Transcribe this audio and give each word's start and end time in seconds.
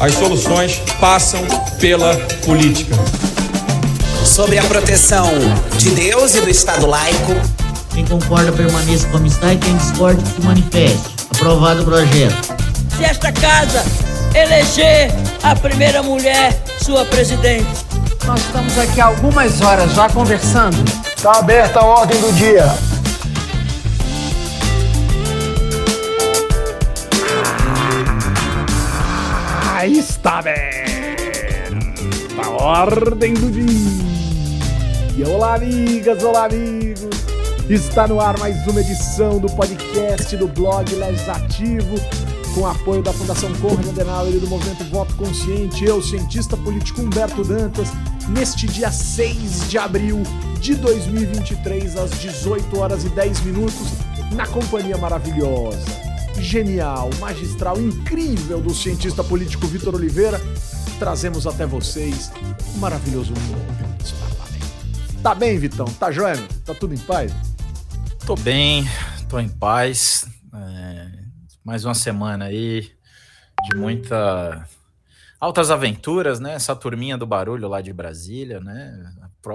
As 0.00 0.14
soluções 0.14 0.80
passam 0.98 1.42
pela 1.78 2.16
política. 2.46 2.96
Sobre 4.24 4.58
a 4.58 4.62
proteção 4.62 5.28
de 5.76 5.90
Deus 5.90 6.34
e 6.34 6.40
do 6.40 6.48
Estado 6.48 6.86
laico. 6.86 7.34
Quem 7.92 8.06
concorda 8.06 8.50
permaneça 8.50 9.06
como 9.08 9.26
está 9.26 9.52
e 9.52 9.58
quem 9.58 9.76
discorda 9.76 10.22
se 10.24 10.40
manifeste. 10.40 11.16
Aprovado 11.34 11.82
o 11.82 11.84
projeto. 11.84 12.56
Se 12.96 13.04
esta 13.04 13.30
casa 13.30 13.84
eleger 14.34 15.12
a 15.42 15.54
primeira 15.54 16.02
mulher 16.02 16.58
sua 16.80 17.04
presidente. 17.04 17.68
Nós 18.26 18.40
estamos 18.40 18.78
aqui 18.78 19.02
há 19.02 19.06
algumas 19.06 19.60
horas 19.60 19.92
já 19.92 20.08
conversando. 20.08 20.82
Está 21.14 21.32
aberta 21.40 21.80
a 21.80 21.84
ordem 21.84 22.18
do 22.18 22.32
dia. 22.32 22.89
Está 29.86 30.38
aberta 30.38 30.90
a 32.42 32.48
ordem 32.50 33.34
do 33.34 33.50
dia. 33.50 35.26
Olá, 35.28 35.54
amigas, 35.54 36.22
olá, 36.22 36.46
amigos. 36.46 37.08
Está 37.68 38.06
no 38.06 38.20
ar 38.20 38.38
mais 38.38 38.66
uma 38.66 38.80
edição 38.80 39.38
do 39.38 39.48
podcast 39.48 40.36
do 40.36 40.48
blog 40.48 40.94
Legislativo, 40.94 41.94
com 42.54 42.66
apoio 42.66 43.02
da 43.02 43.12
Fundação 43.12 43.52
Conrad 43.54 43.88
Adenauer 43.88 44.34
e 44.34 44.38
do 44.38 44.48
Movimento 44.48 44.84
Voto 44.90 45.14
Consciente. 45.14 45.84
Eu, 45.84 46.02
cientista 46.02 46.56
político 46.56 47.00
Humberto 47.00 47.44
Dantas, 47.44 47.88
neste 48.28 48.66
dia 48.66 48.90
6 48.90 49.68
de 49.70 49.78
abril 49.78 50.22
de 50.60 50.74
2023, 50.74 51.96
às 51.96 52.10
18 52.18 52.78
horas 52.78 53.04
e 53.04 53.08
10 53.08 53.40
minutos, 53.42 53.92
na 54.32 54.46
companhia 54.46 54.98
maravilhosa 54.98 56.09
genial, 56.50 57.10
magistral, 57.20 57.80
incrível 57.80 58.60
do 58.60 58.74
cientista 58.74 59.22
político 59.22 59.68
Vitor 59.68 59.94
Oliveira, 59.94 60.40
trazemos 60.98 61.46
até 61.46 61.64
vocês 61.64 62.32
o 62.74 62.78
maravilhoso 62.78 63.32
mundo 63.34 63.76
parlamentos. 64.18 65.22
Tá 65.22 65.32
bem, 65.32 65.56
Vitão? 65.60 65.86
Tá 65.86 66.10
joia? 66.10 66.34
Tá 66.66 66.74
tudo 66.74 66.92
em 66.92 66.98
paz? 66.98 67.32
Tô 68.26 68.34
bem, 68.34 68.84
tô 69.28 69.38
em 69.38 69.48
paz. 69.48 70.26
É, 70.52 71.12
mais 71.62 71.84
uma 71.84 71.94
semana 71.94 72.46
aí 72.46 72.90
de 73.62 73.76
muita 73.76 74.68
altas 75.38 75.70
aventuras, 75.70 76.40
né? 76.40 76.54
Essa 76.54 76.74
turminha 76.74 77.16
do 77.16 77.28
barulho 77.28 77.68
lá 77.68 77.80
de 77.80 77.92
Brasília, 77.92 78.58
né? 78.58 79.12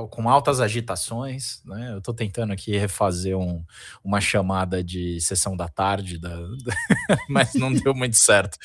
Com 0.10 0.30
altas 0.30 0.60
agitações, 0.60 1.62
né? 1.66 1.92
Eu 1.94 2.00
estou 2.00 2.14
tentando 2.14 2.54
aqui 2.54 2.78
refazer 2.78 3.38
um, 3.38 3.64
uma 4.04 4.20
chamada 4.20 4.84
de 4.84 5.20
sessão 5.22 5.56
da 5.56 5.68
tarde, 5.68 6.20
da, 6.20 6.36
mas 7.30 7.54
não 7.54 7.72
deu 7.72 7.94
muito 7.94 8.16
certo. 8.16 8.58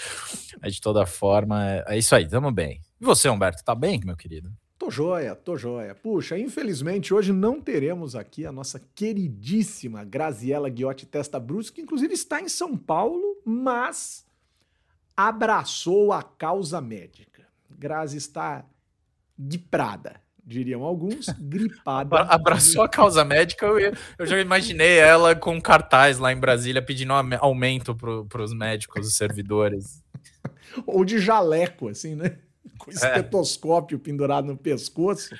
Mas 0.60 0.74
de 0.74 0.80
toda 0.80 1.06
forma, 1.06 1.68
é, 1.68 1.84
é 1.88 1.98
isso 1.98 2.14
aí, 2.14 2.26
tamo 2.28 2.50
bem. 2.50 2.80
E 3.00 3.04
você, 3.04 3.28
Humberto, 3.28 3.64
tá 3.64 3.74
bem, 3.74 4.00
meu 4.04 4.16
querido? 4.16 4.50
Tô 4.78 4.90
joia, 4.90 5.34
tô 5.34 5.58
joia. 5.58 5.94
Puxa, 5.94 6.38
infelizmente 6.38 7.12
hoje 7.12 7.34
não 7.34 7.60
teremos 7.60 8.16
aqui 8.16 8.46
a 8.46 8.52
nossa 8.52 8.80
queridíssima 8.94 10.04
Graziela 10.04 10.70
Guiotti 10.70 11.04
Testa 11.04 11.38
Bruce, 11.38 11.70
que 11.70 11.82
inclusive 11.82 12.14
está 12.14 12.40
em 12.40 12.48
São 12.48 12.76
Paulo, 12.78 13.42
mas 13.44 14.24
abraçou 15.14 16.14
a 16.14 16.22
causa 16.22 16.80
médica. 16.80 17.46
Grazi 17.70 18.16
está 18.16 18.64
de 19.38 19.58
Prada 19.58 20.20
diriam 20.44 20.82
alguns, 20.82 21.26
gripada. 21.38 22.20
Abraçou 22.22 22.82
a 22.82 22.88
causa 22.88 23.24
médica, 23.24 23.66
eu, 23.66 23.94
eu 24.18 24.26
já 24.26 24.38
imaginei 24.38 24.98
ela 24.98 25.34
com 25.34 25.60
cartaz 25.60 26.18
lá 26.18 26.32
em 26.32 26.36
Brasília 26.36 26.82
pedindo 26.82 27.12
aumento 27.12 27.94
para 27.94 28.42
os 28.42 28.52
médicos, 28.52 29.06
os 29.06 29.14
servidores. 29.14 30.02
Ou 30.86 31.04
de 31.04 31.18
jaleco, 31.18 31.88
assim, 31.88 32.14
né? 32.14 32.38
Com 32.78 32.90
é. 32.90 32.94
estetoscópio 32.94 33.96
é. 33.96 33.98
pendurado 33.98 34.46
no 34.46 34.56
pescoço. 34.56 35.34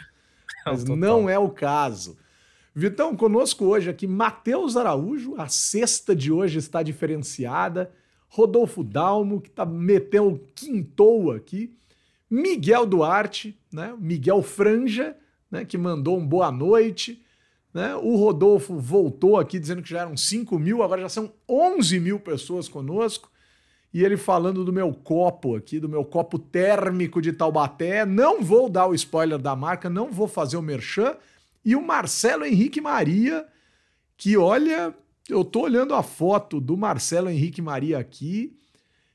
Mas 0.65 0.85
não, 0.85 0.97
não 0.97 1.29
é 1.29 1.39
o 1.39 1.49
caso. 1.51 2.19
Vitão, 2.75 3.17
conosco 3.17 3.65
hoje 3.65 3.91
aqui, 3.91 4.07
Matheus 4.07 4.77
Araújo, 4.77 5.35
a 5.37 5.49
sexta 5.49 6.15
de 6.15 6.31
hoje 6.31 6.59
está 6.59 6.83
diferenciada. 6.83 7.93
Rodolfo 8.29 8.85
Dalmo, 8.85 9.41
que 9.41 9.49
está 9.49 9.67
metendo 9.67 10.41
quintou 10.55 11.33
aqui. 11.33 11.77
Miguel 12.31 12.87
Duarte, 12.87 13.59
né? 13.73 13.95
Miguel 13.99 14.41
Franja, 14.43 15.17
né? 15.51 15.65
que 15.65 15.77
mandou 15.77 16.17
um 16.17 16.27
boa 16.27 16.53
noite. 16.53 17.23
Né? 17.75 17.95
O 17.97 18.17
Rodolfo 18.17 18.79
voltou 18.79 19.37
aqui 19.37 19.59
dizendo 19.59 19.83
que 19.83 19.91
já 19.91 20.01
eram 20.01 20.17
5 20.17 20.59
mil, 20.59 20.83
agora 20.83 21.03
já 21.03 21.09
são 21.09 21.33
11 21.49 21.99
mil 21.99 22.21
pessoas 22.21 22.69
conosco. 22.69 23.31
E 23.93 24.05
ele 24.05 24.17
falando 24.17 24.65
do 24.65 24.73
meu 24.73 24.93
copo 24.95 25.57
aqui, 25.57 25.81
do 25.81 25.89
meu 25.89 26.05
copo 26.05 26.39
térmico 26.39 27.21
de 27.21 27.33
Taubaté. 27.33 28.07
Não 28.07 28.41
vou 28.41 28.69
dar 28.69 28.87
o 28.87 28.95
spoiler 28.95 29.39
da 29.39 29.57
marca, 29.57 29.91
não 29.91 30.13
vou 30.13 30.29
fazer 30.29 30.57
o 30.57 30.63
merchan. 30.63 31.17
E 31.65 31.75
o 31.75 31.85
Marcelo 31.85 32.45
Henrique 32.45 32.81
Maria, 32.81 33.45
que 34.17 34.37
olha, 34.37 34.95
eu 35.29 35.45
tô 35.45 35.63
olhando 35.63 35.95
a 35.95 36.05
foto 36.05 36.61
do 36.61 36.77
Marcelo 36.77 37.29
Henrique 37.29 37.61
Maria 37.61 37.99
aqui. 37.99 38.57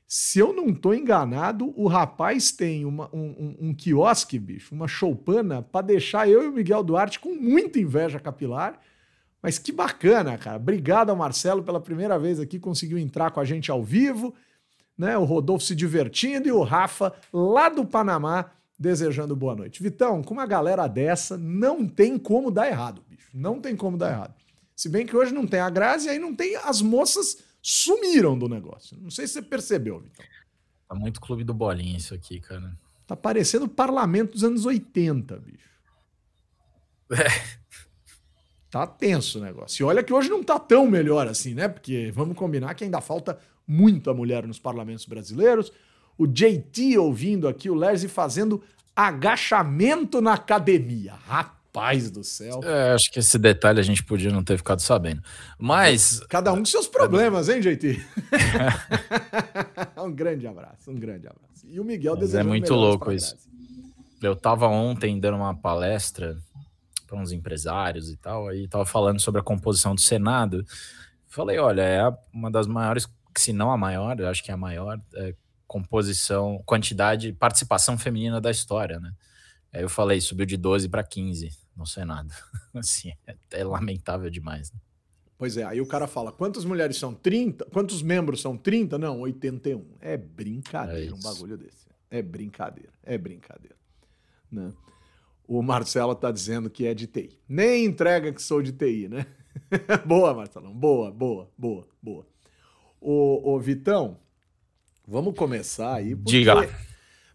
Se 0.08 0.38
eu 0.38 0.52
não 0.52 0.72
tô 0.72 0.94
enganado, 0.94 1.72
o 1.76 1.88
rapaz 1.88 2.52
tem 2.52 2.84
uma, 2.84 3.08
um, 3.12 3.56
um, 3.60 3.68
um 3.68 3.74
quiosque, 3.74 4.38
bicho, 4.38 4.72
uma 4.72 4.86
choupana, 4.86 5.62
para 5.62 5.86
deixar 5.86 6.28
eu 6.28 6.44
e 6.44 6.46
o 6.46 6.52
Miguel 6.52 6.84
Duarte 6.84 7.18
com 7.18 7.34
muita 7.34 7.80
inveja 7.80 8.20
capilar. 8.20 8.80
Mas 9.42 9.58
que 9.58 9.72
bacana, 9.72 10.38
cara. 10.38 10.56
Obrigado 10.56 11.10
ao 11.10 11.16
Marcelo 11.16 11.62
pela 11.62 11.80
primeira 11.80 12.18
vez 12.18 12.38
aqui, 12.38 12.58
conseguiu 12.58 12.98
entrar 12.98 13.32
com 13.32 13.40
a 13.40 13.44
gente 13.44 13.70
ao 13.70 13.82
vivo, 13.82 14.32
né? 14.96 15.18
O 15.18 15.24
Rodolfo 15.24 15.64
se 15.64 15.74
divertindo 15.74 16.48
e 16.48 16.52
o 16.52 16.62
Rafa 16.62 17.12
lá 17.32 17.68
do 17.68 17.84
Panamá 17.84 18.50
desejando 18.78 19.34
boa 19.34 19.56
noite. 19.56 19.82
Vitão, 19.82 20.22
com 20.22 20.34
uma 20.34 20.46
galera 20.46 20.86
dessa, 20.86 21.36
não 21.36 21.86
tem 21.86 22.18
como 22.18 22.50
dar 22.50 22.68
errado, 22.68 23.02
bicho. 23.08 23.30
Não 23.34 23.60
tem 23.60 23.74
como 23.74 23.96
dar 23.96 24.12
errado. 24.12 24.34
Se 24.74 24.88
bem 24.88 25.06
que 25.06 25.16
hoje 25.16 25.32
não 25.32 25.46
tem 25.46 25.60
a 25.60 25.70
Grazi, 25.70 26.08
aí 26.08 26.18
não 26.18 26.34
tem 26.34 26.54
as 26.56 26.82
moças 26.82 27.38
sumiram 27.68 28.38
do 28.38 28.48
negócio. 28.48 28.96
Não 29.00 29.10
sei 29.10 29.26
se 29.26 29.34
você 29.34 29.42
percebeu, 29.42 29.98
Vitão. 29.98 30.24
Tá 30.88 30.94
muito 30.94 31.20
clube 31.20 31.42
do 31.42 31.52
bolinha 31.52 31.96
isso 31.96 32.14
aqui, 32.14 32.38
cara. 32.38 32.78
Tá 33.08 33.16
parecendo 33.16 33.64
o 33.64 33.68
parlamento 33.68 34.34
dos 34.34 34.44
anos 34.44 34.64
80, 34.64 35.36
bicho. 35.38 35.68
É. 37.10 37.56
Tá 38.70 38.86
tenso 38.86 39.38
o 39.38 39.42
negócio. 39.42 39.82
E 39.82 39.84
olha 39.84 40.02
que 40.04 40.12
hoje 40.12 40.28
não 40.28 40.44
tá 40.44 40.60
tão 40.60 40.86
melhor 40.86 41.26
assim, 41.26 41.54
né? 41.54 41.66
Porque 41.66 42.12
vamos 42.14 42.36
combinar 42.36 42.74
que 42.74 42.84
ainda 42.84 43.00
falta 43.00 43.38
muita 43.66 44.14
mulher 44.14 44.46
nos 44.46 44.60
parlamentos 44.60 45.06
brasileiros. 45.06 45.72
O 46.16 46.26
JT 46.26 46.98
ouvindo 46.98 47.48
aqui 47.48 47.68
o 47.68 47.74
Lerzi 47.74 48.06
fazendo 48.06 48.62
agachamento 48.94 50.20
na 50.20 50.34
academia. 50.34 51.14
Rapaz 51.14 51.55
Rapaz 51.76 52.10
do 52.10 52.24
céu. 52.24 52.60
É, 52.64 52.92
acho 52.92 53.12
que 53.12 53.18
esse 53.18 53.38
detalhe 53.38 53.78
a 53.78 53.82
gente 53.82 54.02
podia 54.02 54.32
não 54.32 54.42
ter 54.42 54.56
ficado 54.56 54.80
sabendo. 54.80 55.22
Mas. 55.58 56.20
Cada 56.26 56.50
um 56.50 56.58
com 56.58 56.64
seus 56.64 56.88
problemas, 56.88 57.50
hein, 57.50 57.60
JT? 57.60 58.02
um 60.02 60.10
grande 60.10 60.46
abraço, 60.46 60.90
um 60.90 60.94
grande 60.94 61.26
abraço. 61.26 61.66
E 61.66 61.78
o 61.78 61.84
Miguel 61.84 62.16
Mas 62.16 62.34
É 62.34 62.42
muito 62.42 62.72
louco 62.74 63.12
isso. 63.12 63.36
Eu 64.22 64.34
tava 64.34 64.66
ontem 64.66 65.20
dando 65.20 65.36
uma 65.36 65.54
palestra 65.54 66.38
para 67.06 67.18
uns 67.18 67.30
empresários 67.30 68.10
e 68.10 68.16
tal, 68.16 68.48
aí 68.48 68.66
tava 68.66 68.86
falando 68.86 69.20
sobre 69.20 69.42
a 69.42 69.44
composição 69.44 69.94
do 69.94 70.00
Senado. 70.00 70.64
Falei, 71.28 71.58
olha, 71.58 71.82
é 71.82 72.02
uma 72.32 72.50
das 72.50 72.66
maiores, 72.66 73.06
se 73.36 73.52
não 73.52 73.70
a 73.70 73.76
maior, 73.76 74.18
eu 74.18 74.28
acho 74.28 74.42
que 74.42 74.50
é 74.50 74.54
a 74.54 74.56
maior 74.56 74.98
é, 75.14 75.34
composição, 75.66 76.62
quantidade, 76.64 77.34
participação 77.34 77.98
feminina 77.98 78.40
da 78.40 78.50
história, 78.50 78.98
né? 78.98 79.12
Aí 79.74 79.82
eu 79.82 79.90
falei, 79.90 80.22
subiu 80.22 80.46
de 80.46 80.56
12 80.56 80.88
para 80.88 81.04
15 81.04 81.65
no 81.76 81.86
Senado. 81.86 82.32
Assim, 82.74 83.12
é, 83.26 83.36
é 83.52 83.64
lamentável 83.64 84.30
demais. 84.30 84.72
Né? 84.72 84.78
Pois 85.38 85.56
é, 85.56 85.64
aí 85.64 85.80
o 85.80 85.86
cara 85.86 86.06
fala, 86.06 86.32
quantas 86.32 86.64
mulheres 86.64 86.96
são 86.96 87.12
30? 87.12 87.66
Quantos 87.66 88.02
membros 88.02 88.40
são 88.40 88.56
30? 88.56 88.96
Não, 88.98 89.20
81. 89.20 89.84
É 90.00 90.16
brincadeira 90.16 91.10
é 91.10 91.14
um 91.14 91.20
bagulho 91.20 91.58
desse. 91.58 91.86
É 92.10 92.22
brincadeira, 92.22 92.92
é 93.02 93.18
brincadeira. 93.18 93.76
Né? 94.50 94.72
O 95.46 95.62
Marcelo 95.62 96.14
tá 96.14 96.30
dizendo 96.30 96.70
que 96.70 96.86
é 96.86 96.94
de 96.94 97.06
TI. 97.06 97.38
Nem 97.48 97.84
entrega 97.84 98.32
que 98.32 98.42
sou 98.42 98.62
de 98.62 98.72
TI, 98.72 99.08
né? 99.08 99.26
boa, 100.06 100.34
Marcelão, 100.34 100.72
boa, 100.72 101.10
boa, 101.10 101.50
boa, 101.56 101.86
boa. 102.02 102.26
Ô, 103.00 103.52
ô, 103.52 103.60
Vitão, 103.60 104.18
vamos 105.06 105.34
começar 105.36 105.94
aí. 105.94 106.16
Porque... 106.16 106.30
Diga 106.30 106.54
lá. 106.54 106.66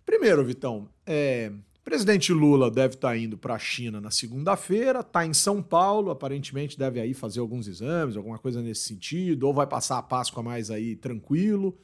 Primeiro, 0.06 0.44
Vitão, 0.44 0.90
é, 1.06 1.52
o 1.81 1.83
presidente 1.83 2.31
Lula 2.31 2.69
deve 2.69 2.94
estar 2.94 3.10
tá 3.10 3.18
indo 3.18 3.36
para 3.36 3.56
a 3.56 3.60
China 3.60 4.00
na 4.00 4.12
segunda-feira, 4.12 5.00
está 5.00 5.25
em 5.25 5.33
São 5.33 5.63
Paulo, 5.63 6.12
aparentemente 6.12 6.78
deve 6.78 7.00
aí 7.00 7.12
fazer 7.13 7.39
alguns 7.39 7.68
exames, 7.68 8.16
alguma 8.16 8.38
coisa 8.38 8.62
nesse 8.62 8.81
sentido, 8.81 9.48
ou 9.48 9.54
vai 9.54 9.66
passar 9.66 9.98
a 9.98 10.04
Páscoa 10.04 10.44
mais 10.44 10.69
aí 10.69 10.95
tranquilo, 10.95 11.75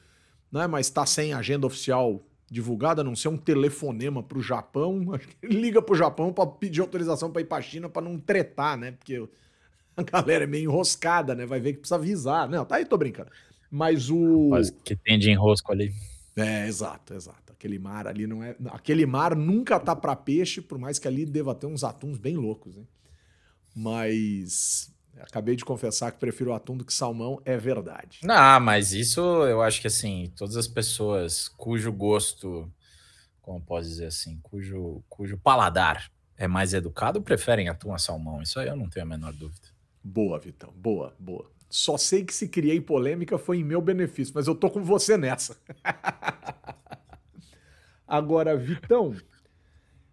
né? 0.51 0.67
Mas 0.67 0.85
está 0.85 1.03
sem 1.03 1.33
agenda 1.33 1.65
oficial 1.65 2.23
divulgada, 2.49 3.01
a 3.01 3.03
não 3.03 3.15
ser 3.15 3.29
um 3.29 3.37
telefonema 3.37 4.21
para 4.21 4.37
o 4.37 4.41
Japão. 4.41 5.03
Acho 5.15 5.27
que 5.27 5.35
ele 5.41 5.59
liga 5.61 5.81
para 5.81 5.93
o 5.93 5.97
Japão 5.97 6.31
para 6.31 6.45
pedir 6.45 6.81
autorização 6.81 7.31
para 7.31 7.41
ir 7.41 7.45
para 7.45 7.57
a 7.57 7.61
China 7.61 7.89
para 7.89 8.03
não 8.03 8.19
tretar, 8.19 8.77
né? 8.77 8.91
Porque 8.91 9.27
a 9.97 10.03
galera 10.03 10.43
é 10.43 10.47
meio 10.47 10.69
enroscada, 10.69 11.33
né? 11.33 11.43
Vai 11.43 11.59
ver 11.59 11.73
que 11.73 11.79
precisa 11.79 11.95
avisar. 11.95 12.47
Não, 12.47 12.63
tá 12.63 12.75
aí, 12.75 12.85
tô 12.85 12.97
brincando. 12.97 13.31
Mas 13.69 14.11
o. 14.11 14.49
Mas 14.49 14.69
que 14.69 14.95
tem 14.95 15.17
de 15.17 15.31
enrosco 15.31 15.71
ali. 15.71 15.91
É, 16.35 16.67
exato, 16.67 17.15
exato. 17.15 17.46
Aquele 17.57 17.79
mar 17.79 18.07
ali 18.07 18.27
não 18.27 18.43
é. 18.43 18.55
Aquele 18.67 19.05
mar 19.07 19.35
nunca 19.35 19.79
tá 19.79 19.95
para 19.95 20.15
peixe, 20.15 20.61
por 20.61 20.77
mais 20.77 20.99
que 20.99 21.07
ali 21.07 21.25
deva 21.25 21.55
ter 21.55 21.65
uns 21.65 21.83
atuns 21.83 22.19
bem 22.19 22.37
loucos, 22.37 22.75
né? 22.75 22.83
Mas 23.75 24.93
acabei 25.19 25.55
de 25.55 25.65
confessar 25.65 26.11
que 26.11 26.19
prefiro 26.19 26.53
atum 26.53 26.77
do 26.77 26.85
que 26.85 26.93
salmão, 26.93 27.41
é 27.43 27.57
verdade. 27.57 28.19
Não, 28.21 28.59
mas 28.59 28.93
isso 28.93 29.19
eu 29.45 29.63
acho 29.63 29.81
que 29.81 29.87
assim, 29.87 30.31
todas 30.35 30.55
as 30.55 30.67
pessoas 30.67 31.47
cujo 31.47 31.91
gosto, 31.91 32.71
como 33.41 33.59
posso 33.59 33.89
dizer 33.89 34.05
assim, 34.05 34.39
cujo, 34.43 35.03
cujo 35.09 35.35
paladar 35.37 36.11
é 36.37 36.47
mais 36.47 36.75
educado, 36.75 37.23
preferem 37.23 37.69
atum 37.69 37.91
a 37.91 37.97
salmão. 37.97 38.39
Isso 38.41 38.59
aí 38.59 38.67
eu 38.67 38.75
não 38.75 38.87
tenho 38.87 39.05
a 39.05 39.09
menor 39.09 39.33
dúvida. 39.33 39.67
Boa, 40.03 40.39
Vitão. 40.39 40.71
Boa, 40.75 41.15
boa. 41.17 41.49
Só 41.69 41.97
sei 41.97 42.23
que 42.23 42.33
se 42.33 42.47
criei 42.47 42.79
polêmica 42.79 43.37
foi 43.39 43.57
em 43.57 43.63
meu 43.63 43.81
benefício, 43.81 44.33
mas 44.35 44.45
eu 44.45 44.53
tô 44.53 44.69
com 44.69 44.83
você 44.83 45.17
nessa. 45.17 45.57
Agora, 48.07 48.55
Vitão, 48.55 49.13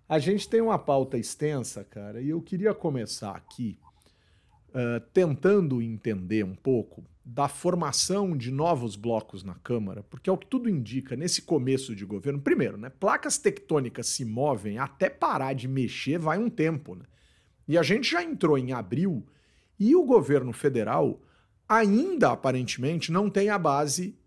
a 0.08 0.18
gente 0.18 0.48
tem 0.48 0.60
uma 0.60 0.78
pauta 0.78 1.16
extensa, 1.16 1.84
cara, 1.84 2.20
e 2.20 2.30
eu 2.30 2.42
queria 2.42 2.74
começar 2.74 3.30
aqui 3.36 3.78
uh, 4.70 5.00
tentando 5.12 5.80
entender 5.80 6.44
um 6.44 6.56
pouco 6.56 7.04
da 7.24 7.48
formação 7.48 8.36
de 8.36 8.50
novos 8.50 8.96
blocos 8.96 9.44
na 9.44 9.54
Câmara, 9.54 10.02
porque 10.02 10.28
é 10.28 10.32
o 10.32 10.36
que 10.36 10.46
tudo 10.46 10.68
indica 10.68 11.16
nesse 11.16 11.42
começo 11.42 11.94
de 11.94 12.04
governo. 12.04 12.40
Primeiro, 12.40 12.76
né, 12.76 12.90
placas 12.90 13.38
tectônicas 13.38 14.08
se 14.08 14.24
movem 14.24 14.78
até 14.78 15.08
parar 15.08 15.54
de 15.54 15.68
mexer 15.68 16.18
vai 16.18 16.36
um 16.36 16.50
tempo, 16.50 16.94
né? 16.96 17.04
E 17.66 17.78
a 17.78 17.82
gente 17.82 18.10
já 18.10 18.22
entrou 18.22 18.58
em 18.58 18.72
abril 18.72 19.24
e 19.80 19.96
o 19.96 20.04
governo 20.04 20.52
federal 20.52 21.22
ainda 21.66 22.32
aparentemente 22.32 23.10
não 23.10 23.30
tem 23.30 23.48
a 23.48 23.58
base 23.58 24.18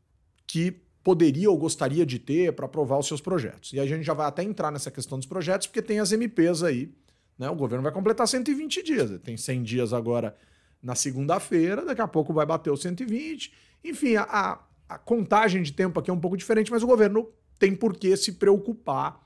que 0.48 0.82
poderia 1.08 1.50
ou 1.50 1.58
gostaria 1.58 2.06
de 2.06 2.20
ter 2.20 2.52
para 2.52 2.66
aprovar 2.66 3.00
os 3.00 3.08
seus 3.08 3.22
projetos. 3.22 3.72
E 3.72 3.80
a 3.80 3.86
gente 3.86 4.04
já 4.04 4.14
vai 4.14 4.28
até 4.28 4.44
entrar 4.44 4.70
nessa 4.74 4.92
questão 4.92 5.18
dos 5.18 5.26
projetos, 5.26 5.66
porque 5.66 5.82
tem 5.82 6.02
as 6.02 6.12
MPs 6.12 6.64
aí. 6.64 6.92
Né? 7.40 7.50
O 7.50 7.56
governo 7.56 7.82
vai 7.82 7.94
completar 7.94 8.28
120 8.28 8.84
dias. 8.84 9.18
Tem 9.22 9.38
100 9.38 9.64
dias 9.64 9.94
agora 9.94 10.36
na 10.84 10.96
segunda-feira, 10.96 11.86
daqui 11.86 12.02
a 12.02 12.08
pouco 12.10 12.34
vai 12.34 12.46
bater 12.46 12.72
os 12.72 12.82
120. 12.82 13.54
Enfim, 13.86 14.18
a, 14.18 14.60
a, 14.90 14.98
contagem 14.98 15.64
de 15.64 15.72
tempo 15.72 15.98
aqui 15.98 16.12
é 16.12 16.14
um 16.14 16.20
pouco 16.20 16.36
diferente, 16.36 16.70
mas 16.70 16.84
o 16.84 16.88
governo 16.88 17.30
tem 17.58 17.74
por 17.74 17.96
que 17.96 18.18
se 18.18 18.34
preocupar 18.34 19.26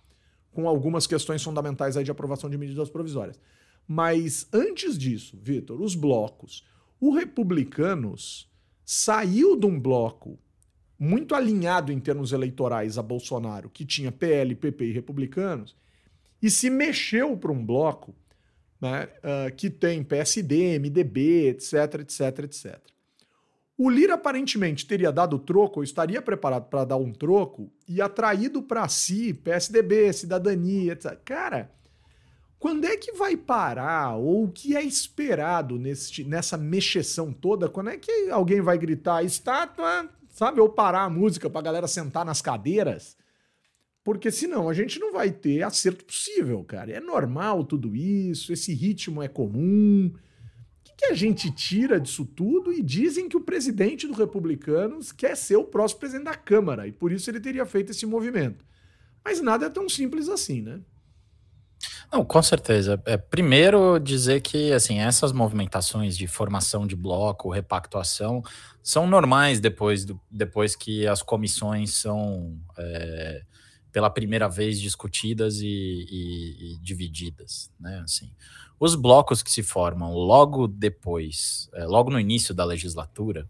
com 0.51 0.67
algumas 0.67 1.07
questões 1.07 1.41
fundamentais 1.41 1.97
aí 1.97 2.03
de 2.03 2.11
aprovação 2.11 2.47
de 2.47 2.59
medidas 2.59 2.91
provisórias. 2.91 3.39
Mas 3.87 4.47
antes 4.53 4.95
disso, 4.99 5.35
Vitor, 5.41 5.81
os 5.81 5.95
blocos. 5.95 6.63
O 6.99 7.09
Republicanos 7.11 8.47
saiu 8.85 9.59
de 9.59 9.65
um 9.65 9.79
bloco 9.79 10.37
muito 11.03 11.33
alinhado 11.33 11.91
em 11.91 11.99
termos 11.99 12.31
eleitorais 12.31 12.95
a 12.95 13.01
Bolsonaro, 13.01 13.71
que 13.71 13.83
tinha 13.83 14.11
PL, 14.11 14.53
PP 14.53 14.85
e 14.85 14.91
Republicanos, 14.91 15.75
e 16.39 16.47
se 16.47 16.69
mexeu 16.69 17.35
para 17.35 17.51
um 17.51 17.65
bloco 17.65 18.13
né, 18.79 19.07
uh, 19.17 19.55
que 19.55 19.67
tem 19.67 20.03
PSD, 20.03 20.77
MDB, 20.77 21.47
etc, 21.47 22.01
etc, 22.01 22.39
etc. 22.43 22.79
O 23.75 23.89
Lira 23.89 24.13
aparentemente 24.13 24.85
teria 24.85 25.11
dado 25.11 25.39
troco, 25.39 25.79
ou 25.79 25.83
estaria 25.83 26.21
preparado 26.21 26.69
para 26.69 26.85
dar 26.85 26.97
um 26.97 27.11
troco, 27.11 27.73
e 27.87 27.99
atraído 27.99 28.61
para 28.61 28.87
si 28.87 29.33
PSDB, 29.33 30.13
Cidadania, 30.13 30.93
etc. 30.93 31.17
Cara, 31.25 31.71
quando 32.59 32.85
é 32.85 32.95
que 32.95 33.13
vai 33.13 33.35
parar? 33.35 34.17
Ou 34.17 34.43
o 34.43 34.51
que 34.51 34.75
é 34.77 34.83
esperado 34.83 35.79
nesse, 35.79 36.23
nessa 36.23 36.59
mexeção 36.59 37.33
toda? 37.33 37.67
Quando 37.67 37.89
é 37.89 37.97
que 37.97 38.29
alguém 38.29 38.61
vai 38.61 38.77
gritar 38.77 39.23
estátua, 39.23 40.07
sabe? 40.31 40.59
Ou 40.59 40.69
parar 40.69 41.03
a 41.03 41.09
música 41.09 41.49
para 41.49 41.59
a 41.59 41.63
galera 41.63 41.87
sentar 41.87 42.25
nas 42.25 42.41
cadeiras? 42.41 43.17
Porque 44.03 44.31
senão 44.31 44.67
a 44.67 44.73
gente 44.73 44.99
não 44.99 45.13
vai 45.13 45.29
ter 45.29 45.61
acerto 45.61 46.05
possível, 46.05 46.63
cara. 46.63 46.91
É 46.91 46.99
normal 46.99 47.63
tudo 47.63 47.95
isso, 47.95 48.51
esse 48.51 48.73
ritmo 48.73 49.21
é 49.21 49.27
comum. 49.27 50.11
O 50.11 50.83
que, 50.83 50.93
que 50.97 51.05
a 51.05 51.13
gente 51.13 51.51
tira 51.51 51.99
disso 51.99 52.25
tudo? 52.25 52.73
E 52.73 52.81
dizem 52.81 53.29
que 53.29 53.37
o 53.37 53.41
presidente 53.41 54.07
do 54.07 54.13
Republicanos 54.13 55.11
quer 55.11 55.37
ser 55.37 55.57
o 55.57 55.63
próximo 55.63 55.99
presidente 55.99 56.25
da 56.25 56.35
Câmara, 56.35 56.87
e 56.87 56.91
por 56.91 57.11
isso 57.11 57.29
ele 57.29 57.39
teria 57.39 57.65
feito 57.65 57.91
esse 57.91 58.05
movimento. 58.07 58.65
Mas 59.23 59.39
nada 59.39 59.67
é 59.67 59.69
tão 59.69 59.87
simples 59.87 60.27
assim, 60.27 60.61
né? 60.61 60.81
Não, 62.11 62.25
com 62.25 62.41
certeza. 62.41 63.01
É, 63.05 63.15
primeiro 63.15 63.97
dizer 63.97 64.41
que 64.41 64.73
assim 64.73 64.99
essas 64.99 65.31
movimentações 65.31 66.17
de 66.17 66.27
formação 66.27 66.85
de 66.85 66.95
bloco, 66.95 67.49
repactuação, 67.49 68.43
são 68.83 69.07
normais 69.07 69.61
depois, 69.61 70.03
do, 70.03 70.19
depois 70.29 70.75
que 70.75 71.07
as 71.07 71.21
comissões 71.23 71.93
são 71.93 72.59
é, 72.77 73.43
pela 73.93 74.09
primeira 74.09 74.49
vez 74.49 74.79
discutidas 74.79 75.61
e, 75.61 75.67
e, 75.67 76.73
e, 76.73 76.77
divididas, 76.81 77.71
né? 77.79 78.01
Assim, 78.03 78.29
os 78.77 78.95
blocos 78.95 79.41
que 79.41 79.51
se 79.51 79.63
formam 79.63 80.13
logo 80.13 80.67
depois, 80.67 81.69
é, 81.73 81.85
logo 81.85 82.09
no 82.09 82.19
início 82.19 82.53
da 82.53 82.65
legislatura, 82.65 83.49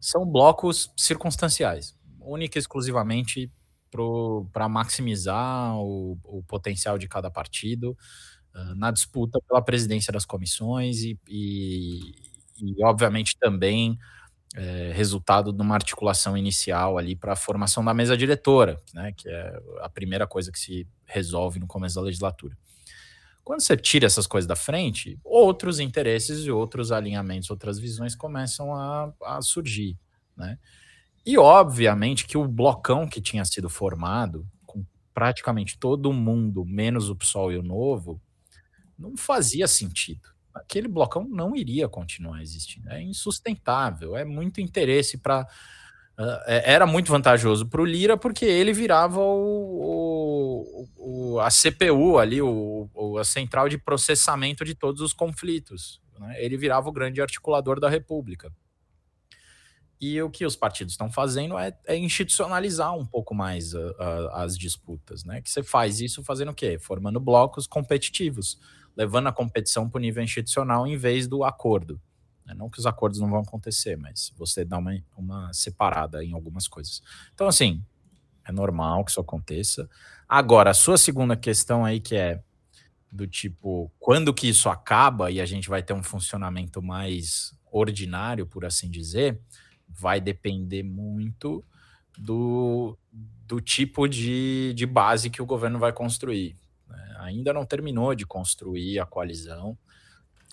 são 0.00 0.24
blocos 0.24 0.92
circunstanciais, 0.96 1.96
única 2.20 2.58
e 2.58 2.60
exclusivamente 2.60 3.50
para 4.50 4.68
maximizar 4.68 5.76
o, 5.76 6.18
o, 6.24 6.42
potencial 6.44 6.98
de 6.98 7.06
cada 7.06 7.30
partido 7.30 7.96
uh, 8.54 8.74
na 8.74 8.90
disputa 8.90 9.38
pela 9.46 9.62
presidência 9.62 10.12
das 10.12 10.24
comissões 10.24 11.02
e, 11.02 11.18
e, 11.28 12.14
e 12.58 12.84
obviamente, 12.84 13.36
também 13.38 13.98
é, 14.54 14.92
resultado 14.94 15.52
de 15.52 15.62
uma 15.62 15.74
articulação 15.74 16.36
inicial 16.36 16.98
ali 16.98 17.16
para 17.16 17.32
a 17.32 17.36
formação 17.36 17.84
da 17.84 17.94
mesa 17.94 18.16
diretora, 18.16 18.80
né, 18.92 19.12
que 19.16 19.28
é 19.28 19.60
a 19.80 19.88
primeira 19.88 20.26
coisa 20.26 20.52
que 20.52 20.58
se 20.58 20.86
resolve 21.04 21.58
no 21.58 21.66
começo 21.66 21.94
da 21.94 22.02
legislatura. 22.02 22.56
Quando 23.42 23.60
você 23.60 23.76
tira 23.76 24.06
essas 24.06 24.26
coisas 24.26 24.46
da 24.46 24.54
frente, 24.54 25.18
outros 25.24 25.80
interesses 25.80 26.44
e 26.44 26.50
outros 26.50 26.92
alinhamentos, 26.92 27.50
outras 27.50 27.78
visões 27.78 28.14
começam 28.14 28.74
a, 28.74 29.12
a 29.22 29.42
surgir, 29.42 29.98
né? 30.36 30.58
E 31.24 31.38
obviamente 31.38 32.26
que 32.26 32.36
o 32.36 32.46
blocão 32.48 33.06
que 33.06 33.20
tinha 33.20 33.44
sido 33.44 33.68
formado, 33.68 34.46
com 34.66 34.84
praticamente 35.14 35.78
todo 35.78 36.12
mundo, 36.12 36.64
menos 36.64 37.08
o 37.08 37.16
PSOL 37.16 37.52
e 37.52 37.56
o 37.56 37.62
Novo, 37.62 38.20
não 38.98 39.16
fazia 39.16 39.68
sentido. 39.68 40.30
Aquele 40.54 40.88
blocão 40.88 41.26
não 41.28 41.56
iria 41.56 41.88
continuar 41.88 42.42
existindo. 42.42 42.90
É 42.90 43.00
insustentável, 43.00 44.16
é 44.16 44.24
muito 44.24 44.60
interesse 44.60 45.16
para. 45.16 45.46
Uh, 46.18 46.24
ah, 46.24 46.44
é, 46.46 46.74
era 46.74 46.86
muito 46.86 47.10
vantajoso 47.10 47.66
para 47.66 47.80
o 47.80 47.86
Lira 47.86 48.18
porque 48.18 48.44
ele 48.44 48.74
virava 48.74 49.18
o, 49.18 50.86
o, 50.98 51.34
o 51.34 51.40
a 51.40 51.48
CPU 51.48 52.18
ali, 52.18 52.42
o, 52.42 53.16
a 53.18 53.24
central 53.24 53.66
de 53.66 53.78
processamento 53.78 54.62
de 54.62 54.74
todos 54.74 55.00
os 55.00 55.14
conflitos. 55.14 56.02
Né? 56.18 56.36
Ele 56.44 56.56
virava 56.58 56.88
o 56.88 56.92
grande 56.92 57.22
articulador 57.22 57.80
da 57.80 57.88
República. 57.88 58.52
E 60.02 60.20
o 60.20 60.28
que 60.28 60.44
os 60.44 60.56
partidos 60.56 60.94
estão 60.94 61.08
fazendo 61.08 61.56
é, 61.56 61.72
é, 61.86 61.96
institucionalizar 61.96 62.92
um 62.92 63.06
pouco 63.06 63.36
mais 63.36 63.72
a, 63.72 63.78
a, 64.00 64.42
as 64.42 64.58
disputas, 64.58 65.22
né? 65.22 65.40
Que 65.40 65.48
você 65.48 65.62
faz 65.62 66.00
isso 66.00 66.24
fazendo 66.24 66.50
o 66.50 66.54
quê? 66.54 66.76
Formando 66.76 67.20
blocos 67.20 67.68
competitivos, 67.68 68.58
levando 68.96 69.28
a 69.28 69.32
competição 69.32 69.88
para 69.88 69.98
o 69.98 70.02
nível 70.02 70.24
institucional 70.24 70.88
em 70.88 70.96
vez 70.96 71.28
do 71.28 71.44
acordo. 71.44 72.00
Né? 72.44 72.52
Não 72.52 72.68
que 72.68 72.80
os 72.80 72.84
acordos 72.84 73.20
não 73.20 73.30
vão 73.30 73.42
acontecer, 73.42 73.96
mas 73.96 74.32
você 74.36 74.64
dá 74.64 74.76
uma, 74.76 75.00
uma 75.16 75.52
separada 75.52 76.24
em 76.24 76.32
algumas 76.32 76.66
coisas. 76.66 77.00
Então, 77.32 77.46
assim, 77.46 77.80
é 78.44 78.50
normal 78.50 79.04
que 79.04 79.12
isso 79.12 79.20
aconteça. 79.20 79.88
Agora, 80.28 80.70
a 80.70 80.74
sua 80.74 80.98
segunda 80.98 81.36
questão 81.36 81.84
aí, 81.84 82.00
que 82.00 82.16
é 82.16 82.42
do 83.12 83.24
tipo, 83.24 83.88
quando 84.00 84.34
que 84.34 84.48
isso 84.48 84.68
acaba 84.68 85.30
e 85.30 85.40
a 85.40 85.46
gente 85.46 85.68
vai 85.68 85.80
ter 85.80 85.92
um 85.92 86.02
funcionamento 86.02 86.82
mais 86.82 87.54
ordinário, 87.70 88.46
por 88.46 88.64
assim 88.64 88.90
dizer, 88.90 89.40
vai 89.92 90.20
depender 90.20 90.82
muito 90.82 91.64
do, 92.18 92.98
do 93.46 93.60
tipo 93.60 94.08
de, 94.08 94.72
de 94.74 94.86
base 94.86 95.30
que 95.30 95.42
o 95.42 95.46
governo 95.46 95.78
vai 95.78 95.92
construir. 95.92 96.56
Né? 96.88 97.16
Ainda 97.20 97.52
não 97.52 97.64
terminou 97.64 98.14
de 98.14 98.26
construir 98.26 98.98
a 98.98 99.06
coalizão, 99.06 99.76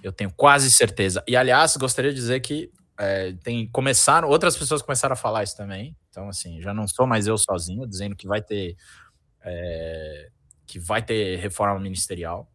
eu 0.02 0.12
tenho 0.12 0.32
quase 0.32 0.72
certeza. 0.72 1.24
E, 1.28 1.36
aliás, 1.36 1.76
gostaria 1.78 2.12
de 2.12 2.18
dizer 2.18 2.40
que 2.40 2.72
é, 2.98 3.34
tem 3.44 3.68
começaram 3.68 4.28
outras 4.28 4.58
pessoas 4.58 4.82
começaram 4.82 5.14
a 5.14 5.18
falar 5.18 5.44
isso 5.44 5.56
também. 5.56 5.96
Então, 6.10 6.28
assim, 6.28 6.62
já 6.62 6.74
não 6.74 6.88
sou 6.88 7.08
mais 7.08 7.28
eu 7.28 7.38
sozinho 7.38 7.88
dizendo 7.88 8.16
que 8.16 8.28
vai 8.28 8.42
ter 8.42 8.76
é, 9.42 10.30
que 10.66 10.80
vai 10.80 11.02
ter 11.02 11.38
reforma 11.38 11.80
ministerial. 11.80 12.52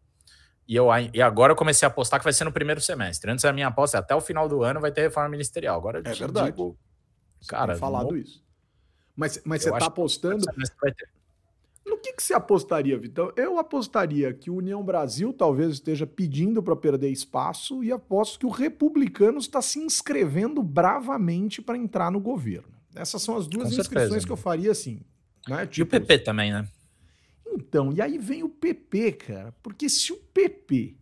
E, 0.67 0.75
eu, 0.75 0.87
e 1.13 1.21
agora 1.21 1.53
eu 1.53 1.55
comecei 1.55 1.85
a 1.85 1.89
apostar 1.89 2.19
que 2.19 2.23
vai 2.23 2.33
ser 2.33 2.43
no 2.43 2.51
primeiro 2.51 2.81
semestre. 2.81 3.29
Antes 3.29 3.45
a 3.45 3.53
minha 3.53 3.67
aposta 3.67 3.99
até 3.99 4.15
o 4.15 4.21
final 4.21 4.49
do 4.49 4.63
ano 4.63 4.79
vai 4.79 4.91
ter 4.91 5.01
reforma 5.01 5.29
ministerial. 5.29 5.77
Agora 5.77 5.99
é 5.99 6.13
verdade. 6.13 6.51
digo, 6.51 6.77
cara, 7.47 7.75
falado 7.75 8.11
no... 8.11 8.17
isso. 8.17 8.43
Mas, 9.15 9.41
mas 9.45 9.61
você 9.61 9.71
está 9.71 9.85
apostando. 9.85 10.45
No 11.85 11.99
que, 11.99 12.13
que 12.13 12.23
você 12.23 12.33
apostaria, 12.33 12.97
Vitão? 12.97 13.31
Eu 13.35 13.59
apostaria 13.59 14.33
que 14.33 14.49
o 14.49 14.55
União 14.55 14.83
Brasil 14.83 15.31
talvez 15.31 15.73
esteja 15.73 16.07
pedindo 16.07 16.61
para 16.63 16.75
perder 16.75 17.09
espaço 17.09 17.83
e 17.83 17.91
aposto 17.91 18.39
que 18.39 18.45
o 18.45 18.49
republicano 18.49 19.37
está 19.37 19.61
se 19.61 19.77
inscrevendo 19.79 20.63
bravamente 20.63 21.61
para 21.61 21.77
entrar 21.77 22.11
no 22.11 22.19
governo. 22.19 22.73
Essas 22.95 23.21
são 23.21 23.37
as 23.37 23.45
duas 23.45 23.69
Com 23.69 23.79
inscrições 23.79 24.09
certeza. 24.09 24.25
que 24.25 24.31
eu 24.31 24.37
faria 24.37 24.71
assim. 24.71 25.01
Né? 25.47 25.67
Tipo, 25.67 25.79
e 25.79 25.83
o 25.83 25.85
PP 26.01 26.13
tipo, 26.13 26.25
também, 26.25 26.51
né? 26.51 26.67
Então, 27.55 27.91
e 27.93 28.01
aí 28.01 28.17
vem 28.17 28.43
o 28.43 28.49
PP, 28.49 29.13
cara. 29.13 29.53
Porque 29.63 29.89
se 29.89 30.11
o 30.11 30.17
PP 30.17 30.95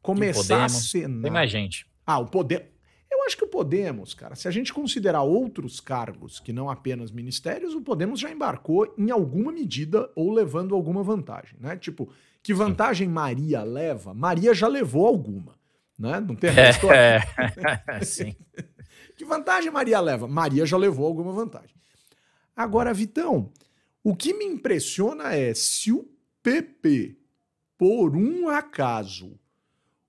começar 0.00 0.64
a 0.64 0.68
ser. 0.68 1.08
Tem 1.20 1.30
mais 1.30 1.50
gente. 1.50 1.86
Ah, 2.06 2.18
o 2.18 2.26
poder. 2.26 2.72
Eu 3.10 3.24
acho 3.24 3.36
que 3.36 3.44
o 3.44 3.48
Podemos, 3.48 4.14
cara, 4.14 4.34
se 4.34 4.48
a 4.48 4.50
gente 4.50 4.72
considerar 4.72 5.22
outros 5.22 5.80
cargos 5.80 6.40
que 6.40 6.50
não 6.50 6.70
apenas 6.70 7.10
ministérios, 7.10 7.74
o 7.74 7.82
Podemos 7.82 8.18
já 8.18 8.30
embarcou 8.30 8.92
em 8.96 9.10
alguma 9.10 9.52
medida 9.52 10.10
ou 10.16 10.32
levando 10.32 10.74
alguma 10.74 11.02
vantagem, 11.02 11.56
né? 11.60 11.76
Tipo, 11.76 12.10
que 12.42 12.54
vantagem 12.54 13.06
Maria 13.06 13.62
leva? 13.62 14.14
Maria 14.14 14.54
já 14.54 14.66
levou 14.66 15.06
alguma, 15.06 15.54
né? 15.98 16.20
Não 16.20 16.34
tem 16.34 16.58
é, 16.58 16.70
história. 16.70 17.22
É, 17.86 18.00
sim. 18.02 18.34
que 19.14 19.26
vantagem 19.26 19.70
Maria 19.70 20.00
leva? 20.00 20.26
Maria 20.26 20.64
já 20.64 20.78
levou 20.78 21.06
alguma 21.06 21.32
vantagem. 21.32 21.76
Agora, 22.56 22.94
Vitão, 22.94 23.52
o 24.04 24.16
que 24.16 24.34
me 24.34 24.44
impressiona 24.44 25.34
é 25.34 25.54
se 25.54 25.92
o 25.92 26.08
PP, 26.42 27.16
por 27.78 28.16
um 28.16 28.48
acaso, 28.48 29.38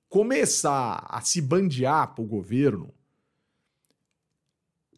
começar 0.10 1.06
a 1.10 1.22
se 1.22 1.42
bandear 1.42 2.14
para 2.14 2.24
o 2.24 2.28
governo, 2.28 2.94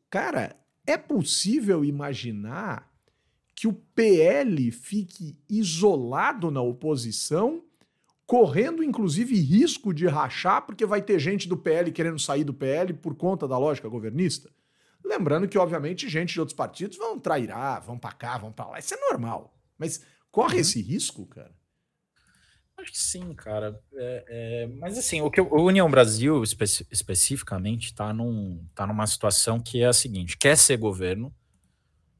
cara, 0.09 0.55
é 0.85 0.97
possível 0.97 1.83
imaginar 1.83 2.89
que 3.53 3.67
o 3.67 3.73
PL 3.73 4.71
fique 4.71 5.37
isolado 5.49 6.51
na 6.51 6.61
oposição, 6.61 7.63
correndo 8.25 8.83
inclusive 8.83 9.35
risco 9.35 9.93
de 9.93 10.07
rachar, 10.07 10.65
porque 10.65 10.85
vai 10.85 11.01
ter 11.01 11.19
gente 11.19 11.47
do 11.47 11.57
PL 11.57 11.91
querendo 11.91 12.19
sair 12.19 12.43
do 12.43 12.53
PL 12.53 12.93
por 12.93 13.15
conta 13.15 13.47
da 13.47 13.57
lógica 13.57 13.87
governista? 13.87 14.49
Lembrando 15.05 15.47
que, 15.47 15.57
obviamente, 15.57 16.09
gente 16.09 16.33
de 16.33 16.39
outros 16.39 16.55
partidos 16.55 16.97
vão 16.97 17.19
trairar, 17.19 17.81
vão 17.81 17.97
para 17.97 18.11
cá, 18.11 18.37
vão 18.37 18.51
para 18.51 18.67
lá. 18.67 18.79
Isso 18.79 18.93
é 18.95 18.99
normal. 18.99 19.55
Mas 19.77 20.03
corre 20.31 20.55
uhum. 20.55 20.61
esse 20.61 20.81
risco, 20.81 21.25
cara? 21.27 21.53
Acho 22.77 22.91
que 22.91 22.99
sim, 22.99 23.33
cara. 23.33 23.79
É, 23.93 24.25
é, 24.27 24.67
mas 24.79 24.97
assim, 24.97 25.21
o 25.21 25.31
que 25.31 25.39
o 25.39 25.63
União 25.63 25.89
Brasil 25.89 26.43
espe 26.43 26.65
especificamente 26.91 27.85
está 27.85 28.13
num, 28.13 28.67
tá 28.75 28.85
numa 28.85 29.07
situação 29.07 29.59
que 29.59 29.81
é 29.81 29.85
a 29.85 29.93
seguinte: 29.93 30.37
quer 30.37 30.57
ser 30.57 30.77
governo, 30.77 31.33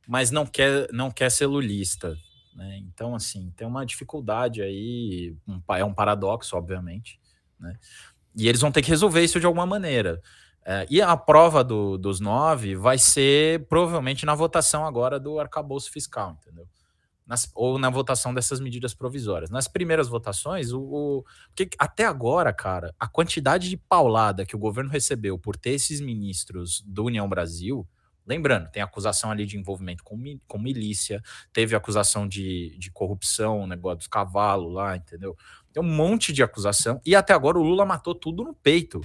mas 0.07 0.31
não 0.31 0.45
quer, 0.45 0.87
não 0.93 1.11
quer 1.11 1.29
ser 1.29 1.47
lulista. 1.47 2.17
Né? 2.55 2.77
Então, 2.77 3.13
assim, 3.13 3.51
tem 3.57 3.67
uma 3.67 3.85
dificuldade 3.85 4.61
aí, 4.61 5.35
um, 5.45 5.61
é 5.75 5.83
um 5.83 5.93
paradoxo, 5.93 6.55
obviamente. 6.55 7.19
Né? 7.59 7.77
E 8.35 8.47
eles 8.47 8.61
vão 8.61 8.71
ter 8.71 8.81
que 8.81 8.89
resolver 8.89 9.23
isso 9.23 9.39
de 9.39 9.45
alguma 9.45 9.65
maneira. 9.65 10.21
É, 10.65 10.85
e 10.89 11.01
a 11.01 11.15
prova 11.15 11.63
do, 11.63 11.97
dos 11.97 12.19
nove 12.19 12.75
vai 12.75 12.97
ser 12.97 13.67
provavelmente 13.67 14.25
na 14.25 14.33
votação 14.33 14.85
agora 14.85 15.19
do 15.19 15.39
arcabouço 15.39 15.91
fiscal, 15.91 16.37
entendeu? 16.41 16.67
nas, 17.25 17.49
ou 17.55 17.79
na 17.79 17.89
votação 17.89 18.33
dessas 18.33 18.59
medidas 18.59 18.93
provisórias. 18.93 19.49
Nas 19.49 19.67
primeiras 19.67 20.07
votações, 20.07 20.71
o, 20.71 20.81
o 20.81 21.25
até 21.79 22.05
agora, 22.05 22.53
cara, 22.53 22.93
a 22.99 23.07
quantidade 23.07 23.69
de 23.69 23.77
paulada 23.77 24.45
que 24.45 24.55
o 24.55 24.59
governo 24.59 24.89
recebeu 24.89 25.37
por 25.37 25.57
ter 25.57 25.71
esses 25.71 25.99
ministros 25.99 26.81
do 26.85 27.05
União 27.05 27.27
Brasil, 27.27 27.87
lembrando, 28.25 28.69
tem 28.69 28.83
acusação 28.83 29.31
ali 29.31 29.45
de 29.45 29.57
envolvimento 29.57 30.03
com, 30.03 30.17
com 30.47 30.59
milícia, 30.59 31.21
teve 31.51 31.75
acusação 31.75 32.27
de, 32.27 32.77
de 32.77 32.91
corrupção, 32.91 33.65
negócio 33.65 33.99
dos 33.99 34.07
cavalos 34.07 34.73
lá, 34.73 34.95
entendeu? 34.95 35.35
Tem 35.73 35.81
um 35.81 35.95
monte 35.95 36.31
de 36.31 36.43
acusação, 36.43 37.01
e 37.05 37.15
até 37.15 37.33
agora 37.33 37.57
o 37.57 37.63
Lula 37.63 37.85
matou 37.85 38.13
tudo 38.13 38.43
no 38.43 38.53
peito, 38.53 39.01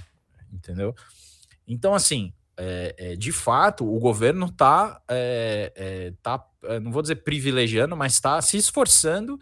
entendeu? 0.51 0.93
Então, 1.67 1.93
assim, 1.93 2.33
é, 2.57 2.95
é, 2.97 3.15
de 3.15 3.31
fato, 3.31 3.83
o 3.83 3.99
governo 3.99 4.45
está, 4.45 5.01
é, 5.07 5.71
é, 5.75 6.13
tá, 6.21 6.45
é, 6.63 6.79
não 6.79 6.91
vou 6.91 7.01
dizer 7.01 7.15
privilegiando, 7.17 7.95
mas 7.95 8.13
está 8.13 8.41
se 8.41 8.57
esforçando 8.57 9.39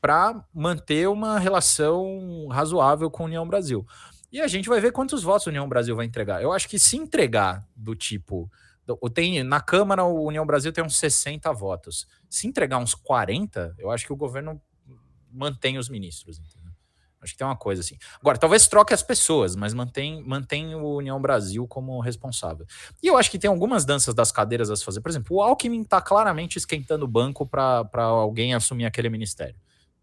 para 0.00 0.44
manter 0.54 1.08
uma 1.08 1.38
relação 1.38 2.46
razoável 2.48 3.10
com 3.10 3.24
a 3.24 3.26
União 3.26 3.46
Brasil. 3.46 3.86
E 4.32 4.40
a 4.40 4.46
gente 4.46 4.68
vai 4.68 4.80
ver 4.80 4.92
quantos 4.92 5.22
votos 5.22 5.46
a 5.46 5.50
União 5.50 5.68
Brasil 5.68 5.96
vai 5.96 6.06
entregar. 6.06 6.42
Eu 6.42 6.52
acho 6.52 6.68
que 6.68 6.78
se 6.78 6.96
entregar 6.96 7.66
do 7.74 7.94
tipo. 7.96 8.50
Tem, 9.12 9.42
na 9.42 9.60
Câmara, 9.60 10.04
o 10.04 10.24
União 10.24 10.46
Brasil 10.46 10.72
tem 10.72 10.84
uns 10.84 10.96
60 10.96 11.52
votos. 11.52 12.06
Se 12.28 12.46
entregar 12.46 12.78
uns 12.78 12.94
40, 12.94 13.74
eu 13.78 13.90
acho 13.90 14.06
que 14.06 14.12
o 14.12 14.16
governo 14.16 14.60
mantém 15.32 15.78
os 15.78 15.88
ministros. 15.88 16.38
Entendeu? 16.38 16.59
Acho 17.22 17.32
que 17.32 17.38
tem 17.38 17.46
uma 17.46 17.56
coisa 17.56 17.82
assim. 17.82 17.98
Agora, 18.18 18.38
talvez 18.38 18.66
troque 18.66 18.94
as 18.94 19.02
pessoas, 19.02 19.54
mas 19.54 19.74
mantém, 19.74 20.22
mantém 20.24 20.74
o 20.74 20.96
União 20.96 21.20
Brasil 21.20 21.66
como 21.68 22.00
responsável. 22.00 22.66
E 23.02 23.06
eu 23.06 23.16
acho 23.18 23.30
que 23.30 23.38
tem 23.38 23.50
algumas 23.50 23.84
danças 23.84 24.14
das 24.14 24.32
cadeiras 24.32 24.70
a 24.70 24.76
se 24.76 24.84
fazer. 24.84 25.00
Por 25.02 25.10
exemplo, 25.10 25.36
o 25.36 25.42
Alckmin 25.42 25.82
está 25.82 26.00
claramente 26.00 26.56
esquentando 26.56 27.04
o 27.04 27.08
banco 27.08 27.46
para 27.46 27.86
alguém 28.04 28.54
assumir 28.54 28.86
aquele 28.86 29.10
ministério. 29.10 29.56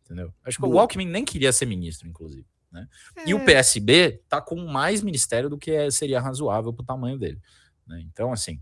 Entendeu? 0.06 0.32
Acho 0.46 0.58
que 0.58 0.62
Boa. 0.62 0.76
o 0.76 0.80
Alckmin 0.80 1.06
nem 1.06 1.26
queria 1.26 1.52
ser 1.52 1.66
ministro, 1.66 2.08
inclusive. 2.08 2.46
Né? 2.72 2.88
É. 3.18 3.30
E 3.30 3.34
o 3.34 3.40
é. 3.40 3.46
PSB 3.46 4.22
está 4.24 4.40
com 4.40 4.56
mais 4.56 5.02
ministério 5.02 5.50
do 5.50 5.58
que 5.58 5.90
seria 5.90 6.22
razoável 6.22 6.72
para 6.72 6.84
o 6.84 6.86
tamanho 6.86 7.18
dele. 7.18 7.42
Né? 7.86 8.02
Então, 8.02 8.32
assim, 8.32 8.62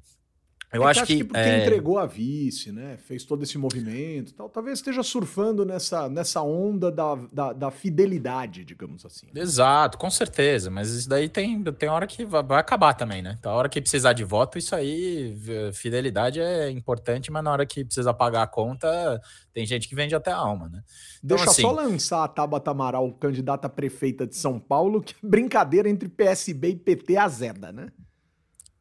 eu 0.76 0.88
é 0.88 0.92
acho 0.92 1.06
que, 1.06 1.14
que, 1.14 1.18
que 1.18 1.24
porque 1.26 1.40
é... 1.40 1.62
entregou 1.62 1.98
a 1.98 2.06
vice, 2.06 2.72
né? 2.72 2.98
Fez 2.98 3.24
todo 3.24 3.44
esse 3.44 3.58
movimento 3.58 4.34
tal, 4.34 4.50
talvez 4.50 4.80
esteja 4.80 5.04
surfando 5.04 5.66
nessa, 5.66 6.10
nessa 6.10 6.42
onda 6.42 6.92
da, 6.92 7.16
da, 7.32 7.54
da, 7.54 7.72
fidelidade, 7.72 8.64
digamos 8.64 9.06
assim. 9.06 9.28
Exato, 9.36 9.98
com 9.98 10.10
certeza. 10.10 10.70
Mas 10.70 10.90
isso 10.90 11.08
daí 11.08 11.30
tem, 11.30 11.64
tem 11.64 11.90
hora 11.90 12.08
que 12.08 12.26
vai, 12.26 12.44
acabar 12.60 12.94
também, 12.94 13.22
né? 13.22 13.36
Então, 13.40 13.52
a 13.52 13.56
hora 13.56 13.70
que 13.70 13.82
precisar 13.82 14.14
de 14.14 14.24
voto, 14.24 14.58
isso 14.58 14.76
aí, 14.76 15.38
fidelidade 15.74 16.40
é 16.40 16.70
importante, 16.70 17.32
mas 17.32 17.44
na 17.44 17.52
hora 17.52 17.66
que 17.66 17.86
precisa 17.86 18.14
pagar 18.14 18.44
a 18.44 18.48
conta, 18.48 19.22
tem 19.54 19.66
gente 19.66 19.88
que 19.88 19.96
vende 19.96 20.16
até 20.16 20.32
a 20.32 20.38
alma, 20.38 20.70
né? 20.70 20.82
Então, 21.24 21.38
Deixa 21.38 21.52
assim, 21.52 21.62
só 21.62 21.72
lançar 21.72 22.24
a 22.24 22.28
Tabata 22.28 22.72
Amaral, 22.72 23.12
candidata 23.14 23.68
a 23.68 23.70
prefeita 23.70 24.28
de 24.28 24.36
São 24.36 24.60
Paulo, 24.60 25.02
que 25.02 25.14
é 25.14 25.28
brincadeira 25.28 25.90
entre 25.90 26.10
PSB 26.10 26.70
e 26.70 26.76
PT 26.76 27.18
azeda, 27.18 27.72
né? 27.72 27.88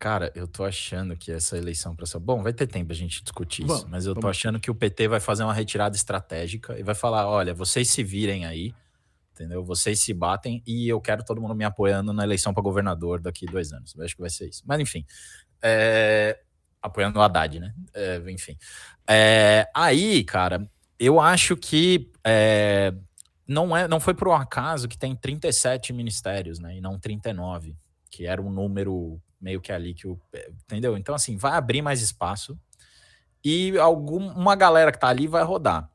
Cara, 0.05 0.31
eu 0.35 0.47
tô 0.47 0.67
achando 0.67 1.17
que 1.17 1.33
essa 1.33 1.57
eleição 1.57 1.97
para 1.97 2.05
Bom, 2.21 2.43
vai 2.43 2.53
ter 2.53 2.67
tempo 2.67 2.93
a 2.93 2.95
gente 2.95 3.23
discutir 3.23 3.63
isso, 3.63 3.73
vamos, 3.73 3.89
mas 3.89 4.05
eu 4.05 4.15
tô 4.15 4.29
achando 4.29 4.61
que 4.61 4.71
o 4.71 4.75
PT 4.75 5.09
vai 5.09 5.19
fazer 5.19 5.45
uma 5.45 5.55
retirada 5.55 5.97
estratégica 5.97 6.79
e 6.79 6.83
vai 6.83 6.95
falar: 6.95 7.27
olha, 7.27 7.55
vocês 7.55 7.89
se 7.89 8.05
virem 8.05 8.45
aí, 8.45 8.75
entendeu? 9.33 9.65
Vocês 9.65 10.01
se 10.01 10.13
batem 10.13 10.63
e 10.67 10.87
eu 10.87 11.01
quero 11.01 11.25
todo 11.25 11.41
mundo 11.41 11.55
me 11.55 11.65
apoiando 11.65 12.13
na 12.13 12.23
eleição 12.23 12.53
para 12.53 12.63
governador 12.63 13.19
daqui 13.19 13.47
dois 13.47 13.73
anos. 13.73 13.95
Eu 13.97 14.05
acho 14.05 14.15
que 14.15 14.21
vai 14.21 14.29
ser 14.29 14.47
isso. 14.47 14.63
Mas 14.67 14.79
enfim, 14.79 15.07
é... 15.63 16.39
apoiando 16.83 17.19
o 17.19 17.23
Haddad, 17.23 17.59
né? 17.59 17.73
É, 17.95 18.23
enfim. 18.29 18.59
É... 19.09 19.71
Aí, 19.75 20.23
cara, 20.23 20.69
eu 20.99 21.19
acho 21.19 21.57
que 21.57 22.13
é... 22.23 22.93
não, 23.49 23.75
é, 23.75 23.89
não 23.89 23.99
foi 23.99 24.13
por 24.13 24.29
um 24.29 24.35
acaso 24.35 24.87
que 24.87 24.99
tem 24.99 25.17
37 25.17 25.95
ministérios, 25.95 26.59
né? 26.59 26.77
E 26.77 26.81
não 26.83 26.99
39, 26.99 27.75
que 28.11 28.27
era 28.27 28.43
um 28.43 28.51
número 28.51 29.19
meio 29.45 29.61
que 29.61 29.71
ali 29.71 29.93
que 29.93 30.09
o. 30.09 30.19
Entendeu? 30.65 30.97
Então, 30.97 31.15
assim, 31.15 31.37
vai 31.37 31.53
abrir 31.53 31.83
mais 31.83 32.01
espaço 32.01 32.59
e 33.45 33.79
algum, 33.79 34.27
uma 34.31 34.57
galera 34.57 34.91
que 34.91 34.99
tá 34.99 35.09
ali 35.09 35.27
vai 35.27 35.45
rodar. 35.45 35.91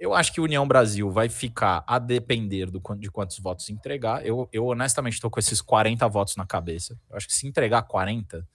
Eu 0.00 0.14
acho 0.14 0.32
que 0.32 0.40
União 0.40 0.66
Brasil 0.66 1.10
vai 1.10 1.28
ficar 1.28 1.84
a 1.86 1.98
depender 1.98 2.70
do, 2.70 2.80
de 2.96 3.10
quantos 3.10 3.38
votos 3.40 3.68
entregar. 3.68 4.24
Eu, 4.24 4.48
eu 4.52 4.64
honestamente 4.66 5.14
estou 5.14 5.30
com 5.30 5.38
esses 5.38 5.60
40 5.60 6.08
votos 6.08 6.36
na 6.36 6.46
cabeça. 6.46 6.98
Eu 7.10 7.16
acho 7.16 7.26
que 7.26 7.34
se 7.34 7.46
entregar 7.46 7.82
40 7.82 8.46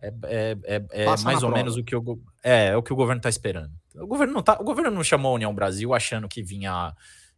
é, 0.00 0.12
é, 0.24 0.56
é, 0.64 0.84
é 0.90 1.06
mais 1.06 1.42
ou 1.42 1.48
prova. 1.48 1.56
menos 1.56 1.76
o 1.76 1.82
que 1.82 1.96
o, 1.96 2.22
é, 2.42 2.66
é 2.66 2.76
o 2.76 2.82
que 2.82 2.92
o 2.92 2.96
governo 2.96 3.18
está 3.18 3.30
esperando. 3.30 3.72
O 3.96 4.06
governo 4.06 4.34
não 4.34 4.42
tá, 4.42 4.58
o 4.60 4.64
governo 4.64 4.90
não 4.90 5.02
chamou 5.02 5.32
a 5.32 5.34
União 5.34 5.54
Brasil 5.54 5.94
achando 5.94 6.28
que 6.28 6.42
vinha 6.42 6.94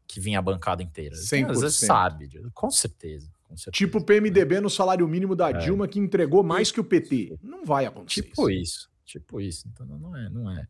que 0.09 0.21
vinha 0.21 0.38
a 0.38 0.43
bancada 0.43 0.83
inteira. 0.83 1.16
100%. 1.16 1.50
Às 1.50 1.61
vezes 1.61 1.78
sabe, 1.78 2.28
com 2.52 2.71
certeza. 2.71 3.31
Tipo 3.71 3.99
o 3.99 4.05
PMDB 4.05 4.61
no 4.61 4.71
salário 4.71 5.07
mínimo 5.07 5.37
da 5.37 5.50
é. 5.50 5.53
Dilma 5.55 5.87
que 5.87 5.99
entregou 5.99 6.43
mais 6.43 6.71
que 6.71 6.81
o 6.81 6.85
PT. 6.85 7.38
Não 7.43 7.65
vai 7.65 7.87
acontecer. 7.87 8.23
Tipo 8.23 8.50
isso. 8.50 8.91
Tipo 9.07 9.41
isso. 9.41 9.69
Então 9.73 9.87
não 9.87 10.17
é, 10.17 10.29
não 10.29 10.50
é. 10.50 10.67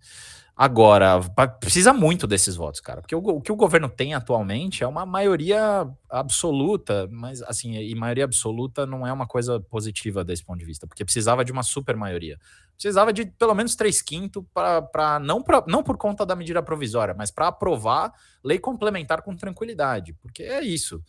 Agora, 0.55 1.21
precisa 1.59 1.93
muito 1.93 2.27
desses 2.27 2.55
votos, 2.55 2.81
cara. 2.81 3.01
Porque 3.01 3.15
o, 3.15 3.19
o, 3.19 3.41
que 3.41 3.51
o 3.51 3.57
governo 3.57 3.89
tem 3.89 4.13
atualmente 4.13 4.85
é 4.85 4.87
uma 4.87 5.07
maioria 5.07 5.89
absoluta, 6.09 7.09
mas 7.11 7.43
assim, 7.43 7.77
e 7.77 7.95
maioria 7.95 8.25
absoluta 8.25 8.85
não 8.85 9.07
é 9.07 9.13
uma 9.13 9.27
coisa 9.27 9.59
positiva 9.59 10.23
desse 10.23 10.45
ponto 10.45 10.59
de 10.59 10.67
vista, 10.67 10.87
porque 10.87 11.05
precisava 11.05 11.45
de 11.45 11.51
uma 11.51 11.63
super 11.63 11.97
maioria. 11.97 12.39
Precisava 12.75 13.11
de 13.11 13.25
pelo 13.25 13.55
menos 13.55 13.75
três 13.75 14.03
quintos 14.03 14.45
para 14.53 15.19
não, 15.19 15.43
pra, 15.43 15.65
não 15.67 15.83
por 15.83 15.97
conta 15.97 16.27
da 16.27 16.37
medida 16.37 16.63
provisória, 16.63 17.15
mas 17.17 17.31
para 17.31 17.49
aprovar 17.49 18.13
lei 18.45 18.59
complementar 18.59 19.23
com 19.23 19.35
tranquilidade. 19.35 20.13
Porque 20.13 20.43
é 20.43 20.63
isso 20.63 21.03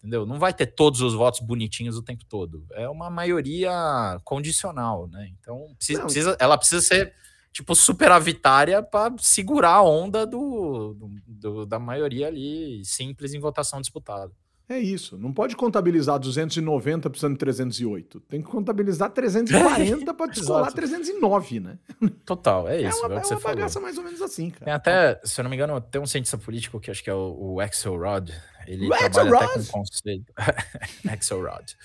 entendeu? 0.00 0.26
Não 0.26 0.38
vai 0.38 0.52
ter 0.52 0.66
todos 0.66 1.00
os 1.02 1.14
votos 1.14 1.40
bonitinhos 1.40 1.96
o 1.96 2.02
tempo 2.02 2.24
todo. 2.24 2.64
É 2.72 2.88
uma 2.88 3.10
maioria 3.10 4.18
condicional, 4.24 5.06
né? 5.06 5.30
Então, 5.38 5.74
precisa, 5.76 6.02
precisa 6.02 6.36
ela 6.40 6.58
precisa 6.58 6.80
ser 6.80 7.14
tipo 7.52 7.74
superavitária 7.74 8.82
para 8.82 9.14
segurar 9.18 9.74
a 9.74 9.82
onda 9.82 10.26
do, 10.26 10.94
do, 10.94 11.10
do, 11.26 11.66
da 11.66 11.78
maioria 11.78 12.28
ali 12.28 12.82
simples 12.84 13.34
em 13.34 13.40
votação 13.40 13.80
disputada. 13.80 14.32
É 14.68 14.78
isso. 14.78 15.18
Não 15.18 15.32
pode 15.32 15.56
contabilizar 15.56 16.16
290 16.16 17.10
precisando 17.10 17.32
de 17.32 17.38
308. 17.40 18.20
Tem 18.20 18.40
que 18.40 18.48
contabilizar 18.48 19.10
340 19.10 20.14
para 20.14 20.26
descolar 20.30 20.72
309, 20.72 21.58
né? 21.58 21.78
Total, 22.24 22.68
é 22.68 22.82
isso. 22.82 23.04
É 23.04 23.08
uma, 23.08 23.14
é, 23.16 23.22
é 23.22 23.26
uma 23.26 23.40
bagaça 23.40 23.80
mais 23.80 23.98
ou 23.98 24.04
menos 24.04 24.22
assim, 24.22 24.48
cara. 24.48 24.66
Tem 24.66 24.72
até, 24.72 25.20
se 25.24 25.40
eu 25.40 25.42
não 25.42 25.50
me 25.50 25.56
engano, 25.56 25.80
tem 25.80 26.00
um 26.00 26.06
cientista 26.06 26.38
político 26.38 26.78
que 26.78 26.88
acho 26.88 27.02
que 27.02 27.10
é 27.10 27.14
o, 27.14 27.54
o 27.54 27.60
Axelrod. 27.60 28.32
Ele 28.66 28.86
O 28.86 28.90
trabalha 29.10 29.36
até 29.46 29.54
com 29.54 29.64
conceito. 29.66 30.32
Axelrod. 31.10 31.76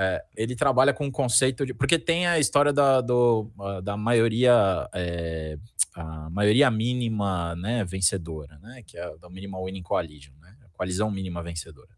É, 0.00 0.24
ele 0.36 0.54
trabalha 0.54 0.92
com 0.94 1.06
o 1.06 1.12
conceito 1.12 1.66
de. 1.66 1.74
Porque 1.74 1.98
tem 1.98 2.26
a 2.26 2.38
história 2.38 2.72
da, 2.72 3.00
do, 3.00 3.50
da 3.82 3.96
maioria. 3.96 4.88
é, 4.94 5.58
a 5.94 6.30
maioria 6.30 6.70
mínima 6.70 7.56
né, 7.56 7.84
vencedora, 7.84 8.58
né? 8.62 8.82
Que 8.86 8.96
é 8.96 9.02
a 9.04 9.16
da 9.16 9.28
Minimal 9.28 9.64
Winning 9.64 9.82
Coalition, 9.82 10.32
né? 10.40 10.54
A 10.64 10.68
coalizão 10.76 11.10
mínima 11.10 11.42
vencedora. 11.42 11.88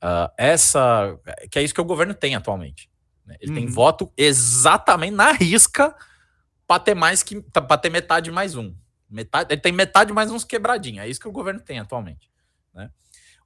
Ah, 0.00 0.32
essa. 0.36 1.16
Que 1.50 1.60
é 1.60 1.62
isso 1.62 1.74
que 1.74 1.80
o 1.80 1.84
governo 1.84 2.14
tem 2.14 2.34
atualmente. 2.34 2.90
né? 3.24 3.36
Ele 3.40 3.54
tem 3.54 3.66
Uhum. 3.66 3.72
voto 3.72 4.12
exatamente 4.16 5.14
na 5.14 5.30
risca 5.32 5.94
para 6.66 6.80
ter 6.80 6.94
mais 6.94 7.22
que. 7.22 7.40
para 7.42 7.78
ter 7.78 7.90
metade 7.90 8.30
mais 8.32 8.56
um. 8.56 8.74
Metade, 9.08 9.52
ele 9.52 9.60
tem 9.60 9.72
metade 9.72 10.12
mais 10.12 10.30
uns 10.32 10.42
quebradinhos. 10.44 11.04
É 11.04 11.08
isso 11.08 11.20
que 11.20 11.28
o 11.28 11.32
governo 11.32 11.60
tem 11.60 11.78
atualmente. 11.78 12.29
Né? 12.74 12.90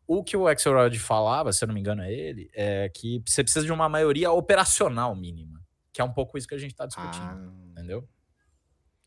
O 0.07 0.23
que 0.23 0.37
o 0.37 0.47
Axelrod 0.47 0.99
falava, 0.99 1.52
se 1.52 1.64
eu 1.64 1.69
não 1.69 1.75
me 1.75 1.81
engano, 1.81 2.02
é 2.02 2.12
ele, 2.12 2.50
é 2.52 2.88
que 2.88 3.23
você 3.26 3.43
precisa 3.43 3.64
de 3.64 3.73
uma 3.73 3.88
maioria 3.88 4.31
operacional 4.33 5.14
mínima. 5.16 5.62
Que 5.93 6.00
é 6.00 6.04
um 6.04 6.12
pouco 6.12 6.37
isso 6.37 6.47
que 6.49 6.54
a 6.54 6.59
gente 6.59 6.73
está 6.73 6.87
discutindo. 6.87 7.23
Ah. 7.25 7.52
Entendeu? 7.73 8.07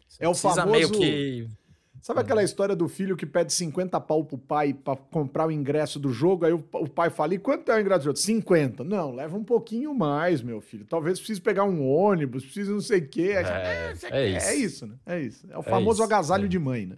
Você 0.07 0.23
É 0.23 0.27
o 0.29 0.33
famoso- 0.33 0.65
meio 0.67 0.89
que. 0.91 1.47
Sabe 1.99 2.21
aquela 2.21 2.41
história 2.43 2.73
do 2.75 2.87
filho 2.87 3.17
que 3.17 3.25
pede 3.25 3.51
50 3.51 3.99
pau 3.99 4.23
pro 4.23 4.37
pai 4.37 4.73
pra 4.73 4.95
comprar 4.95 5.45
o 5.47 5.51
ingresso 5.51 5.99
do 5.99 6.09
jogo? 6.13 6.45
Aí 6.45 6.53
o, 6.53 6.59
pa- 6.59 6.79
o 6.79 6.87
pai 6.87 7.09
fala: 7.09 7.33
e 7.33 7.39
quanto 7.39 7.69
é 7.71 7.75
o 7.75 7.79
ingresso 7.81 7.99
do 8.01 8.05
jogo? 8.05 8.17
50. 8.17 8.83
Não, 8.85 9.13
leva 9.13 9.35
um 9.35 9.43
pouquinho 9.43 9.93
mais, 9.93 10.41
meu 10.41 10.61
filho. 10.61 10.85
Talvez 10.85 11.19
precise 11.19 11.41
pegar 11.41 11.65
um 11.65 11.85
ônibus, 11.85 12.45
precise 12.45 12.71
não 12.71 12.79
sei 12.79 12.99
o 12.99 13.07
quê. 13.09 13.31
É, 13.33 13.41
é 13.41 13.43
quer?" 13.43 13.93
isso. 13.93 14.05
É 14.47 14.55
isso, 14.55 14.87
né? 14.87 14.95
É 15.05 15.19
isso. 15.19 15.45
É 15.51 15.57
o 15.57 15.63
famoso 15.63 16.01
isso, 16.01 16.03
agasalho 16.03 16.45
é. 16.45 16.47
de 16.47 16.57
mãe, 16.59 16.85
né? 16.85 16.95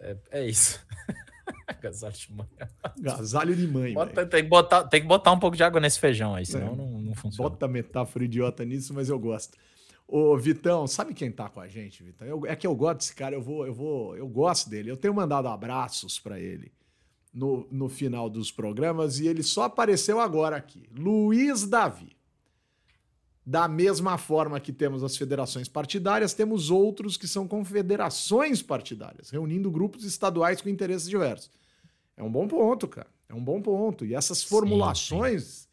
É, 0.00 0.16
é 0.32 0.46
isso. 0.48 0.84
Agasalho 1.66 2.14
de. 2.14 2.28
Agasalho 2.94 3.56
de 3.56 3.66
mãe, 3.66 3.94
Bota- 3.94 4.26
tem, 4.26 4.42
que 4.42 4.48
botar, 4.48 4.84
tem 4.84 5.00
que 5.00 5.06
botar 5.06 5.32
um 5.32 5.38
pouco 5.38 5.56
de 5.56 5.62
água 5.64 5.80
nesse 5.80 5.98
feijão 5.98 6.34
aí, 6.34 6.46
senão 6.46 6.76
não, 6.76 6.88
não 7.00 7.14
funciona. 7.14 7.48
Bota 7.50 7.66
metáfora 7.68 8.24
idiota 8.24 8.64
nisso, 8.64 8.92
mas 8.94 9.08
eu 9.08 9.18
gosto. 9.18 9.56
Ô, 10.06 10.36
Vitão, 10.36 10.86
sabe 10.86 11.14
quem 11.14 11.30
tá 11.32 11.48
com 11.48 11.60
a 11.60 11.66
gente, 11.68 12.02
Vitão? 12.02 12.26
Eu- 12.28 12.46
é 12.46 12.54
que 12.54 12.66
eu 12.66 12.74
gosto 12.74 12.98
desse 12.98 13.14
cara, 13.14 13.34
eu 13.34 13.42
vou, 13.42 13.66
eu 13.66 13.72
vou, 13.74 14.16
eu 14.16 14.28
gosto 14.28 14.68
dele. 14.68 14.90
Eu 14.90 14.96
tenho 14.96 15.14
mandado 15.14 15.48
abraços 15.48 16.18
pra 16.18 16.38
ele 16.38 16.70
no, 17.32 17.66
no 17.70 17.88
final 17.88 18.28
dos 18.28 18.50
programas 18.52 19.18
e 19.18 19.26
ele 19.26 19.42
só 19.42 19.62
apareceu 19.64 20.20
agora 20.20 20.56
aqui. 20.56 20.86
Luiz 20.94 21.66
Davi. 21.66 22.14
Da 23.44 23.66
mesma 23.66 24.16
forma 24.18 24.60
que 24.60 24.72
temos 24.72 25.02
as 25.02 25.16
federações 25.16 25.68
partidárias, 25.68 26.32
temos 26.32 26.70
outros 26.70 27.16
que 27.16 27.26
são 27.26 27.48
confederações 27.48 28.62
partidárias, 28.62 29.30
reunindo 29.30 29.70
grupos 29.70 30.04
estaduais 30.04 30.60
com 30.62 30.68
interesses 30.68 31.08
diversos. 31.08 31.50
É 32.16 32.22
um 32.22 32.30
bom 32.30 32.46
ponto, 32.46 32.86
cara. 32.86 33.08
É 33.28 33.34
um 33.34 33.42
bom 33.42 33.60
ponto. 33.60 34.04
E 34.04 34.14
essas 34.14 34.44
formulações 34.44 35.68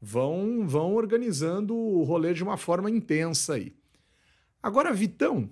vão 0.00 0.66
vão 0.66 0.94
organizando 0.94 1.74
o 1.74 2.02
rolê 2.02 2.34
de 2.34 2.42
uma 2.42 2.56
forma 2.56 2.90
intensa 2.90 3.54
aí. 3.54 3.74
Agora, 4.62 4.92
Vitão, 4.92 5.48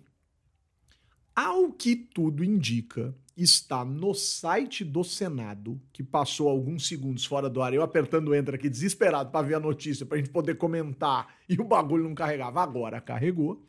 ao 1.34 1.72
que 1.72 1.96
tudo 1.96 2.44
indica, 2.44 3.14
está 3.42 3.84
no 3.84 4.14
site 4.14 4.84
do 4.84 5.04
Senado, 5.04 5.80
que 5.92 6.02
passou 6.02 6.48
alguns 6.48 6.88
segundos 6.88 7.24
fora 7.24 7.48
do 7.48 7.62
ar, 7.62 7.72
eu 7.72 7.82
apertando 7.82 8.34
enter 8.34 8.54
aqui 8.54 8.68
desesperado 8.68 9.30
para 9.30 9.46
ver 9.46 9.54
a 9.54 9.60
notícia, 9.60 10.04
para 10.04 10.16
a 10.16 10.18
gente 10.18 10.30
poder 10.30 10.56
comentar, 10.56 11.34
e 11.48 11.54
o 11.54 11.64
bagulho 11.64 12.04
não 12.04 12.14
carregava. 12.14 12.62
Agora 12.62 13.00
carregou. 13.00 13.64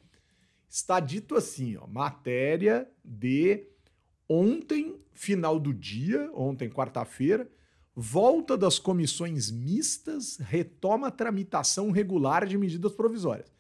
Está 0.67 0.99
dito 0.99 1.35
assim, 1.35 1.75
ó, 1.77 1.87
matéria 1.87 2.87
de 3.03 3.67
ontem, 4.27 4.95
final 5.13 5.59
do 5.59 5.73
dia, 5.73 6.29
ontem, 6.33 6.69
quarta-feira, 6.69 7.49
volta 7.95 8.57
das 8.57 8.79
comissões 8.79 9.49
mistas, 9.49 10.37
retoma 10.37 11.07
a 11.07 11.11
tramitação 11.11 11.91
regular 11.91 12.45
de 12.45 12.57
medidas 12.57 12.93
provisórias. 12.93 13.51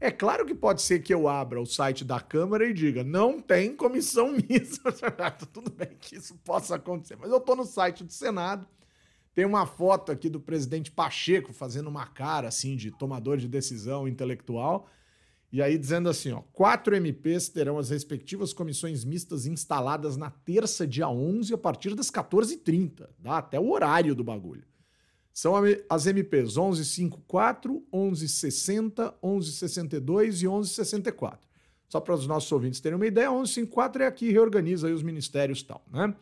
É 0.00 0.10
claro 0.10 0.44
que 0.44 0.54
pode 0.54 0.82
ser 0.82 1.00
que 1.00 1.12
eu 1.12 1.28
abra 1.28 1.60
o 1.60 1.66
site 1.66 2.04
da 2.04 2.20
Câmara 2.20 2.66
e 2.66 2.74
diga, 2.74 3.02
não 3.02 3.40
tem 3.40 3.74
comissão 3.74 4.32
mista. 4.32 4.92
Tudo 5.52 5.70
bem 5.70 5.96
que 5.98 6.16
isso 6.16 6.36
possa 6.44 6.76
acontecer, 6.76 7.16
mas 7.16 7.30
eu 7.30 7.40
tô 7.40 7.56
no 7.56 7.64
site 7.64 8.04
do 8.04 8.12
Senado, 8.12 8.66
tem 9.34 9.44
uma 9.44 9.66
foto 9.66 10.12
aqui 10.12 10.28
do 10.28 10.40
presidente 10.40 10.90
Pacheco 10.90 11.52
fazendo 11.52 11.88
uma 11.88 12.06
cara 12.06 12.48
assim 12.48 12.76
de 12.76 12.90
tomador 12.90 13.38
de 13.38 13.48
decisão 13.48 14.06
intelectual, 14.06 14.88
e 15.50 15.62
aí 15.62 15.78
dizendo 15.78 16.10
assim, 16.10 16.32
ó, 16.32 16.42
quatro 16.52 16.94
MPs 16.94 17.48
terão 17.48 17.78
as 17.78 17.88
respectivas 17.88 18.52
comissões 18.52 19.04
mistas 19.04 19.46
instaladas 19.46 20.16
na 20.16 20.30
terça, 20.30 20.86
dia 20.86 21.08
11, 21.08 21.54
a 21.54 21.58
partir 21.58 21.94
das 21.94 22.10
14h30. 22.10 23.08
Dá 23.18 23.38
até 23.38 23.58
o 23.58 23.70
horário 23.70 24.14
do 24.14 24.22
bagulho. 24.22 24.64
São 25.38 25.54
as 25.88 26.04
MPs 26.04 26.56
1154, 26.56 27.72
1160, 27.92 29.14
1162 29.22 30.42
e 30.42 30.48
1164. 30.48 31.48
Só 31.88 32.00
para 32.00 32.12
os 32.12 32.26
nossos 32.26 32.50
ouvintes 32.50 32.80
terem 32.80 32.96
uma 32.96 33.06
ideia, 33.06 33.30
1154 33.30 34.02
é 34.02 34.06
aqui 34.08 34.32
reorganiza 34.32 34.88
aí 34.88 34.92
os 34.92 35.04
ministérios 35.04 35.60
e 35.60 35.64
tal, 35.64 35.80
né? 35.92 36.12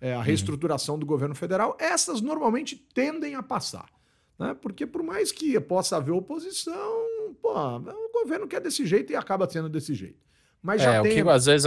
É 0.00 0.14
a 0.14 0.22
reestruturação 0.22 0.98
do 0.98 1.04
governo 1.04 1.34
federal. 1.34 1.76
Essas 1.78 2.22
normalmente 2.22 2.74
tendem 2.74 3.34
a 3.34 3.42
passar, 3.42 3.90
né? 4.38 4.56
Porque 4.62 4.86
por 4.86 5.02
mais 5.02 5.30
que 5.30 5.60
possa 5.60 5.98
haver 5.98 6.12
oposição, 6.12 7.34
pô, 7.42 7.52
o 7.52 8.12
governo 8.14 8.48
quer 8.48 8.62
desse 8.62 8.86
jeito 8.86 9.12
e 9.12 9.16
acaba 9.16 9.46
sendo 9.46 9.68
desse 9.68 9.92
jeito. 9.92 10.24
Mas 10.62 10.80
já 10.80 10.94
É, 10.94 11.00
o 11.00 11.02
tem 11.02 11.22
que 11.22 11.28
às 11.28 11.44
vezes 11.44 11.66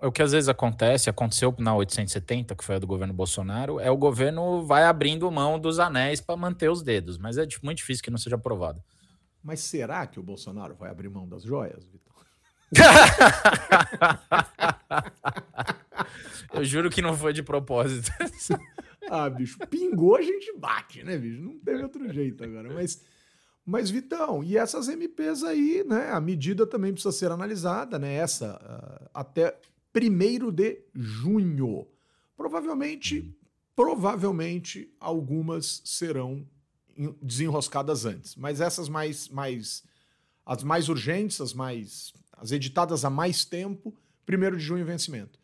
o 0.00 0.12
que 0.12 0.22
às 0.22 0.30
vezes 0.32 0.48
acontece, 0.48 1.10
aconteceu 1.10 1.52
na 1.58 1.74
870, 1.74 2.54
que 2.54 2.64
foi 2.64 2.76
a 2.76 2.78
do 2.78 2.86
governo 2.86 3.12
Bolsonaro, 3.12 3.80
é 3.80 3.90
o 3.90 3.96
governo 3.96 4.64
vai 4.64 4.84
abrindo 4.84 5.28
mão 5.30 5.58
dos 5.58 5.80
anéis 5.80 6.20
para 6.20 6.36
manter 6.36 6.70
os 6.70 6.82
dedos, 6.82 7.18
mas 7.18 7.36
é 7.36 7.46
muito 7.62 7.78
difícil 7.78 8.04
que 8.04 8.10
não 8.10 8.18
seja 8.18 8.36
aprovado. 8.36 8.80
Mas 9.42 9.60
será 9.60 10.06
que 10.06 10.20
o 10.20 10.22
Bolsonaro 10.22 10.74
vai 10.74 10.90
abrir 10.90 11.08
mão 11.08 11.28
das 11.28 11.42
joias, 11.42 11.84
Vitor? 11.84 12.08
Eu 16.52 16.64
juro 16.64 16.90
que 16.90 17.02
não 17.02 17.16
foi 17.16 17.32
de 17.32 17.42
propósito. 17.42 18.10
Ah, 19.10 19.30
bicho, 19.30 19.56
pingou, 19.70 20.16
a 20.16 20.20
gente 20.20 20.52
bate, 20.58 21.02
né, 21.02 21.16
bicho? 21.16 21.40
Não 21.40 21.58
teve 21.60 21.82
outro 21.82 22.12
jeito 22.12 22.44
agora. 22.44 22.68
Mas, 22.74 23.02
mas 23.64 23.88
Vitão, 23.88 24.44
e 24.44 24.54
essas 24.54 24.86
MPs 24.86 25.44
aí, 25.44 25.82
né? 25.82 26.10
A 26.10 26.20
medida 26.20 26.66
também 26.66 26.92
precisa 26.92 27.10
ser 27.10 27.32
analisada, 27.32 27.98
né? 27.98 28.16
Essa 28.16 28.60
ah, 28.62 29.08
até 29.14 29.58
1 30.02 30.50
de 30.52 30.80
junho. 30.94 31.86
Provavelmente, 32.36 33.36
provavelmente 33.74 34.92
algumas 34.98 35.82
serão 35.84 36.46
desenroscadas 37.22 38.04
antes. 38.04 38.34
Mas 38.36 38.60
essas 38.60 38.88
mais, 38.88 39.28
mais 39.28 39.84
as 40.44 40.62
mais 40.62 40.88
urgentes, 40.88 41.40
as 41.40 41.52
mais 41.52 42.12
as 42.40 42.52
editadas 42.52 43.04
há 43.04 43.10
mais 43.10 43.44
tempo, 43.44 43.94
1 44.28 44.56
de 44.56 44.62
junho 44.62 44.84
vencimento. 44.84 45.38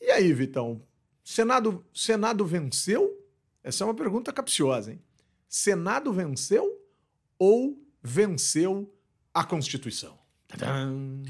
E 0.00 0.10
aí, 0.10 0.32
Vitão? 0.32 0.82
Senado, 1.24 1.84
Senado 1.92 2.44
venceu? 2.44 3.26
Essa 3.62 3.84
é 3.84 3.86
uma 3.86 3.94
pergunta 3.94 4.32
capciosa, 4.32 4.92
hein? 4.92 5.02
Senado 5.48 6.12
venceu 6.12 6.80
ou 7.38 7.82
venceu 8.02 8.92
a 9.32 9.44
Constituição? 9.44 10.18
Tadam! 10.46 11.22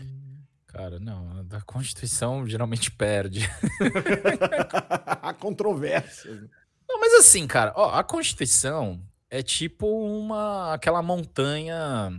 Cara, 0.88 0.98
não, 0.98 1.46
a 1.52 1.60
Constituição 1.60 2.46
geralmente 2.46 2.90
perde. 2.90 3.40
Há 5.20 5.34
controvérsias. 5.34 6.48
Não, 6.88 6.98
mas 6.98 7.12
assim, 7.12 7.46
cara, 7.46 7.74
ó, 7.76 7.90
a 7.90 8.02
Constituição 8.02 8.98
é 9.28 9.42
tipo 9.42 9.86
uma 9.86 10.72
aquela 10.72 11.02
montanha 11.02 12.10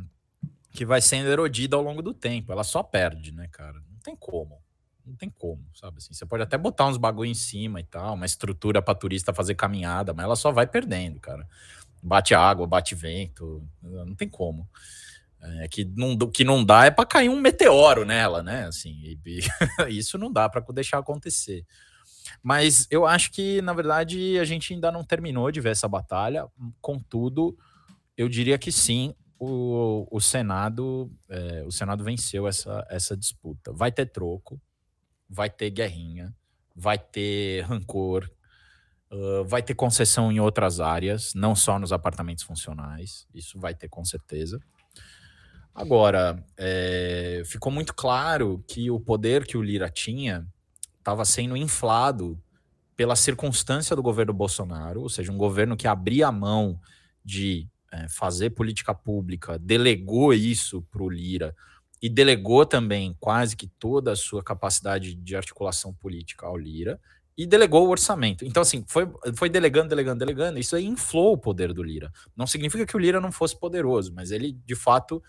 que 0.71 0.85
vai 0.85 1.01
sendo 1.01 1.29
erodida 1.29 1.75
ao 1.75 1.81
longo 1.81 2.03
do 2.03 2.13
tempo. 2.13 2.51
Ela 2.51 2.63
só 2.63 2.83
perde, 2.83 3.31
né, 3.31 3.47
cara? 3.51 3.81
Não 3.91 3.99
tem 4.03 4.15
como. 4.15 4.61
Não 5.03 5.15
tem 5.15 5.31
como, 5.31 5.65
sabe 5.73 5.97
assim? 5.97 6.13
Você 6.13 6.23
pode 6.23 6.43
até 6.43 6.55
botar 6.55 6.85
uns 6.85 6.97
bagulho 6.97 7.31
em 7.31 7.33
cima 7.33 7.79
e 7.79 7.83
tal, 7.83 8.13
uma 8.13 8.27
estrutura 8.27 8.83
para 8.83 8.93
turista 8.93 9.33
fazer 9.33 9.55
caminhada, 9.55 10.13
mas 10.13 10.25
ela 10.25 10.35
só 10.35 10.51
vai 10.51 10.67
perdendo, 10.67 11.19
cara. 11.19 11.49
Bate 12.03 12.35
água, 12.35 12.67
bate 12.67 12.93
vento, 12.93 13.67
não 13.81 14.13
tem 14.13 14.29
como. 14.29 14.69
É 15.41 15.67
que 15.67 15.85
não, 15.85 16.17
que 16.17 16.43
não 16.43 16.63
dá 16.63 16.85
é 16.85 16.91
para 16.91 17.05
cair 17.05 17.29
um 17.29 17.39
meteoro 17.39 18.05
nela, 18.05 18.43
né? 18.43 18.65
Assim, 18.67 18.91
e- 19.03 19.19
e 19.25 19.39
isso 19.97 20.17
não 20.17 20.31
dá 20.31 20.49
para 20.49 20.61
deixar 20.73 20.97
acontecer. 20.99 21.65
Mas 22.43 22.87
eu 22.91 23.05
acho 23.05 23.31
que, 23.31 23.61
na 23.61 23.73
verdade, 23.73 24.37
a 24.37 24.43
gente 24.43 24.73
ainda 24.73 24.91
não 24.91 25.03
terminou 25.03 25.51
de 25.51 25.61
ver 25.61 25.69
essa 25.71 25.87
batalha. 25.87 26.47
Contudo, 26.81 27.57
eu 28.17 28.27
diria 28.29 28.57
que 28.57 28.71
sim, 28.71 29.13
o, 29.39 30.07
o 30.11 30.19
Senado 30.19 31.09
é, 31.29 31.63
o 31.65 31.71
Senado 31.71 32.03
venceu 32.03 32.47
essa, 32.47 32.85
essa 32.89 33.15
disputa. 33.15 33.71
Vai 33.73 33.91
ter 33.91 34.05
troco, 34.07 34.61
vai 35.29 35.49
ter 35.49 35.69
guerrinha, 35.69 36.35
vai 36.75 36.97
ter 36.99 37.61
rancor, 37.61 38.29
Uh, 39.11 39.43
vai 39.43 39.63
ter 39.63 39.73
concessão 39.73 40.31
em 40.31 40.39
outras 40.39 40.79
áreas, 40.79 41.33
não 41.33 41.55
só 41.55 41.79
nos 41.79 41.91
apartamentos 41.91 42.43
funcionais, 42.43 43.25
isso 43.33 43.59
vai 43.59 43.73
ter 43.73 43.89
com 43.89 44.05
certeza. 44.05 44.59
Agora, 45.79 46.43
é, 46.57 47.41
ficou 47.45 47.71
muito 47.71 47.95
claro 47.95 48.61
que 48.67 48.91
o 48.91 48.99
poder 48.99 49.47
que 49.47 49.57
o 49.57 49.61
Lira 49.61 49.89
tinha 49.89 50.45
estava 50.97 51.23
sendo 51.23 51.55
inflado 51.55 52.37
pela 52.97 53.15
circunstância 53.15 53.95
do 53.95 54.03
governo 54.03 54.33
Bolsonaro, 54.33 55.01
ou 55.01 55.07
seja, 55.07 55.31
um 55.31 55.37
governo 55.37 55.77
que 55.77 55.87
abria 55.87 56.27
a 56.27 56.33
mão 56.33 56.77
de 57.23 57.65
é, 57.93 58.09
fazer 58.09 58.49
política 58.49 58.93
pública, 58.93 59.57
delegou 59.57 60.33
isso 60.33 60.81
para 60.91 61.01
o 61.01 61.09
Lira 61.09 61.55
e 62.01 62.09
delegou 62.09 62.65
também 62.65 63.15
quase 63.17 63.55
que 63.55 63.67
toda 63.67 64.11
a 64.11 64.17
sua 64.17 64.43
capacidade 64.43 65.15
de 65.15 65.33
articulação 65.33 65.93
política 65.93 66.45
ao 66.45 66.57
Lira 66.57 66.99
e 67.37 67.47
delegou 67.47 67.87
o 67.87 67.89
orçamento. 67.89 68.43
Então, 68.43 68.61
assim, 68.61 68.83
foi, 68.85 69.09
foi 69.33 69.49
delegando, 69.49 69.87
delegando, 69.87 70.19
delegando. 70.19 70.59
Isso 70.59 70.75
aí 70.75 70.85
inflou 70.85 71.31
o 71.31 71.37
poder 71.37 71.71
do 71.71 71.81
Lira. 71.81 72.11
Não 72.35 72.45
significa 72.45 72.85
que 72.85 72.97
o 72.97 72.99
Lira 72.99 73.21
não 73.21 73.31
fosse 73.31 73.57
poderoso, 73.57 74.13
mas 74.13 74.29
ele, 74.29 74.51
de 74.65 74.75
fato, 74.75 75.23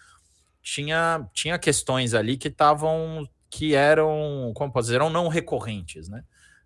tinha, 0.62 1.28
tinha 1.32 1.58
questões 1.58 2.14
ali 2.14 2.36
que 2.36 2.48
estavam, 2.48 3.28
que 3.48 3.74
eram, 3.74 4.52
como 4.54 4.72
posso 4.72 4.86
dizer, 4.86 4.96
eram 4.96 5.10
não 5.10 5.28
recorrentes, 5.28 6.08
né? 6.08 6.22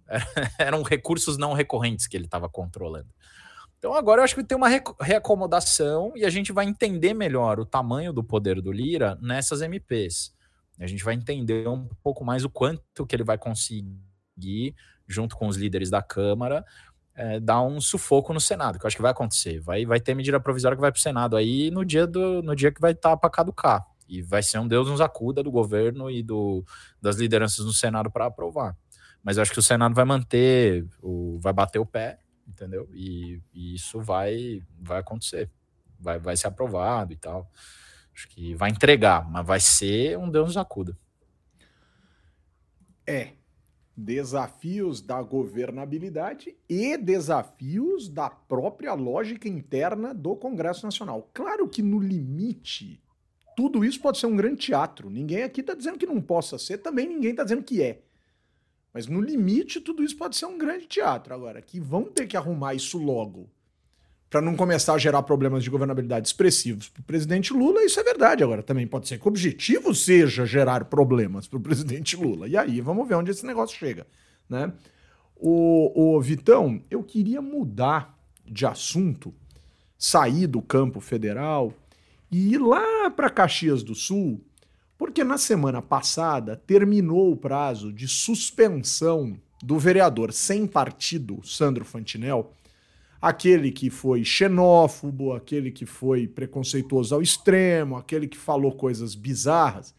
eram 0.59 0.83
recursos 0.83 1.38
não 1.38 1.52
recorrentes 1.52 2.07
que 2.07 2.16
ele 2.16 2.26
estava 2.26 2.48
controlando. 2.48 3.09
Então 3.78 3.94
agora 3.94 4.20
eu 4.20 4.24
acho 4.24 4.35
que 4.35 4.44
tem 4.44 4.57
uma 4.57 4.68
reacomodação 5.00 6.12
e 6.16 6.24
a 6.24 6.30
gente 6.30 6.52
vai 6.52 6.64
entender 6.64 7.12
melhor 7.12 7.61
o 7.61 7.66
tamanho 7.66 8.12
do 8.12 8.24
poder 8.24 8.61
do 8.61 8.72
Lira 8.72 9.18
nessas 9.20 9.61
MPs. 9.61 10.35
A 10.80 10.87
gente 10.87 11.04
vai 11.04 11.14
entender 11.14 11.68
um 11.68 11.87
pouco 12.02 12.24
mais 12.24 12.44
o 12.44 12.50
quanto 12.50 13.07
que 13.07 13.14
ele 13.14 13.22
vai 13.24 13.38
conseguir, 13.38 14.74
junto 15.07 15.37
com 15.37 15.46
os 15.46 15.57
líderes 15.57 15.90
da 15.90 16.02
Câmara, 16.02 16.64
é, 17.14 17.38
dar 17.40 17.62
um 17.62 17.81
sufoco 17.81 18.33
no 18.33 18.40
Senado, 18.40 18.79
que 18.79 18.85
eu 18.85 18.88
acho 18.88 18.96
que 18.96 19.03
vai 19.03 19.12
acontecer. 19.12 19.61
Vai, 19.61 19.85
vai 19.85 20.00
ter 20.00 20.14
medida 20.14 20.40
provisória 20.40 20.77
que 20.77 20.81
vai 20.81 20.90
para 20.90 20.98
o 20.98 21.03
Senado 21.03 21.37
aí 21.37 21.70
no 21.70 21.85
dia, 21.85 22.07
do, 22.07 22.42
no 22.42 22.55
dia 22.55 22.72
que 22.72 22.81
vai 22.81 22.92
estar 22.92 23.11
tá 23.11 23.16
para 23.16 23.31
caducar. 23.31 23.87
E 24.09 24.20
vai 24.20 24.42
ser 24.42 24.59
um 24.59 24.68
Deus 24.68 24.88
nos 24.88 25.00
acuda 25.00 25.42
do 25.42 25.50
governo 25.50 26.11
e 26.11 26.22
do, 26.22 26.64
das 27.00 27.16
lideranças 27.16 27.64
no 27.64 27.72
Senado 27.72 28.11
para 28.11 28.27
aprovar. 28.27 28.77
Mas 29.22 29.37
eu 29.37 29.42
acho 29.42 29.53
que 29.53 29.59
o 29.59 29.62
Senado 29.62 29.94
vai 29.94 30.05
manter, 30.05 30.87
o, 31.03 31.38
vai 31.40 31.53
bater 31.53 31.79
o 31.79 31.87
pé 31.87 32.18
entendeu? 32.46 32.88
E, 32.92 33.40
e, 33.53 33.74
isso 33.74 34.00
vai, 34.00 34.62
vai 34.79 35.00
acontecer, 35.00 35.50
vai, 35.98 36.18
vai 36.18 36.37
ser 36.37 36.46
aprovado 36.46 37.12
e 37.12 37.16
tal. 37.16 37.50
Acho 38.14 38.29
que 38.29 38.55
vai 38.55 38.70
entregar, 38.70 39.29
mas 39.29 39.46
vai 39.46 39.61
ser 39.61 40.18
um 40.18 40.31
Deus 40.31 40.48
nos 40.48 40.57
acuda. 40.57 40.96
É. 43.07 43.33
Desafios 43.96 45.00
da 45.00 45.22
governabilidade 45.22 46.57
e 46.68 46.96
desafios 46.96 48.09
da 48.09 48.28
própria 48.28 48.92
lógica 48.94 49.48
interna 49.48 50.12
do 50.12 50.35
Congresso 50.35 50.85
Nacional. 50.85 51.30
Claro 51.33 51.68
que 51.68 51.80
no 51.80 52.00
limite, 52.00 53.00
tudo 53.57 53.85
isso 53.85 54.00
pode 54.00 54.18
ser 54.18 54.26
um 54.26 54.37
grande 54.37 54.57
teatro. 54.57 55.09
Ninguém 55.09 55.44
aqui 55.44 55.61
está 55.61 55.74
dizendo 55.74 55.98
que 55.98 56.07
não 56.07 56.20
possa 56.20 56.59
ser, 56.59 56.78
também 56.78 57.09
ninguém 57.09 57.30
está 57.30 57.44
dizendo 57.44 57.62
que 57.62 57.83
é. 57.83 58.02
Mas 58.92 59.07
no 59.07 59.20
limite, 59.20 59.80
tudo 59.80 60.02
isso 60.02 60.16
pode 60.16 60.37
ser 60.37 60.46
um 60.46 60.59
grande 60.59 60.87
teatro. 60.87 61.35
Agora, 61.35 61.62
que 61.62 61.80
vão 61.80 62.04
ter 62.04 62.26
que 62.26 62.37
arrumar 62.37 62.74
isso 62.74 62.98
logo 62.98 63.48
para 64.35 64.42
não 64.42 64.57
começar 64.57 64.94
a 64.94 64.99
gerar 64.99 65.23
problemas 65.23 65.62
de 65.62 65.70
governabilidade 65.70 66.27
expressivos 66.27 66.88
para 66.88 67.01
o 67.01 67.05
presidente 67.05 67.53
Lula, 67.53 67.85
isso 67.85 68.01
é 68.01 68.03
verdade. 68.03 68.42
Agora, 68.42 68.64
também 68.64 68.85
pode 68.85 69.07
ser 69.07 69.16
que 69.16 69.25
o 69.25 69.29
objetivo 69.29 69.94
seja 69.94 70.44
gerar 70.44 70.87
problemas 70.87 71.47
para 71.47 71.57
o 71.57 71.62
presidente 71.62 72.16
Lula. 72.16 72.49
E 72.49 72.57
aí, 72.57 72.81
vamos 72.81 73.07
ver 73.07 73.14
onde 73.14 73.31
esse 73.31 73.47
negócio 73.47 73.79
chega. 73.79 74.05
Né? 74.51 74.73
O, 75.37 76.16
o 76.16 76.20
Vitão, 76.20 76.83
eu 76.90 77.05
queria 77.05 77.40
mudar 77.40 78.18
de 78.44 78.66
assunto, 78.66 79.33
sair 79.97 80.49
do 80.49 80.61
campo 80.61 80.99
federal 80.99 81.73
e 82.29 82.55
ir 82.55 82.59
lá 82.59 83.09
para 83.11 83.31
Caxias 83.31 83.85
do 83.85 83.94
Sul 83.94 84.44
porque 84.99 85.23
na 85.23 85.38
semana 85.38 85.81
passada 85.81 86.57
terminou 86.57 87.31
o 87.31 87.37
prazo 87.37 87.92
de 87.92 88.09
suspensão 88.09 89.37
do 89.62 89.79
vereador 89.79 90.33
sem 90.33 90.66
partido, 90.66 91.40
Sandro 91.44 91.85
Fantinel, 91.85 92.53
aquele 93.24 93.72
que 93.72 93.88
foi 93.88 94.22
xenófobo, 94.22 95.32
aquele 95.32 95.70
que 95.70 95.87
foi 95.87 96.28
preconceituoso 96.28 97.14
ao 97.14 97.22
extremo, 97.22 97.96
aquele 97.96 98.28
que 98.28 98.37
falou 98.37 98.72
coisas 98.72 99.14
bizarras. 99.14 99.94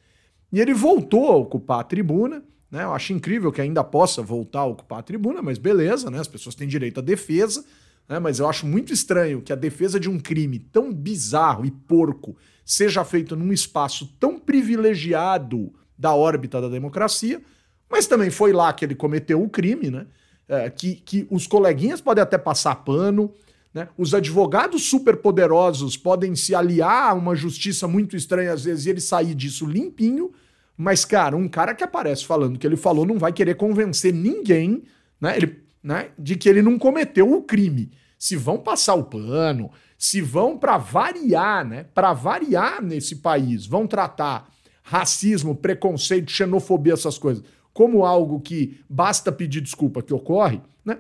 E 0.54 0.60
ele 0.60 0.76
voltou 0.76 1.32
a 1.32 1.36
ocupar 1.36 1.80
a 1.80 1.84
tribuna. 1.84 2.44
Né? 2.70 2.84
Eu 2.84 2.94
acho 2.94 3.14
incrível 3.14 3.52
que 3.52 3.60
ainda 3.60 3.84
possa 3.84 4.22
voltar 4.22 4.60
a 4.60 4.66
ocupar 4.66 5.00
a 5.00 5.02
tribuna, 5.02 5.42
mas 5.42 5.58
beleza, 5.58 6.12
né? 6.12 6.20
as 6.20 6.28
pessoas 6.28 6.54
têm 6.54 6.68
direito 6.68 7.00
à 7.00 7.02
defesa. 7.02 7.66
Né? 8.08 8.20
Mas 8.20 8.38
eu 8.38 8.48
acho 8.48 8.68
muito 8.68 8.94
estranho 8.94 9.42
que 9.42 9.52
a 9.52 9.56
defesa 9.56 10.00
de 10.00 10.08
um 10.08 10.20
crime 10.20 10.60
tão 10.60 10.94
bizarro 10.94 11.66
e 11.66 11.72
porco 11.72 12.38
seja 12.64 13.04
feito 13.04 13.36
num 13.36 13.52
espaço 13.52 14.06
tão 14.20 14.38
privilegiado 14.38 15.74
da 15.98 16.14
órbita 16.14 16.62
da 16.62 16.70
democracia, 16.70 17.42
mas 17.90 18.06
também 18.06 18.30
foi 18.30 18.54
lá 18.54 18.72
que 18.72 18.86
ele 18.86 18.94
cometeu 18.94 19.42
o 19.42 19.50
crime, 19.50 19.90
né? 19.90 20.06
É, 20.48 20.70
que, 20.70 20.96
que 20.96 21.28
os 21.32 21.48
coleguinhas 21.48 22.00
podem 22.02 22.22
até 22.22 22.38
passar 22.38 22.76
pano, 22.76 23.34
né? 23.76 23.90
Os 23.98 24.14
advogados 24.14 24.84
superpoderosos 24.84 25.98
podem 25.98 26.34
se 26.34 26.56
aliar 26.56 27.10
a 27.10 27.14
uma 27.14 27.36
justiça 27.36 27.88
muito 27.88 28.16
estranha 28.16 28.54
às 28.54 28.64
vezes 28.64 28.86
e 28.86 28.90
ele 28.90 29.02
sair 29.02 29.36
disso 29.36 29.66
limpinho, 29.66 30.32
mas, 30.78 31.04
cara, 31.04 31.36
um 31.36 31.48
cara 31.48 31.76
que 31.76 31.84
aparece 31.84 32.26
falando 32.26 32.58
que 32.58 32.66
ele 32.66 32.78
falou 32.78 33.06
não 33.06 33.18
vai 33.18 33.34
querer 33.34 33.56
convencer 33.56 34.14
ninguém, 34.14 34.84
né? 35.20 35.36
Ele, 35.36 35.62
né? 35.84 36.10
De 36.18 36.38
que 36.38 36.48
ele 36.48 36.62
não 36.62 36.80
cometeu 36.80 37.32
o 37.34 37.42
crime. 37.42 37.92
Se 38.18 38.38
vão 38.38 38.58
passar 38.58 38.96
o 38.96 39.04
pano, 39.04 39.70
se 39.98 40.22
vão 40.22 40.58
para 40.58 40.78
variar, 40.78 41.66
né? 41.66 41.86
Para 41.94 42.14
variar 42.14 42.82
nesse 42.82 43.18
país, 43.18 43.66
vão 43.66 43.86
tratar 43.88 44.50
racismo, 44.84 45.56
preconceito, 45.56 46.32
xenofobia, 46.32 46.94
essas 46.94 47.18
coisas, 47.18 47.44
como 47.76 48.06
algo 48.06 48.40
que 48.40 48.80
basta 48.90 49.34
pedir 49.34 49.60
desculpa 49.60 50.02
que 50.02 50.14
ocorre, 50.14 50.62
né? 50.84 50.98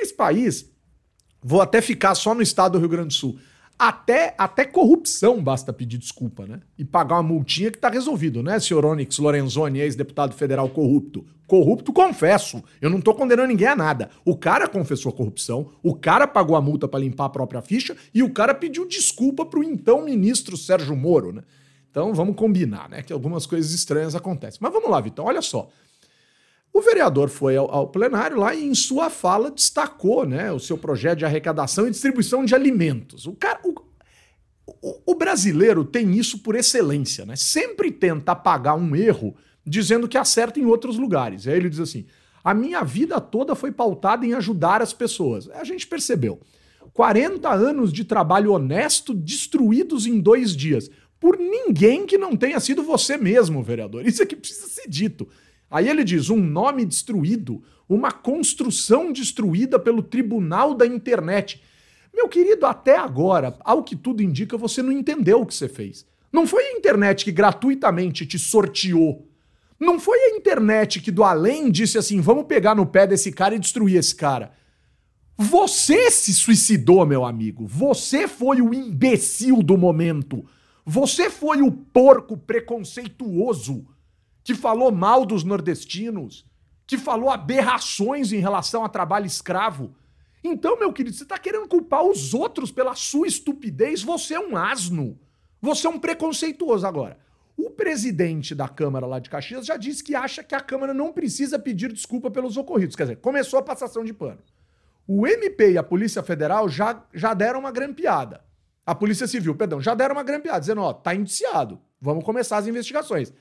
Nesse 0.00 0.14
país, 0.14 0.72
vou 1.42 1.60
até 1.60 1.82
ficar 1.82 2.14
só 2.14 2.34
no 2.34 2.40
estado 2.40 2.72
do 2.72 2.78
Rio 2.78 2.88
Grande 2.88 3.08
do 3.08 3.12
Sul. 3.12 3.38
Até, 3.78 4.34
até 4.38 4.64
corrupção 4.64 5.42
basta 5.42 5.70
pedir 5.70 5.98
desculpa, 5.98 6.46
né? 6.46 6.60
E 6.78 6.84
pagar 6.84 7.16
uma 7.16 7.22
multinha 7.22 7.70
que 7.70 7.76
tá 7.76 7.90
resolvido, 7.90 8.42
né, 8.42 8.58
senhor 8.58 8.86
Onyx 8.86 9.18
Lorenzoni, 9.18 9.80
ex-deputado 9.80 10.32
federal 10.32 10.68
corrupto? 10.70 11.26
Corrupto, 11.46 11.92
confesso. 11.92 12.64
Eu 12.80 12.88
não 12.88 13.02
tô 13.02 13.12
condenando 13.12 13.48
ninguém 13.48 13.68
a 13.68 13.76
nada. 13.76 14.08
O 14.24 14.34
cara 14.34 14.66
confessou 14.66 15.10
a 15.10 15.14
corrupção, 15.14 15.72
o 15.82 15.94
cara 15.94 16.26
pagou 16.26 16.56
a 16.56 16.62
multa 16.62 16.88
para 16.88 17.00
limpar 17.00 17.26
a 17.26 17.30
própria 17.30 17.60
ficha 17.60 17.94
e 18.14 18.22
o 18.22 18.32
cara 18.32 18.54
pediu 18.54 18.88
desculpa 18.88 19.44
pro 19.44 19.62
então 19.62 20.02
ministro 20.02 20.56
Sérgio 20.56 20.96
Moro, 20.96 21.32
né? 21.32 21.42
Então 21.90 22.14
vamos 22.14 22.34
combinar, 22.34 22.88
né? 22.88 23.02
Que 23.02 23.12
algumas 23.12 23.44
coisas 23.44 23.72
estranhas 23.72 24.14
acontecem. 24.14 24.58
Mas 24.62 24.72
vamos 24.72 24.90
lá, 24.90 25.00
Vitão, 25.02 25.26
olha 25.26 25.42
só. 25.42 25.70
O 26.74 26.82
vereador 26.82 27.28
foi 27.28 27.56
ao, 27.56 27.70
ao, 27.70 27.86
plenário 27.86 28.36
lá 28.36 28.52
e, 28.52 28.64
em 28.64 28.74
sua 28.74 29.08
fala, 29.08 29.48
destacou 29.48 30.26
né, 30.26 30.50
o 30.50 30.58
seu 30.58 30.76
projeto 30.76 31.20
de 31.20 31.24
arrecadação 31.24 31.86
e 31.86 31.90
distribuição 31.92 32.44
de 32.44 32.52
alimentos. 32.52 33.28
O, 33.28 33.32
cara, 33.32 33.60
o, 33.62 33.72
o, 34.82 35.12
o 35.12 35.14
brasileiro 35.14 35.84
tem 35.84 36.18
isso 36.18 36.40
por 36.40 36.56
excelência, 36.56 37.24
né? 37.24 37.36
Sempre 37.36 37.92
tenta 37.92 38.32
apagar 38.32 38.76
um 38.76 38.96
erro 38.96 39.36
dizendo 39.64 40.08
que 40.08 40.18
acerta 40.18 40.58
em 40.58 40.64
outros 40.64 40.98
lugares. 40.98 41.46
Aí 41.46 41.54
ele 41.54 41.70
diz 41.70 41.78
assim: 41.78 42.06
a 42.42 42.52
minha 42.52 42.82
vida 42.82 43.20
toda 43.20 43.54
foi 43.54 43.70
pautada 43.70 44.26
em 44.26 44.34
ajudar 44.34 44.82
as 44.82 44.92
pessoas. 44.92 45.48
A 45.50 45.62
gente 45.62 45.86
percebeu. 45.86 46.40
40 46.92 47.48
anos 47.52 47.92
de 47.92 48.04
trabalho 48.04 48.52
honesto 48.52 49.14
destruídos 49.14 50.06
em 50.06 50.18
dois 50.18 50.56
dias. 50.56 50.90
Por 51.20 51.38
ninguém 51.38 52.04
que 52.04 52.18
não 52.18 52.36
tenha 52.36 52.58
sido 52.58 52.82
você 52.82 53.16
mesmo, 53.16 53.62
vereador. 53.62 54.06
Isso 54.06 54.22
aqui 54.22 54.34
precisa 54.34 54.66
ser 54.66 54.88
dito. 54.88 55.28
Aí 55.74 55.88
ele 55.88 56.04
diz: 56.04 56.30
um 56.30 56.40
nome 56.40 56.84
destruído, 56.84 57.60
uma 57.88 58.12
construção 58.12 59.12
destruída 59.12 59.76
pelo 59.76 60.04
tribunal 60.04 60.72
da 60.72 60.86
internet. 60.86 61.60
Meu 62.14 62.28
querido, 62.28 62.64
até 62.64 62.96
agora, 62.96 63.58
ao 63.64 63.82
que 63.82 63.96
tudo 63.96 64.22
indica, 64.22 64.56
você 64.56 64.80
não 64.80 64.92
entendeu 64.92 65.40
o 65.40 65.46
que 65.46 65.52
você 65.52 65.68
fez. 65.68 66.06
Não 66.32 66.46
foi 66.46 66.62
a 66.62 66.72
internet 66.74 67.24
que 67.24 67.32
gratuitamente 67.32 68.24
te 68.24 68.38
sorteou. 68.38 69.28
Não 69.80 69.98
foi 69.98 70.16
a 70.16 70.36
internet 70.36 71.00
que 71.00 71.10
do 71.10 71.24
além 71.24 71.72
disse 71.72 71.98
assim: 71.98 72.20
vamos 72.20 72.44
pegar 72.44 72.76
no 72.76 72.86
pé 72.86 73.04
desse 73.04 73.32
cara 73.32 73.56
e 73.56 73.58
destruir 73.58 73.96
esse 73.96 74.14
cara. 74.14 74.52
Você 75.36 76.08
se 76.12 76.32
suicidou, 76.32 77.04
meu 77.04 77.24
amigo. 77.24 77.66
Você 77.66 78.28
foi 78.28 78.62
o 78.62 78.72
imbecil 78.72 79.60
do 79.60 79.76
momento. 79.76 80.46
Você 80.86 81.28
foi 81.28 81.62
o 81.62 81.72
porco 81.72 82.36
preconceituoso 82.36 83.84
que 84.44 84.54
falou 84.54 84.92
mal 84.92 85.24
dos 85.24 85.42
nordestinos, 85.42 86.44
que 86.86 86.98
falou 86.98 87.30
aberrações 87.30 88.30
em 88.30 88.38
relação 88.38 88.84
a 88.84 88.88
trabalho 88.88 89.26
escravo. 89.26 89.94
Então, 90.44 90.78
meu 90.78 90.92
querido, 90.92 91.16
você 91.16 91.22
está 91.22 91.38
querendo 91.38 91.66
culpar 91.66 92.04
os 92.04 92.34
outros 92.34 92.70
pela 92.70 92.94
sua 92.94 93.26
estupidez? 93.26 94.02
Você 94.02 94.34
é 94.34 94.40
um 94.40 94.54
asno. 94.54 95.18
Você 95.62 95.86
é 95.86 95.90
um 95.90 95.98
preconceituoso 95.98 96.86
agora. 96.86 97.18
O 97.56 97.70
presidente 97.70 98.54
da 98.54 98.68
Câmara 98.68 99.06
lá 99.06 99.18
de 99.18 99.30
Caxias 99.30 99.64
já 99.64 99.78
disse 99.78 100.04
que 100.04 100.14
acha 100.14 100.44
que 100.44 100.54
a 100.54 100.60
Câmara 100.60 100.92
não 100.92 101.10
precisa 101.10 101.58
pedir 101.58 101.90
desculpa 101.90 102.30
pelos 102.30 102.58
ocorridos. 102.58 102.94
Quer 102.94 103.04
dizer, 103.04 103.16
começou 103.16 103.58
a 103.58 103.62
passação 103.62 104.04
de 104.04 104.12
pano. 104.12 104.40
O 105.06 105.26
MP 105.26 105.72
e 105.72 105.78
a 105.78 105.82
Polícia 105.82 106.22
Federal 106.22 106.68
já, 106.68 107.02
já 107.14 107.32
deram 107.32 107.60
uma 107.60 107.70
grampeada. 107.70 108.44
A 108.84 108.94
Polícia 108.94 109.26
Civil, 109.26 109.54
perdão, 109.54 109.80
já 109.80 109.94
deram 109.94 110.14
uma 110.14 110.22
grampeada, 110.22 110.60
dizendo, 110.60 110.82
ó, 110.82 110.92
tá 110.92 111.14
indiciado. 111.14 111.80
Vamos 111.98 112.24
começar 112.24 112.58
as 112.58 112.66
investigações. 112.66 113.32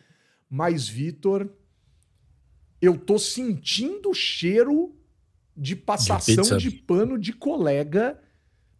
Mas, 0.55 0.87
Vitor, 0.87 1.49
eu 2.79 2.95
tô 2.95 3.17
sentindo 3.17 4.11
o 4.11 4.13
cheiro 4.13 4.95
de 5.57 5.75
passação 5.75 6.43
de, 6.43 6.69
de, 6.69 6.71
pano 6.71 7.17
de 7.17 7.33
colega. 7.33 8.21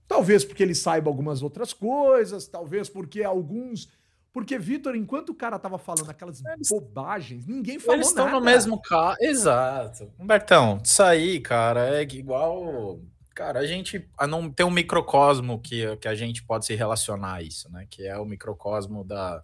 Talvez 0.07 0.45
porque 0.45 0.61
ele 0.61 0.75
saiba 0.75 1.09
algumas 1.09 1.41
outras 1.41 1.73
coisas, 1.73 2.45
talvez 2.45 2.89
porque 2.89 3.23
alguns. 3.23 3.89
Porque, 4.31 4.59
Vitor, 4.59 4.95
enquanto 4.95 5.29
o 5.29 5.33
cara 5.33 5.57
tava 5.57 5.79
falando 5.79 6.11
aquelas 6.11 6.45
eles, 6.45 6.69
bobagens, 6.69 7.47
ninguém 7.47 7.79
falou 7.79 7.95
eles 7.95 8.13
nada. 8.13 8.21
Eles 8.21 8.27
estão 8.27 8.39
no 8.39 8.45
mesmo 8.45 8.79
carro. 8.79 9.17
Exato. 9.19 10.13
Humbertão, 10.19 10.79
isso 10.83 11.01
aí, 11.01 11.39
cara, 11.39 11.89
é 11.89 12.03
igual. 12.03 12.99
Cara, 13.33 13.61
a 13.61 13.65
gente 13.65 14.07
não 14.29 14.47
tem 14.47 14.63
um 14.63 14.69
microcosmo 14.69 15.59
que, 15.59 15.97
que 15.97 16.07
a 16.07 16.13
gente 16.13 16.43
pode 16.43 16.67
se 16.67 16.75
relacionar 16.75 17.33
a 17.33 17.41
isso, 17.41 17.67
né? 17.71 17.87
Que 17.89 18.05
é 18.05 18.15
o 18.19 18.25
microcosmo 18.25 19.03
da, 19.03 19.43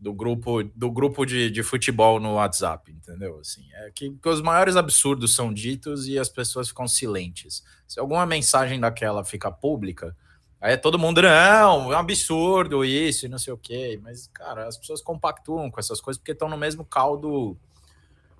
do 0.00 0.14
grupo 0.14 0.62
do 0.62 0.90
grupo 0.90 1.26
de, 1.26 1.50
de 1.50 1.62
futebol 1.62 2.18
no 2.18 2.34
WhatsApp, 2.34 2.90
entendeu? 2.90 3.38
Assim, 3.38 3.68
é 3.74 3.90
que, 3.94 4.10
que, 4.10 4.28
os 4.28 4.40
maiores 4.40 4.74
absurdos 4.74 5.34
são 5.34 5.52
ditos 5.52 6.08
e 6.08 6.18
as 6.18 6.28
pessoas 6.30 6.68
ficam 6.68 6.88
silentes. 6.88 7.62
Se 7.86 8.00
alguma 8.00 8.24
mensagem 8.24 8.80
daquela 8.80 9.22
fica 9.22 9.52
pública, 9.52 10.16
aí 10.58 10.72
é 10.72 10.76
todo 10.78 10.98
mundo, 10.98 11.20
não, 11.20 11.92
é 11.92 11.96
um 11.96 11.98
absurdo 11.98 12.82
isso 12.82 13.26
e 13.26 13.28
não 13.28 13.38
sei 13.38 13.52
o 13.52 13.58
quê. 13.58 14.00
Mas, 14.02 14.26
cara, 14.28 14.66
as 14.66 14.78
pessoas 14.78 15.02
compactuam 15.02 15.70
com 15.70 15.78
essas 15.78 16.00
coisas 16.00 16.18
porque 16.18 16.32
estão 16.32 16.48
no 16.48 16.56
mesmo 16.56 16.82
caldo 16.82 17.56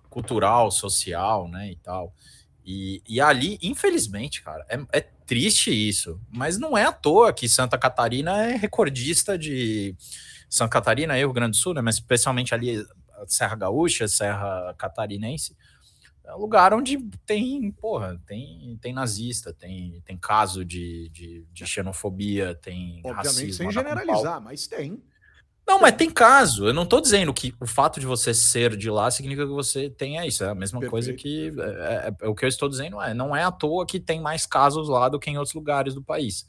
cultural, 0.08 0.70
social, 0.70 1.46
né, 1.46 1.70
e 1.70 1.76
tal. 1.76 2.14
E, 2.64 3.02
e 3.06 3.20
ali, 3.20 3.58
infelizmente, 3.62 4.42
cara, 4.42 4.64
é, 4.68 4.98
é 4.98 5.00
triste 5.00 5.70
isso, 5.70 6.20
mas 6.30 6.58
não 6.58 6.76
é 6.76 6.84
à 6.84 6.92
toa 6.92 7.32
que 7.32 7.48
Santa 7.48 7.78
Catarina 7.78 8.44
é 8.44 8.56
recordista 8.56 9.38
de 9.38 9.94
Santa 10.50 10.70
Catarina 10.70 11.16
e 11.16 11.20
Rio 11.20 11.32
Grande 11.32 11.52
do 11.52 11.56
Sul, 11.56 11.74
né, 11.74 11.80
mas 11.80 11.94
especialmente 11.94 12.52
ali 12.52 12.84
Serra 13.28 13.54
Gaúcha, 13.54 14.08
Serra 14.08 14.74
Catarinense, 14.76 15.56
é 16.24 16.34
um 16.34 16.38
lugar 16.38 16.74
onde 16.74 16.98
tem, 17.24 17.70
porra, 17.70 18.20
tem, 18.26 18.76
tem 18.80 18.92
nazista, 18.92 19.52
tem, 19.52 20.02
tem 20.04 20.16
caso 20.16 20.64
de, 20.64 21.08
de, 21.10 21.46
de 21.52 21.66
xenofobia, 21.66 22.54
tem 22.54 22.98
Obviamente, 22.98 23.16
racismo. 23.16 23.52
sem 23.54 23.70
generalizar, 23.70 24.40
mas 24.40 24.66
tem. 24.66 25.02
Não, 25.66 25.80
mas 25.80 25.94
tem 25.94 26.10
caso. 26.10 26.66
Eu 26.66 26.74
não 26.74 26.82
estou 26.82 27.00
dizendo 27.00 27.32
que 27.32 27.54
o 27.60 27.66
fato 27.66 28.00
de 28.00 28.06
você 28.06 28.34
ser 28.34 28.76
de 28.76 28.90
lá 28.90 29.08
significa 29.08 29.46
que 29.46 29.52
você 29.52 29.88
tenha 29.88 30.26
isso. 30.26 30.42
É 30.42 30.48
a 30.48 30.54
mesma 30.54 30.80
Perfeito. 30.80 30.90
coisa 30.90 31.12
que. 31.12 31.52
É, 31.58 32.08
é, 32.08 32.14
é, 32.22 32.28
o 32.28 32.34
que 32.34 32.44
eu 32.44 32.48
estou 32.48 32.68
dizendo 32.68 33.00
é: 33.00 33.14
não 33.14 33.34
é 33.34 33.44
à 33.44 33.52
toa 33.52 33.86
que 33.86 34.00
tem 34.00 34.20
mais 34.20 34.46
casos 34.46 34.88
lá 34.88 35.08
do 35.08 35.18
que 35.18 35.30
em 35.30 35.38
outros 35.38 35.54
lugares 35.54 35.94
do 35.94 36.02
país 36.02 36.46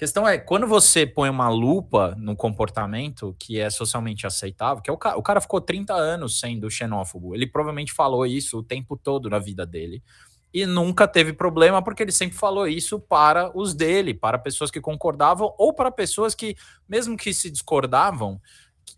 questão 0.00 0.26
é, 0.26 0.38
quando 0.38 0.66
você 0.66 1.04
põe 1.06 1.28
uma 1.28 1.50
lupa 1.50 2.14
no 2.16 2.34
comportamento 2.34 3.36
que 3.38 3.60
é 3.60 3.68
socialmente 3.68 4.26
aceitável, 4.26 4.82
que 4.82 4.88
é 4.88 4.92
o 4.92 4.96
cara, 4.96 5.18
o 5.18 5.22
cara 5.22 5.42
ficou 5.42 5.60
30 5.60 5.92
anos 5.92 6.40
sendo 6.40 6.70
xenófobo, 6.70 7.34
ele 7.34 7.46
provavelmente 7.46 7.92
falou 7.92 8.24
isso 8.24 8.56
o 8.56 8.62
tempo 8.62 8.96
todo 8.96 9.28
na 9.28 9.38
vida 9.38 9.66
dele, 9.66 10.02
e 10.54 10.64
nunca 10.64 11.06
teve 11.06 11.34
problema 11.34 11.82
porque 11.82 12.02
ele 12.02 12.12
sempre 12.12 12.34
falou 12.34 12.66
isso 12.66 12.98
para 12.98 13.54
os 13.54 13.74
dele, 13.74 14.14
para 14.14 14.38
pessoas 14.38 14.70
que 14.70 14.80
concordavam 14.80 15.54
ou 15.58 15.74
para 15.74 15.90
pessoas 15.90 16.34
que, 16.34 16.56
mesmo 16.88 17.14
que 17.14 17.34
se 17.34 17.50
discordavam, 17.50 18.40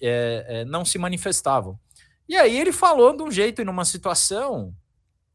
é, 0.01 0.47
é, 0.47 0.65
não 0.65 0.85
se 0.85 0.99
manifestavam. 0.99 1.77
E 2.29 2.37
aí 2.37 2.57
ele 2.57 2.73
falou 2.73 3.17
de 3.17 3.25
um 3.25 3.31
jeito 3.31 3.61
e 3.61 3.65
numa 3.65 3.85
situação 3.85 4.73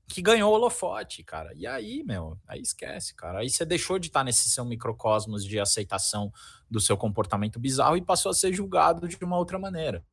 que 0.08 0.22
ganhou 0.22 0.52
o 0.52 0.56
holofote, 0.56 1.24
cara. 1.24 1.52
E 1.54 1.67
aí, 1.67 2.02
meu, 2.04 2.39
aí 2.48 2.62
esquece, 2.62 3.13
cara. 3.13 3.39
Aí 3.39 3.50
você 3.50 3.65
deixou 3.65 4.00
de 4.00 4.08
estar 4.08 4.24
nesse 4.24 4.50
seu 4.50 4.63
microcosmos 4.63 5.43
de 5.43 5.60
aceitação 5.60 6.32
do 6.70 6.80
seu 6.80 6.96
comportamento 6.96 7.60
bizarro 7.60 7.98
e 7.98 8.02
passou 8.02 8.30
a 8.30 8.34
ser 8.34 8.54
julgado 8.54 9.08
de 9.08 9.17
uma 9.22 9.38
outra 9.38 9.60
maneira. 9.60 10.04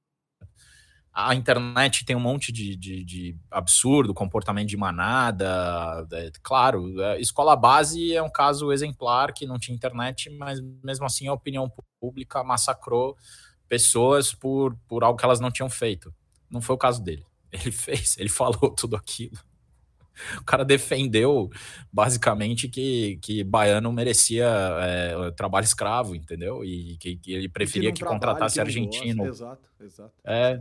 A 1.13 1.33
internet 1.33 2.05
tem 2.05 2.17
um 2.17 2.21
monte 2.21 2.51
de, 2.51 2.75
de, 2.75 3.05
de 3.05 3.39
absurdo, 3.49 4.13
comportamento 4.13 4.69
de 4.69 4.77
manada. 4.77 6.05
É, 6.13 6.33
claro, 6.43 7.01
é, 7.01 7.21
escola 7.21 7.55
base 7.55 8.13
é 8.13 8.21
um 8.21 8.31
caso 8.31 8.73
exemplar 8.73 9.33
que 9.33 9.47
não 9.47 9.61
tinha 9.61 9.77
internet, 9.77 10.29
mas 10.29 10.61
mesmo 10.83 11.07
assim 11.07 11.29
a 11.29 11.33
opinião 11.33 11.73
pública 12.01 12.43
massacrou 12.43 13.17
pessoas 13.69 14.35
por, 14.35 14.77
por 14.89 15.05
algo 15.05 15.17
que 15.17 15.25
elas 15.25 15.39
não 15.39 15.53
tinham 15.53 15.71
feito. 15.71 16.13
Não 16.51 16.61
foi 16.61 16.75
o 16.75 16.79
caso 16.79 17.01
dele. 17.01 17.25
Ele 17.53 17.71
fez, 17.71 18.19
ele 18.19 18.29
falou 18.29 18.75
tudo 18.75 18.97
aquilo 18.97 19.39
o 20.41 20.45
cara 20.45 20.65
defendeu 20.65 21.51
basicamente 21.93 22.69
que, 22.69 23.19
que 23.23 23.45
baiano 23.45 23.93
merecia 23.93 24.47
é, 24.81 25.31
trabalho 25.33 25.65
escravo, 25.65 26.15
entendeu? 26.15 26.65
E 26.65 26.97
que, 26.99 27.17
que 27.17 27.33
ele 27.33 27.49
preferia 27.49 27.93
que, 27.93 28.03
que 28.03 28.05
contratasse 28.05 28.61
argentino. 28.61 29.27
Exato, 29.27 29.69
exato. 29.81 30.13
É. 30.25 30.61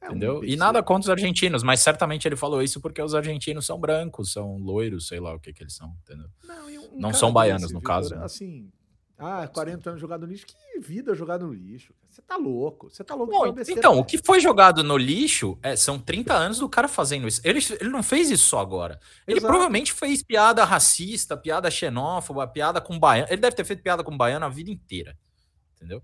é 0.00 0.06
entendeu? 0.06 0.40
Um 0.40 0.44
e 0.44 0.56
nada 0.56 0.82
contra 0.82 1.06
os 1.06 1.10
argentinos, 1.10 1.62
mas 1.62 1.80
certamente 1.80 2.26
ele 2.26 2.36
falou 2.36 2.62
isso 2.62 2.80
porque 2.80 3.00
os 3.00 3.14
argentinos 3.14 3.66
são 3.66 3.78
brancos, 3.78 4.32
são 4.32 4.56
loiros, 4.58 5.08
sei 5.08 5.20
lá 5.20 5.34
o 5.34 5.40
que, 5.40 5.52
que 5.52 5.62
eles 5.62 5.74
são, 5.74 5.94
entendeu? 6.02 6.28
Não, 6.42 6.66
um 6.66 7.00
Não 7.00 7.12
são 7.12 7.32
baianos, 7.32 7.62
desse, 7.62 7.74
no 7.74 7.80
Victor, 7.80 7.94
caso. 7.94 8.14
Né? 8.14 8.24
Assim, 8.24 8.72
ah, 9.16 9.46
40 9.46 9.90
anos 9.90 10.00
jogado 10.00 10.26
no 10.26 10.32
lixo. 10.32 10.46
Que 10.46 10.80
vida 10.80 11.14
jogado 11.14 11.46
no 11.46 11.52
lixo. 11.52 11.94
Você 12.08 12.20
tá 12.20 12.36
louco. 12.36 12.90
Você 12.90 13.04
tá 13.04 13.14
louco. 13.14 13.32
Bom, 13.32 13.54
então, 13.68 13.98
o 13.98 14.04
que 14.04 14.18
foi 14.18 14.40
jogado 14.40 14.82
no 14.82 14.96
lixo 14.96 15.56
é, 15.62 15.76
são 15.76 15.98
30 15.98 16.34
anos 16.34 16.58
do 16.58 16.68
cara 16.68 16.88
fazendo 16.88 17.28
isso. 17.28 17.40
Ele, 17.44 17.60
ele 17.80 17.90
não 17.90 18.02
fez 18.02 18.30
isso 18.30 18.46
só 18.46 18.58
agora. 18.58 18.98
Ele 19.26 19.38
Exato. 19.38 19.50
provavelmente 19.50 19.92
fez 19.92 20.22
piada 20.22 20.64
racista, 20.64 21.36
piada 21.36 21.70
xenófoba, 21.70 22.46
piada 22.46 22.80
com 22.80 22.98
baiano. 22.98 23.28
Ele 23.30 23.40
deve 23.40 23.54
ter 23.54 23.64
feito 23.64 23.82
piada 23.82 24.02
com 24.02 24.16
baiano 24.16 24.44
a 24.44 24.48
vida 24.48 24.70
inteira. 24.70 25.16
Entendeu? 25.76 26.02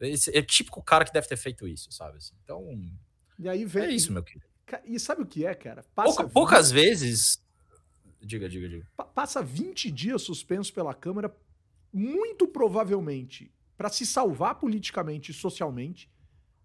Esse 0.00 0.36
é 0.36 0.40
o 0.40 0.46
típico 0.46 0.82
cara 0.82 1.04
que 1.04 1.12
deve 1.12 1.26
ter 1.26 1.36
feito 1.36 1.66
isso, 1.66 1.90
sabe? 1.92 2.18
Assim, 2.18 2.34
então. 2.44 2.62
E 3.38 3.48
aí 3.48 3.64
vem. 3.64 3.84
É 3.84 3.90
isso, 3.90 4.12
meu 4.12 4.22
querido. 4.22 4.44
E 4.84 4.98
sabe 4.98 5.22
o 5.22 5.26
que 5.26 5.46
é, 5.46 5.54
cara? 5.54 5.82
Pouca, 5.94 6.28
poucas 6.28 6.70
vezes. 6.70 7.42
Diga, 8.20 8.48
diga, 8.48 8.68
diga. 8.68 8.86
Passa 9.14 9.42
20 9.42 9.90
dias 9.90 10.22
suspenso 10.22 10.72
pela 10.72 10.94
Câmara 10.94 11.34
muito 11.94 12.48
provavelmente 12.48 13.52
para 13.76 13.88
se 13.88 14.04
salvar 14.04 14.56
politicamente 14.56 15.30
e 15.30 15.34
socialmente, 15.34 16.10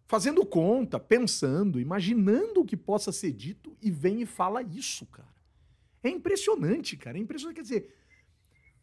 fazendo 0.08 0.44
conta, 0.46 1.00
pensando, 1.00 1.80
imaginando 1.80 2.62
o 2.62 2.66
que 2.66 2.76
possa 2.76 3.12
ser 3.12 3.32
dito 3.32 3.78
e 3.82 3.92
vem 3.92 4.22
e 4.22 4.26
fala 4.26 4.64
isso, 4.64 5.06
cara. 5.06 5.30
É 6.04 6.10
impressionante, 6.10 6.98
cara. 6.98 7.18
É 7.18 7.22
impressionante. 7.22 7.58
Quer 7.58 7.62
dizer, 7.62 7.96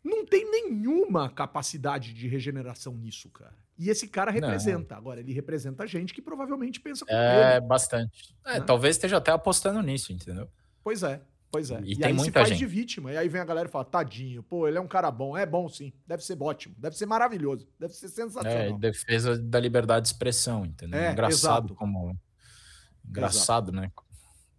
não 0.05 0.25
tem 0.25 0.49
nenhuma 0.49 1.29
capacidade 1.29 2.15
de 2.15 2.29
regeneração 2.29 2.95
nisso, 2.95 3.29
cara. 3.31 3.57
E 3.79 3.91
esse 3.91 4.07
cara 4.07 4.31
representa. 4.31 4.95
Não. 4.95 5.01
Agora, 5.01 5.21
ele 5.21 5.33
representa 5.33 5.87
gente 5.87 6.15
que 6.15 6.23
provavelmente 6.23 6.81
pensa 6.81 7.05
como 7.05 7.19
é, 7.19 7.35
ele. 7.35 7.57
É, 7.57 7.61
bastante. 7.61 8.37
É, 8.45 8.61
né? 8.61 8.65
Talvez 8.65 8.97
esteja 8.97 9.17
até 9.17 9.33
apostando 9.33 9.83
nisso, 9.83 10.13
entendeu? 10.13 10.49
Pois 10.83 11.03
é. 11.03 11.21
Pois 11.57 11.71
é. 11.71 11.81
E, 11.85 11.93
e 11.93 11.97
tem 11.97 12.09
aí 12.09 12.13
muita 12.13 12.25
se 12.25 12.33
faz 12.33 12.49
gente. 12.51 12.59
de 12.59 12.67
vítima. 12.67 13.13
E 13.13 13.17
aí 13.17 13.29
vem 13.31 13.41
a 13.41 13.45
galera 13.45 13.67
e 13.67 13.73
fala, 13.73 13.83
tadinho, 13.83 14.43
pô, 14.43 14.69
ele 14.69 14.77
é 14.77 14.81
um 14.81 14.87
cara 14.87 15.11
bom. 15.11 15.35
É 15.35 15.47
bom 15.47 15.67
sim. 15.71 15.91
Deve 16.07 16.23
ser 16.23 16.37
ótimo. 16.39 16.75
Deve 16.77 16.95
ser 16.99 17.07
maravilhoso. 17.07 17.67
Deve 17.81 17.95
ser 17.95 18.09
sensacional. 18.09 18.53
É, 18.53 18.79
defesa 18.79 19.39
da 19.39 19.59
liberdade 19.59 20.03
de 20.03 20.09
expressão, 20.09 20.67
entendeu? 20.67 21.01
É, 21.01 21.13
Engraçado 21.13 21.69
exato. 21.69 21.75
como... 21.75 22.15
Engraçado, 23.09 23.71
exato. 23.71 23.73
né? 23.73 23.91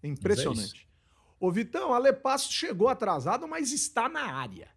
Impressionante. 0.02 0.90
É 0.92 1.46
Ô, 1.46 1.52
Vitão, 1.52 1.94
Ale 1.94 2.12
Passo 2.14 2.52
chegou 2.52 2.88
atrasado, 2.88 3.48
mas 3.48 3.72
está 3.72 4.10
na 4.10 4.34
área. 4.34 4.68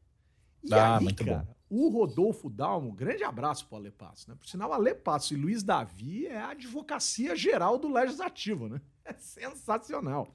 E 0.62 0.74
ah, 0.74 0.98
aí, 0.98 1.02
muito 1.02 1.24
cara, 1.24 1.38
bom. 1.38 1.54
o 1.70 1.88
Rodolfo 1.88 2.50
Dalmo, 2.50 2.92
grande 2.92 3.24
abraço 3.24 3.66
pro 3.66 3.78
Ale 3.78 3.90
Passo, 3.90 4.28
né? 4.28 4.36
Por 4.38 4.46
sinal, 4.46 4.74
Ale 4.74 4.94
Passo 4.94 5.32
e 5.32 5.38
Luiz 5.38 5.62
Davi 5.62 6.26
é 6.26 6.36
a 6.36 6.50
advocacia 6.50 7.34
geral 7.34 7.78
do 7.78 7.90
Legislativo, 7.90 8.68
né? 8.68 8.78
É 9.06 9.14
sensacional. 9.14 10.28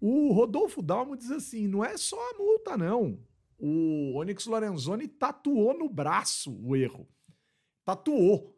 O 0.00 0.32
Rodolfo 0.32 0.80
Dalmo 0.80 1.16
diz 1.16 1.30
assim: 1.30 1.68
não 1.68 1.84
é 1.84 1.96
só 1.96 2.16
a 2.30 2.38
multa, 2.38 2.76
não. 2.76 3.18
O 3.58 4.14
Onyx 4.16 4.46
Lorenzoni 4.46 5.06
tatuou 5.06 5.78
no 5.78 5.88
braço 5.88 6.58
o 6.62 6.74
erro. 6.74 7.06
Tatuou. 7.84 8.56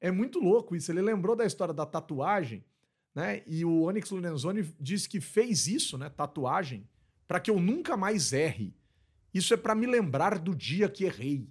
É 0.00 0.10
muito 0.10 0.38
louco 0.38 0.76
isso. 0.76 0.92
Ele 0.92 1.00
lembrou 1.00 1.34
da 1.34 1.46
história 1.46 1.72
da 1.72 1.86
tatuagem, 1.86 2.62
né? 3.14 3.42
E 3.46 3.64
o 3.64 3.84
Onyx 3.84 4.10
Lorenzoni 4.10 4.74
disse 4.78 5.08
que 5.08 5.20
fez 5.20 5.66
isso, 5.66 5.96
né? 5.96 6.10
Tatuagem, 6.10 6.86
para 7.26 7.40
que 7.40 7.50
eu 7.50 7.58
nunca 7.58 7.96
mais 7.96 8.34
erre. 8.34 8.76
Isso 9.32 9.54
é 9.54 9.56
para 9.56 9.74
me 9.74 9.86
lembrar 9.86 10.38
do 10.38 10.54
dia 10.54 10.90
que 10.90 11.04
errei. 11.04 11.48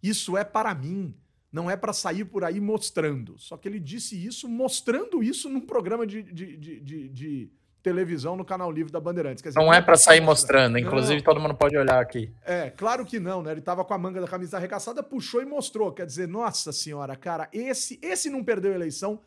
Isso 0.00 0.36
é 0.36 0.44
para 0.44 0.72
mim. 0.74 1.16
Não 1.50 1.68
é 1.68 1.76
para 1.76 1.92
sair 1.92 2.24
por 2.24 2.44
aí 2.44 2.60
mostrando. 2.60 3.36
Só 3.38 3.56
que 3.56 3.66
ele 3.66 3.80
disse 3.80 4.22
isso 4.24 4.48
mostrando 4.48 5.22
isso 5.22 5.48
num 5.48 5.60
programa 5.60 6.06
de, 6.06 6.22
de, 6.22 6.56
de, 6.56 7.08
de 7.08 7.52
televisão 7.82 8.36
no 8.36 8.44
canal 8.44 8.70
livre 8.70 8.92
da 8.92 9.00
Bandeirantes. 9.00 9.42
Dizer, 9.42 9.58
não 9.58 9.72
é 9.72 9.80
para 9.80 9.96
sair 9.96 10.20
mostrando, 10.20 10.78
inclusive 10.78 11.16
não. 11.16 11.22
todo 11.22 11.40
mundo 11.40 11.54
pode 11.54 11.76
olhar 11.76 12.00
aqui. 12.00 12.32
É, 12.44 12.70
claro 12.70 13.04
que 13.04 13.18
não, 13.18 13.42
né? 13.42 13.52
Ele 13.52 13.60
tava 13.60 13.84
com 13.84 13.94
a 13.94 13.98
manga 13.98 14.20
da 14.20 14.26
camisa 14.28 14.56
arregaçada, 14.56 15.02
puxou 15.02 15.42
e 15.42 15.46
mostrou. 15.46 15.92
Quer 15.92 16.06
dizer, 16.06 16.28
nossa 16.28 16.72
senhora, 16.72 17.16
cara, 17.16 17.48
esse, 17.52 17.98
esse 18.02 18.28
não 18.28 18.42
perdeu 18.42 18.72
a 18.72 18.74
eleição 18.74 19.20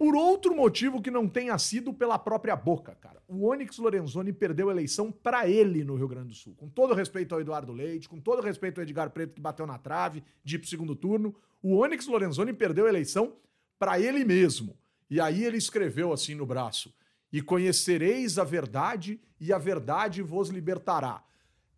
por 0.00 0.16
outro 0.16 0.56
motivo 0.56 1.02
que 1.02 1.10
não 1.10 1.28
tenha 1.28 1.58
sido 1.58 1.92
pela 1.92 2.18
própria 2.18 2.56
boca, 2.56 2.94
cara. 2.94 3.20
O 3.28 3.46
Onyx 3.46 3.76
Lorenzoni 3.76 4.32
perdeu 4.32 4.70
a 4.70 4.72
eleição 4.72 5.12
para 5.12 5.46
ele 5.46 5.84
no 5.84 5.94
Rio 5.94 6.08
Grande 6.08 6.28
do 6.28 6.34
Sul. 6.34 6.54
Com 6.56 6.70
todo 6.70 6.94
respeito 6.94 7.34
ao 7.34 7.40
Eduardo 7.42 7.70
Leite, 7.70 8.08
com 8.08 8.18
todo 8.18 8.40
respeito 8.40 8.78
ao 8.78 8.82
Edgar 8.82 9.10
Preto 9.10 9.34
que 9.34 9.40
bateu 9.42 9.66
na 9.66 9.76
trave 9.76 10.24
de 10.42 10.56
ir 10.56 10.58
pro 10.58 10.68
segundo 10.68 10.96
turno, 10.96 11.34
o 11.62 11.76
Onyx 11.76 12.06
Lorenzoni 12.06 12.54
perdeu 12.54 12.86
a 12.86 12.88
eleição 12.88 13.34
para 13.78 14.00
ele 14.00 14.24
mesmo. 14.24 14.74
E 15.10 15.20
aí 15.20 15.44
ele 15.44 15.58
escreveu 15.58 16.14
assim 16.14 16.34
no 16.34 16.46
braço: 16.46 16.94
"E 17.32 17.40
conhecereis 17.42 18.38
a 18.38 18.44
verdade, 18.44 19.20
e 19.38 19.52
a 19.52 19.58
verdade 19.58 20.22
vos 20.22 20.48
libertará". 20.48 21.22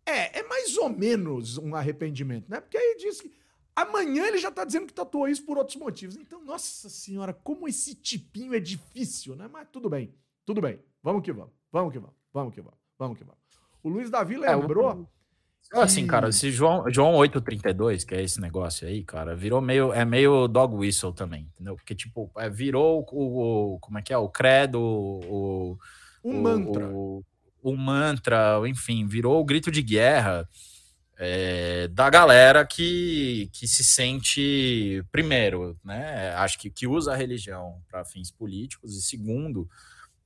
É, 0.05 0.39
é 0.39 0.43
mais 0.43 0.77
ou 0.77 0.89
menos 0.89 1.57
um 1.57 1.75
arrependimento, 1.75 2.49
né? 2.49 2.59
Porque 2.59 2.77
aí 2.77 2.97
diz 2.97 3.21
que 3.21 3.31
Amanhã 3.75 4.27
ele 4.27 4.37
já 4.37 4.51
tá 4.51 4.63
dizendo 4.63 4.85
que 4.85 4.93
tatuou 4.93 5.27
isso 5.27 5.43
por 5.45 5.57
outros 5.57 5.77
motivos. 5.77 6.15
Então, 6.15 6.43
nossa 6.43 6.89
senhora, 6.89 7.33
como 7.33 7.67
esse 7.67 7.95
tipinho 7.95 8.53
é 8.53 8.59
difícil, 8.59 9.35
né? 9.35 9.49
Mas 9.51 9.67
tudo 9.71 9.89
bem, 9.89 10.13
tudo 10.45 10.61
bem. 10.61 10.79
Vamos 11.01 11.23
que 11.23 11.31
vamos, 11.31 11.53
vamos 11.71 11.91
que 11.91 11.99
vamos, 11.99 12.15
vamos 12.31 12.53
que 12.53 12.61
vamos, 12.61 12.79
vamos 12.97 13.17
que 13.17 13.23
vamos. 13.23 13.41
O 13.81 13.89
Luiz 13.89 14.09
Davi 14.09 14.37
lembrou. 14.37 15.09
É, 15.73 15.81
Assim, 15.81 16.05
cara, 16.05 16.29
esse 16.29 16.51
João, 16.51 16.85
João 16.91 17.15
832, 17.15 18.03
que 18.03 18.15
é 18.15 18.21
esse 18.21 18.39
negócio 18.39 18.87
aí, 18.87 19.03
cara, 19.03 19.35
virou 19.35 19.61
meio, 19.61 19.93
é 19.93 20.05
meio 20.05 20.47
dog 20.47 20.75
whistle 20.75 21.13
também, 21.13 21.47
entendeu? 21.53 21.75
Porque, 21.75 21.95
tipo, 21.95 22.31
é, 22.37 22.49
virou 22.49 23.05
o, 23.11 23.73
o, 23.75 23.79
como 23.79 23.97
é 23.97 24.01
que 24.01 24.13
é, 24.13 24.17
o 24.17 24.29
credo, 24.29 24.79
o... 24.79 25.77
Um 26.23 26.39
o, 26.39 26.41
mantra. 26.43 26.87
O, 26.89 27.25
o 27.61 27.75
mantra, 27.75 28.61
enfim, 28.67 29.05
virou 29.07 29.39
o 29.39 29.45
grito 29.45 29.71
de 29.71 29.81
guerra 29.81 30.47
é, 31.17 31.87
da 31.89 32.09
galera 32.09 32.65
que, 32.65 33.49
que 33.53 33.67
se 33.67 33.83
sente, 33.83 35.03
primeiro, 35.11 35.77
né, 35.83 36.33
acho 36.35 36.59
que, 36.59 36.69
que 36.69 36.87
usa 36.87 37.13
a 37.13 37.15
religião 37.15 37.81
para 37.89 38.03
fins 38.03 38.31
políticos, 38.31 38.97
e 38.97 39.01
segundo, 39.01 39.69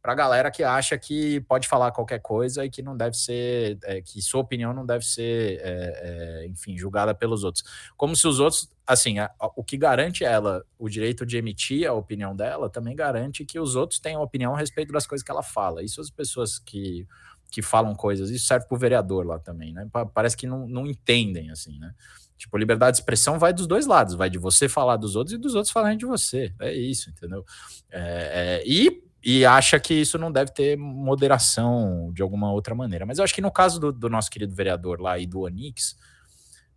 para 0.02 0.14
a 0.14 0.16
galera 0.16 0.52
que 0.52 0.64
acha 0.64 0.98
que 0.98 1.42
pode 1.42 1.68
falar 1.68 1.92
qualquer 1.92 2.20
coisa 2.20 2.66
e 2.66 2.70
que 2.70 2.82
não 2.82 2.96
deve 2.96 3.18
ser, 3.18 3.78
é, 3.84 4.02
que 4.02 4.22
sua 4.22 4.42
opinião 4.42 4.74
não 4.74 4.86
deve 4.86 5.06
ser, 5.06 5.60
é, 5.62 6.42
é 6.44 6.48
enfim, 6.48 6.78
julgada 6.78 7.14
pelos 7.14 7.44
outros. 7.44 7.64
Como 7.96 8.16
se 8.16 8.28
os 8.28 8.40
outros, 8.40 8.72
assim, 8.86 9.20
a, 9.20 9.32
a, 9.40 9.52
o 9.56 9.64
que 9.64 9.78
garante 9.78 10.24
ela 10.24 10.64
o 10.78 10.88
direito 10.88 11.26
de 11.26 11.38
emitir 11.38 11.88
a 11.88 11.94
opinião 11.94 12.36
dela, 12.36 12.70
também 12.70 12.96
garante 12.96 13.44
que 13.44 13.60
os 13.60 13.76
outros 13.76 14.00
tenham 14.00 14.22
opinião 14.22 14.56
a 14.56 14.60
respeito 14.60 14.94
das 14.94 15.06
coisas 15.06 15.26
que 15.26 15.32
ela 15.32 15.44
fala. 15.44 15.84
Isso 15.84 16.00
as 16.00 16.10
pessoas 16.10 16.60
que 16.60 17.08
que 17.50 17.62
falam 17.62 17.96
coisas. 17.96 18.30
Isso 18.30 18.46
serve 18.46 18.68
para 18.68 18.76
o 18.76 18.80
vereador 18.80 19.26
lá 19.26 19.40
também, 19.40 19.74
né? 19.74 19.88
Parece 20.14 20.36
que 20.36 20.46
não, 20.46 20.68
não 20.68 20.86
entendem, 20.86 21.50
assim, 21.50 21.80
né? 21.80 21.94
Tipo, 22.38 22.58
liberdade 22.58 22.98
de 22.98 23.02
expressão 23.02 23.40
vai 23.40 23.52
dos 23.52 23.66
dois 23.66 23.88
lados, 23.88 24.14
vai 24.14 24.30
de 24.30 24.38
você 24.38 24.70
falar 24.70 24.96
dos 24.98 25.16
outros 25.16 25.34
e 25.34 25.38
dos 25.38 25.56
outros 25.56 25.72
falarem 25.72 25.98
de 25.98 26.06
você. 26.06 26.54
É 26.60 26.72
isso, 26.72 27.10
entendeu? 27.10 27.44
É, 27.90 28.62
é, 28.62 28.64
e, 28.68 29.04
e 29.30 29.46
acha 29.46 29.78
que 29.78 29.94
isso 29.94 30.18
não 30.18 30.32
deve 30.32 30.54
ter 30.54 30.78
moderação 30.78 32.14
de 32.14 32.22
alguma 32.22 32.50
outra 32.50 32.74
maneira. 32.74 33.06
Mas 33.06 33.18
eu 33.18 33.26
acho 33.26 33.36
que 33.36 33.42
no 33.42 33.52
caso 33.52 33.78
do, 33.78 33.92
do 33.92 34.10
nosso 34.10 34.32
querido 34.32 34.56
vereador 34.56 35.02
lá 35.02 35.20
e 35.20 35.28
do 35.28 35.42
Onix, 35.42 35.98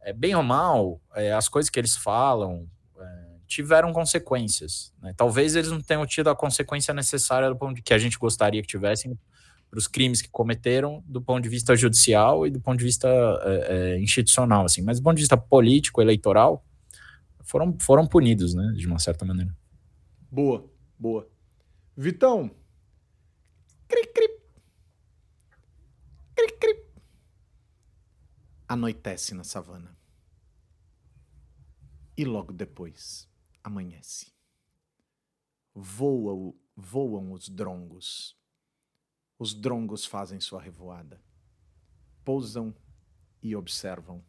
é, 0.03 0.13
bem 0.13 0.35
ou 0.35 0.43
mal, 0.43 1.01
é, 1.15 1.33
as 1.33 1.49
coisas 1.49 1.71
que 1.71 1.79
eles 1.79 1.95
falam 1.95 2.67
é, 2.99 3.37
tiveram 3.47 3.93
consequências. 3.93 4.93
Né? 5.01 5.15
Talvez 5.17 5.55
eles 5.55 5.71
não 5.71 5.81
tenham 5.81 6.05
tido 6.05 6.29
a 6.29 6.35
consequência 6.35 6.93
necessária 6.93 7.49
do 7.49 7.55
ponto 7.55 7.77
de 7.77 7.83
que 7.83 7.95
a 7.95 7.99
gente 7.99 8.19
gostaria 8.19 8.61
que 8.61 8.67
tivessem 8.67 9.17
para 9.71 9.79
os 9.79 9.87
crimes 9.87 10.21
que 10.21 10.29
cometeram 10.29 11.05
do 11.07 11.23
ponto 11.23 11.45
de 11.45 11.49
vista 11.49 11.77
judicial 11.77 12.45
e 12.49 12.51
do 12.51 12.61
ponto 12.61 12.81
de 12.81 12.85
vista 12.85 13.09
é, 13.45 13.95
é, 13.95 14.01
institucional, 14.01 14.65
assim. 14.65 14.83
Mas 14.83 14.99
do 14.99 15.05
ponto 15.05 15.15
de 15.15 15.23
vista 15.23 15.37
político, 15.37 16.03
eleitoral, 16.03 16.65
foram, 17.45 17.77
foram 17.81 18.09
punidos, 18.09 18.55
né, 18.55 18.73
de 18.77 18.89
uma 18.89 18.99
certa 18.99 19.25
maneira. 19.25 19.57
Boa, 20.29 20.69
boa. 20.99 21.29
Vitão. 22.03 22.51
Cri, 23.87 24.07
cri. 24.07 24.41
Cri, 26.35 26.59
cri. 26.59 26.87
Anoitece 28.67 29.35
na 29.35 29.45
savana. 29.45 29.95
E 32.17 32.25
logo 32.25 32.55
depois 32.55 33.29
amanhece. 33.63 34.33
Voa, 35.75 36.55
voam 36.75 37.33
os 37.33 37.51
drongos 37.51 38.35
os 39.39 39.53
drongos 39.53 40.07
fazem 40.07 40.41
sua 40.41 40.63
revoada. 40.63 41.23
Pousam 42.25 42.75
e 43.43 43.55
observam. 43.55 44.25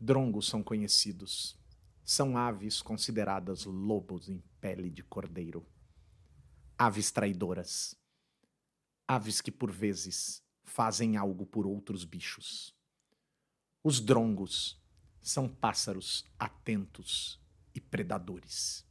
Drongos 0.00 0.48
são 0.48 0.64
conhecidos. 0.64 1.56
São 2.04 2.36
aves 2.36 2.82
consideradas 2.82 3.66
lobos 3.66 4.28
em 4.28 4.42
pele 4.60 4.90
de 4.90 5.04
cordeiro. 5.04 5.64
Aves 6.82 7.10
traidoras. 7.10 7.94
Aves 9.06 9.42
que 9.42 9.52
por 9.52 9.70
vezes 9.70 10.42
fazem 10.64 11.14
algo 11.18 11.44
por 11.44 11.66
outros 11.66 12.06
bichos. 12.06 12.74
Os 13.84 14.00
drongos 14.00 14.82
são 15.20 15.46
pássaros 15.46 16.24
atentos 16.38 17.38
e 17.74 17.80
predadores. 17.82 18.82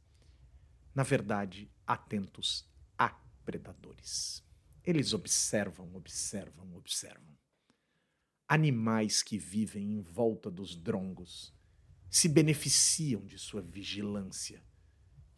Na 0.94 1.02
verdade, 1.02 1.68
atentos 1.84 2.64
a 2.96 3.08
predadores. 3.44 4.40
Eles 4.84 5.12
observam, 5.12 5.92
observam, 5.96 6.76
observam. 6.76 7.36
Animais 8.46 9.20
que 9.20 9.36
vivem 9.36 9.94
em 9.94 10.00
volta 10.00 10.48
dos 10.48 10.76
drongos 10.76 11.52
se 12.08 12.28
beneficiam 12.28 13.26
de 13.26 13.36
sua 13.36 13.60
vigilância 13.60 14.64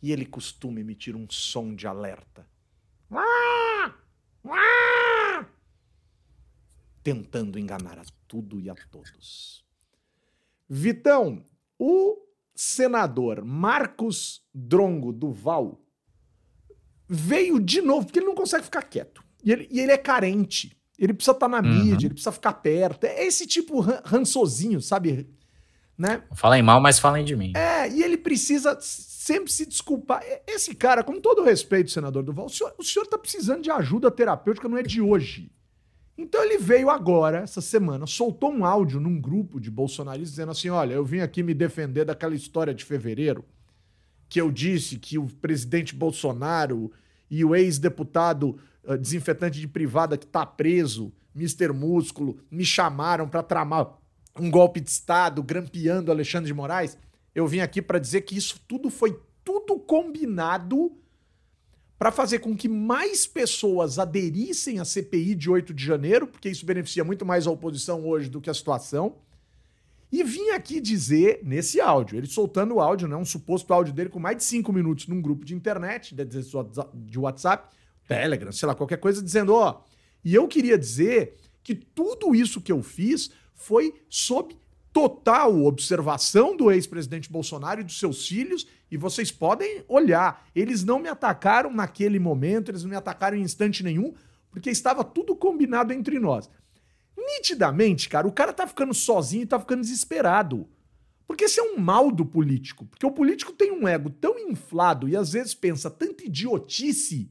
e 0.02 0.10
ele 0.10 0.26
costuma 0.26 0.80
emitir 0.80 1.14
um 1.14 1.26
som 1.30 1.74
de 1.74 1.86
alerta. 1.86 2.46
Tentando 7.02 7.58
enganar 7.58 7.98
a 7.98 8.04
tudo 8.26 8.60
e 8.60 8.68
a 8.68 8.74
todos. 8.74 9.64
Vitão, 10.68 11.44
o 11.78 12.18
senador 12.54 13.44
Marcos 13.44 14.44
Drongo 14.52 15.12
Duval 15.12 15.80
veio 17.08 17.60
de 17.60 17.80
novo, 17.80 18.06
porque 18.06 18.18
ele 18.18 18.26
não 18.26 18.34
consegue 18.34 18.64
ficar 18.64 18.82
quieto. 18.82 19.22
E 19.44 19.52
ele, 19.52 19.68
e 19.70 19.80
ele 19.80 19.92
é 19.92 19.98
carente. 19.98 20.76
Ele 20.98 21.12
precisa 21.12 21.32
estar 21.32 21.48
tá 21.48 21.60
na 21.60 21.68
uhum. 21.68 21.84
mídia, 21.84 22.06
ele 22.06 22.14
precisa 22.14 22.32
ficar 22.32 22.54
perto. 22.54 23.04
É 23.04 23.24
esse 23.24 23.46
tipo 23.46 23.80
rançozinho, 23.80 24.80
sabe? 24.80 25.28
Né? 25.96 26.22
Falem 26.34 26.62
mal, 26.62 26.80
mas 26.80 26.98
falem 26.98 27.24
de 27.24 27.36
mim. 27.36 27.52
É, 27.54 27.88
e 27.88 28.02
ele 28.02 28.16
precisa 28.16 28.76
sempre 28.80 29.52
se 29.52 29.66
desculpar. 29.66 30.22
Esse 30.46 30.74
cara, 30.74 31.04
com 31.04 31.20
todo 31.20 31.44
respeito, 31.44 31.90
senador 31.90 32.22
Duval, 32.22 32.46
o 32.46 32.50
senhor, 32.50 32.74
o 32.78 32.82
senhor 32.82 33.06
tá 33.06 33.16
precisando 33.16 33.62
de 33.62 33.70
ajuda 33.70 34.10
terapêutica, 34.10 34.68
não 34.68 34.78
é 34.78 34.82
de 34.82 35.00
hoje. 35.00 35.50
Então 36.16 36.42
ele 36.42 36.58
veio 36.58 36.90
agora, 36.90 37.38
essa 37.38 37.60
semana, 37.60 38.06
soltou 38.06 38.52
um 38.52 38.64
áudio 38.64 39.00
num 39.00 39.20
grupo 39.20 39.60
de 39.60 39.70
bolsonaristas 39.70 40.30
dizendo 40.30 40.52
assim: 40.52 40.68
olha, 40.68 40.94
eu 40.94 41.04
vim 41.04 41.20
aqui 41.20 41.42
me 41.42 41.54
defender 41.54 42.04
daquela 42.04 42.34
história 42.34 42.74
de 42.74 42.84
fevereiro, 42.84 43.44
que 44.28 44.40
eu 44.40 44.50
disse 44.50 44.98
que 44.98 45.18
o 45.18 45.26
presidente 45.26 45.94
Bolsonaro 45.94 46.92
e 47.30 47.44
o 47.44 47.54
ex-deputado 47.54 48.58
uh, 48.84 48.96
desinfetante 48.98 49.58
de 49.58 49.66
privada 49.66 50.18
que 50.18 50.26
tá 50.26 50.44
preso, 50.44 51.12
Mr. 51.34 51.72
Músculo, 51.72 52.38
me 52.50 52.64
chamaram 52.64 53.28
para 53.28 53.42
tramar 53.42 53.98
um 54.38 54.50
golpe 54.50 54.80
de 54.80 54.90
Estado, 54.90 55.42
grampeando 55.42 56.10
Alexandre 56.10 56.46
de 56.46 56.54
Moraes. 56.54 56.96
Eu 57.34 57.46
vim 57.46 57.60
aqui 57.60 57.80
para 57.82 57.98
dizer 57.98 58.22
que 58.22 58.36
isso 58.36 58.60
tudo 58.66 58.90
foi 58.90 59.20
tudo 59.44 59.78
combinado 59.78 60.92
para 61.98 62.10
fazer 62.10 62.40
com 62.40 62.56
que 62.56 62.68
mais 62.68 63.26
pessoas 63.26 63.98
aderissem 63.98 64.80
à 64.80 64.84
CPI 64.84 65.34
de 65.34 65.48
8 65.48 65.72
de 65.72 65.84
janeiro, 65.84 66.26
porque 66.26 66.48
isso 66.48 66.66
beneficia 66.66 67.04
muito 67.04 67.24
mais 67.24 67.46
a 67.46 67.50
oposição 67.50 68.04
hoje 68.06 68.28
do 68.28 68.40
que 68.40 68.50
a 68.50 68.54
situação. 68.54 69.16
E 70.10 70.22
vim 70.24 70.50
aqui 70.50 70.80
dizer, 70.80 71.40
nesse 71.42 71.80
áudio, 71.80 72.18
ele 72.18 72.26
soltando 72.26 72.74
o 72.74 72.80
áudio, 72.80 73.08
né, 73.08 73.16
um 73.16 73.24
suposto 73.24 73.72
áudio 73.72 73.94
dele 73.94 74.10
com 74.10 74.18
mais 74.18 74.36
de 74.36 74.44
cinco 74.44 74.72
minutos 74.72 75.06
num 75.06 75.22
grupo 75.22 75.44
de 75.44 75.54
internet, 75.54 76.14
de 76.14 77.18
WhatsApp, 77.18 77.74
Telegram, 78.06 78.52
sei 78.52 78.66
lá, 78.66 78.74
qualquer 78.74 78.98
coisa, 78.98 79.22
dizendo, 79.22 79.54
ó, 79.54 79.80
e 80.24 80.34
eu 80.34 80.46
queria 80.48 80.76
dizer 80.76 81.36
que 81.62 81.74
tudo 81.74 82.34
isso 82.34 82.60
que 82.60 82.72
eu 82.72 82.82
fiz 82.82 83.30
foi 83.62 83.94
sob 84.08 84.56
total 84.92 85.64
observação 85.64 86.56
do 86.56 86.70
ex-presidente 86.70 87.30
Bolsonaro 87.30 87.80
e 87.80 87.84
dos 87.84 87.98
seus 87.98 88.26
filhos, 88.28 88.66
e 88.90 88.96
vocês 88.96 89.30
podem 89.30 89.82
olhar, 89.88 90.46
eles 90.54 90.84
não 90.84 90.98
me 90.98 91.08
atacaram 91.08 91.72
naquele 91.72 92.18
momento, 92.18 92.70
eles 92.70 92.82
não 92.82 92.90
me 92.90 92.96
atacaram 92.96 93.36
em 93.36 93.42
instante 93.42 93.82
nenhum, 93.82 94.12
porque 94.50 94.68
estava 94.68 95.02
tudo 95.02 95.34
combinado 95.34 95.92
entre 95.94 96.18
nós. 96.18 96.50
Nitidamente, 97.16 98.08
cara, 98.08 98.26
o 98.28 98.32
cara 98.32 98.52
tá 98.52 98.66
ficando 98.66 98.92
sozinho 98.92 99.44
e 99.44 99.46
tá 99.46 99.58
ficando 99.58 99.80
desesperado. 99.80 100.68
Porque 101.26 101.44
esse 101.44 101.58
é 101.58 101.62
um 101.62 101.78
mal 101.78 102.10
do 102.10 102.26
político. 102.26 102.84
Porque 102.84 103.06
o 103.06 103.10
político 103.10 103.52
tem 103.52 103.72
um 103.72 103.88
ego 103.88 104.10
tão 104.10 104.38
inflado 104.38 105.08
e 105.08 105.16
às 105.16 105.32
vezes 105.32 105.54
pensa 105.54 105.90
tanta 105.90 106.24
idiotice 106.24 107.30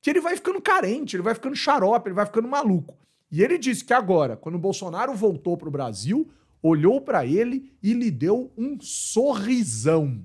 que 0.00 0.08
ele 0.08 0.20
vai 0.20 0.34
ficando 0.36 0.62
carente, 0.62 1.16
ele 1.16 1.22
vai 1.22 1.34
ficando 1.34 1.54
xarope, 1.54 2.08
ele 2.08 2.14
vai 2.14 2.24
ficando 2.24 2.48
maluco. 2.48 2.96
E 3.30 3.42
ele 3.42 3.58
disse 3.58 3.84
que 3.84 3.92
agora, 3.92 4.36
quando 4.36 4.56
o 4.56 4.60
Bolsonaro 4.60 5.14
voltou 5.14 5.56
pro 5.56 5.70
Brasil, 5.70 6.30
olhou 6.62 7.00
para 7.00 7.24
ele 7.24 7.72
e 7.82 7.92
lhe 7.92 8.10
deu 8.10 8.52
um 8.56 8.78
sorrisão. 8.80 10.24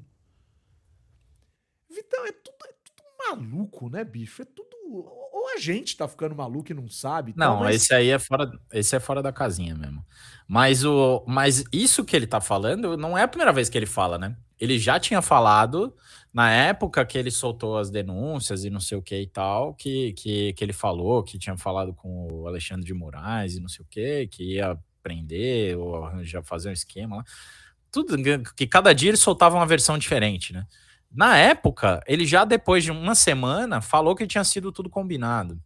Vitão, 1.90 2.26
é 2.26 2.32
tudo, 2.32 2.58
é 2.68 2.74
tudo 2.84 3.08
maluco, 3.30 3.90
né, 3.90 4.04
bicho? 4.04 4.42
É 4.42 4.46
tudo. 4.46 4.66
Ou 4.88 5.54
a 5.56 5.60
gente 5.60 5.96
tá 5.96 6.08
ficando 6.08 6.36
maluco 6.36 6.72
e 6.72 6.76
não 6.76 6.90
sabe. 6.90 7.34
Não, 7.36 7.60
mas... 7.60 7.76
esse 7.76 7.94
aí 7.94 8.10
é 8.10 8.20
fora, 8.20 8.52
esse 8.74 8.96
é 8.96 9.00
fora 9.00 9.22
da 9.22 9.32
casinha 9.32 9.76
mesmo. 9.76 10.06
Mas 10.48 10.84
o, 10.84 11.24
mas 11.28 11.64
isso 11.72 12.04
que 12.04 12.16
ele 12.16 12.28
tá 12.28 12.42
falando 12.42 12.98
não 12.98 13.18
é 13.18 13.24
a 13.24 13.28
primeira 13.28 13.54
vez 13.54 13.70
que 13.70 13.78
ele 13.78 13.86
fala, 13.86 14.18
né? 14.18 14.36
Ele 14.60 14.80
já 14.80 15.00
tinha 15.00 15.22
falado 15.22 15.94
na 16.36 16.52
época 16.52 17.06
que 17.06 17.18
ele 17.18 17.32
soltou 17.32 17.78
as 17.78 17.90
denúncias 17.90 18.66
e 18.66 18.70
não 18.70 18.82
sei 18.82 18.98
o 18.98 19.02
que 19.02 19.22
e 19.22 19.26
tal, 19.26 19.74
que, 19.74 20.12
que, 20.12 20.52
que 20.52 20.66
ele 20.66 20.74
falou 20.74 21.24
que 21.24 21.40
tinha 21.40 21.56
falado 21.56 21.94
com 21.94 22.28
o 22.30 22.46
Alexandre 22.46 22.86
de 22.86 22.94
Moraes 22.94 23.56
e 23.56 23.62
não 23.62 23.70
sei 23.70 23.86
o 23.86 23.88
que, 23.90 24.28
que 24.28 24.56
ia 24.56 24.78
prender 25.02 25.78
ou 25.78 26.22
já 26.26 26.44
fazer 26.44 26.68
um 26.68 26.74
esquema 26.74 27.16
lá. 27.16 27.24
Tudo 27.90 28.18
que 28.54 28.68
cada 28.68 28.92
dia 28.92 29.12
ele 29.12 29.18
soltava 29.18 29.56
uma 29.56 29.66
versão 29.66 29.98
diferente, 29.98 30.52
né? 30.52 30.68
Na 31.10 31.38
época, 31.38 32.04
ele 32.06 32.26
já 32.26 32.44
depois 32.44 32.84
de 32.84 32.92
uma 32.92 33.16
semana 33.16 33.80
falou 33.80 34.14
que 34.14 34.28
tinha 34.28 34.44
sido 34.44 34.74
tudo 34.74 34.90
combinado. 34.90 35.58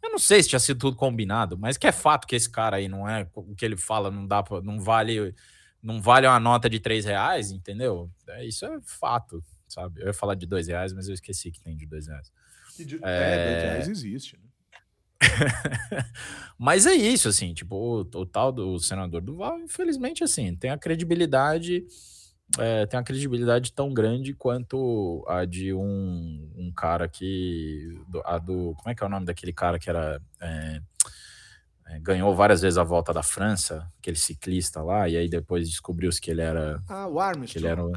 Eu 0.00 0.10
não 0.10 0.20
sei 0.20 0.40
se 0.40 0.50
tinha 0.50 0.60
sido 0.60 0.78
tudo 0.78 0.96
combinado, 0.96 1.58
mas 1.58 1.76
que 1.76 1.86
é 1.88 1.90
fato 1.90 2.28
que 2.28 2.36
esse 2.36 2.48
cara 2.48 2.76
aí 2.76 2.86
não 2.86 3.08
é 3.08 3.28
o 3.34 3.56
que 3.56 3.64
ele 3.64 3.76
fala, 3.76 4.08
não 4.08 4.24
dá 4.24 4.40
pra, 4.40 4.60
não 4.62 4.78
vale 4.78 5.34
não 5.82 6.00
vale 6.00 6.28
uma 6.28 6.38
nota 6.38 6.70
de 6.70 6.78
três 6.78 7.04
reais, 7.04 7.50
entendeu? 7.50 8.08
É, 8.28 8.44
isso 8.44 8.64
é 8.64 8.78
fato, 8.82 9.42
sabe? 9.68 10.00
Eu 10.00 10.08
ia 10.08 10.14
falar 10.14 10.34
de 10.34 10.46
dois 10.46 10.68
reais, 10.68 10.92
mas 10.92 11.08
eu 11.08 11.14
esqueci 11.14 11.50
que 11.50 11.60
tem 11.60 11.76
de 11.76 11.86
dois 11.86 12.06
reais. 12.06 12.30
De, 12.78 12.96
é, 12.96 12.98
é, 13.02 13.50
dois 13.50 13.62
reais 13.62 13.88
existe, 13.88 14.36
né? 14.36 14.42
mas 16.58 16.86
é 16.86 16.92
isso, 16.94 17.28
assim, 17.28 17.54
tipo, 17.54 17.74
o, 17.74 18.00
o, 18.00 18.26
tal 18.26 18.52
do 18.52 18.78
senador 18.78 19.22
Duval, 19.22 19.58
infelizmente, 19.60 20.22
assim, 20.22 20.54
tem 20.54 20.70
a 20.70 20.76
credibilidade 20.76 21.86
é, 22.58 22.86
tem 22.86 22.96
uma 22.96 23.04
credibilidade 23.04 23.72
tão 23.72 23.92
grande 23.92 24.32
quanto 24.32 25.24
a 25.28 25.44
de 25.44 25.74
um, 25.74 26.50
um 26.56 26.72
cara 26.72 27.08
que. 27.08 28.00
A 28.24 28.38
do. 28.38 28.74
Como 28.76 28.90
é 28.90 28.94
que 28.94 29.02
é 29.02 29.06
o 29.06 29.10
nome 29.10 29.26
daquele 29.26 29.52
cara 29.52 29.78
que 29.78 29.90
era. 29.90 30.22
É, 30.40 30.80
é, 31.88 31.98
ganhou 31.98 32.34
várias 32.34 32.62
vezes 32.62 32.78
a 32.78 32.84
volta 32.84 33.12
da 33.12 33.22
França, 33.22 33.90
aquele 33.98 34.16
ciclista 34.16 34.80
lá, 34.80 35.08
e 35.08 35.16
aí 35.16 35.28
depois 35.28 35.68
descobriu-se 35.68 36.20
que 36.20 36.30
ele 36.30 36.40
era. 36.40 36.80
Ah, 36.88 37.08
o 37.08 37.18
Armstrong. 37.18 37.52
Que 37.52 37.58
ele 37.58 37.66
era 37.66 37.84
um, 37.84 37.92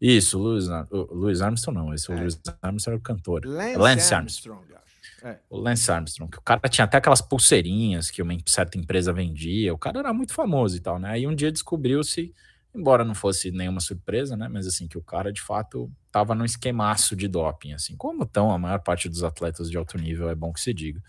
isso, 0.00 0.38
o 0.38 0.42
Louis, 0.42 0.66
Louis 0.90 1.40
Armstrong 1.40 1.78
não, 1.78 1.94
esse 1.94 2.10
é. 2.10 2.14
o 2.14 2.18
Louis 2.18 2.40
Armstrong 2.62 2.94
era 2.94 2.96
o 2.96 3.00
cantor. 3.00 3.44
Lance, 3.44 3.76
Lance 3.76 4.14
Armstrong. 4.14 4.58
Armstrong. 4.58 4.80
É. 5.22 5.38
O 5.50 5.58
Lance 5.58 5.90
Armstrong, 5.90 6.30
que 6.30 6.38
o 6.38 6.42
cara 6.42 6.60
tinha 6.68 6.86
até 6.86 6.96
aquelas 6.96 7.20
pulseirinhas 7.20 8.10
que 8.10 8.22
uma 8.22 8.34
certa 8.46 8.78
empresa 8.78 9.12
vendia, 9.12 9.74
o 9.74 9.78
cara 9.78 9.98
era 9.98 10.12
muito 10.14 10.32
famoso 10.32 10.76
e 10.76 10.80
tal, 10.80 10.98
né? 10.98 11.10
Aí 11.10 11.26
um 11.26 11.34
dia 11.34 11.52
descobriu-se 11.52 12.34
embora 12.74 13.04
não 13.04 13.14
fosse 13.14 13.50
nenhuma 13.50 13.80
surpresa, 13.80 14.36
né? 14.36 14.48
Mas 14.48 14.66
assim, 14.66 14.86
que 14.86 14.96
o 14.96 15.02
cara 15.02 15.32
de 15.32 15.40
fato 15.40 15.90
estava 16.06 16.34
num 16.34 16.44
esquemaço 16.44 17.16
de 17.16 17.28
doping, 17.28 17.72
assim, 17.72 17.96
como 17.96 18.22
estão 18.22 18.50
a 18.50 18.58
maior 18.58 18.80
parte 18.80 19.08
dos 19.08 19.24
atletas 19.24 19.70
de 19.70 19.76
alto 19.76 19.98
nível, 19.98 20.28
é 20.28 20.34
bom 20.34 20.52
que 20.52 20.60
se 20.60 20.72
diga, 20.72 21.02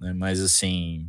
né? 0.00 0.12
Mas 0.12 0.40
assim, 0.40 1.08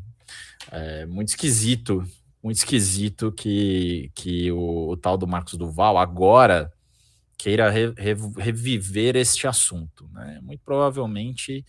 é 0.71 1.05
muito 1.05 1.29
esquisito, 1.29 2.03
muito 2.43 2.57
esquisito 2.57 3.31
que, 3.31 4.11
que 4.15 4.51
o, 4.51 4.89
o 4.89 4.97
tal 4.97 5.17
do 5.17 5.27
Marcos 5.27 5.53
Duval 5.53 5.97
agora 5.97 6.71
queira 7.41 7.69
re, 7.69 7.93
re, 7.97 8.13
reviver 8.37 9.15
este 9.15 9.47
assunto, 9.47 10.07
né? 10.13 10.39
Muito 10.43 10.61
provavelmente, 10.63 11.65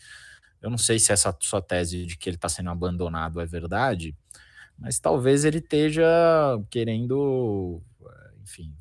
eu 0.60 0.68
não 0.68 0.78
sei 0.78 0.98
se 0.98 1.12
essa 1.12 1.34
sua 1.40 1.62
tese 1.62 2.04
de 2.04 2.16
que 2.16 2.28
ele 2.28 2.36
está 2.36 2.48
sendo 2.48 2.70
abandonado 2.70 3.40
é 3.40 3.46
verdade, 3.46 4.14
mas 4.78 4.98
talvez 4.98 5.44
ele 5.44 5.58
esteja 5.58 6.04
querendo 6.70 7.82
enfim, 8.42 8.74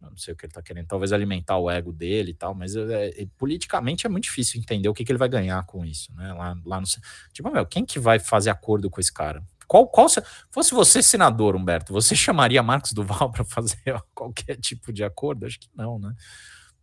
não 0.00 0.16
sei 0.16 0.34
o 0.34 0.36
que 0.36 0.46
ele 0.46 0.52
tá 0.52 0.62
querendo, 0.62 0.86
talvez 0.86 1.12
alimentar 1.12 1.56
o 1.56 1.70
ego 1.70 1.92
dele 1.92 2.32
e 2.32 2.34
tal, 2.34 2.54
mas 2.54 2.76
é, 2.76 3.22
é, 3.22 3.26
politicamente 3.38 4.06
é 4.06 4.10
muito 4.10 4.24
difícil 4.24 4.60
entender 4.60 4.88
o 4.88 4.94
que, 4.94 5.04
que 5.04 5.10
ele 5.10 5.18
vai 5.18 5.28
ganhar 5.28 5.64
com 5.64 5.84
isso, 5.84 6.12
né? 6.14 6.32
Lá, 6.32 6.56
lá 6.64 6.80
no. 6.80 6.86
Tipo, 7.32 7.50
meu, 7.50 7.64
quem 7.64 7.84
que 7.84 7.98
vai 7.98 8.18
fazer 8.18 8.50
acordo 8.50 8.90
com 8.90 9.00
esse 9.00 9.12
cara? 9.12 9.42
Qual, 9.66 9.86
qual 9.86 10.08
se 10.08 10.22
fosse 10.50 10.72
você 10.72 11.02
senador, 11.02 11.56
Humberto, 11.56 11.92
você 11.92 12.14
chamaria 12.14 12.62
Marcos 12.62 12.92
Duval 12.92 13.30
para 13.32 13.44
fazer 13.44 14.02
qualquer 14.14 14.56
tipo 14.56 14.92
de 14.92 15.04
acordo? 15.04 15.46
Acho 15.46 15.58
que 15.58 15.68
não, 15.74 15.98
né? 15.98 16.14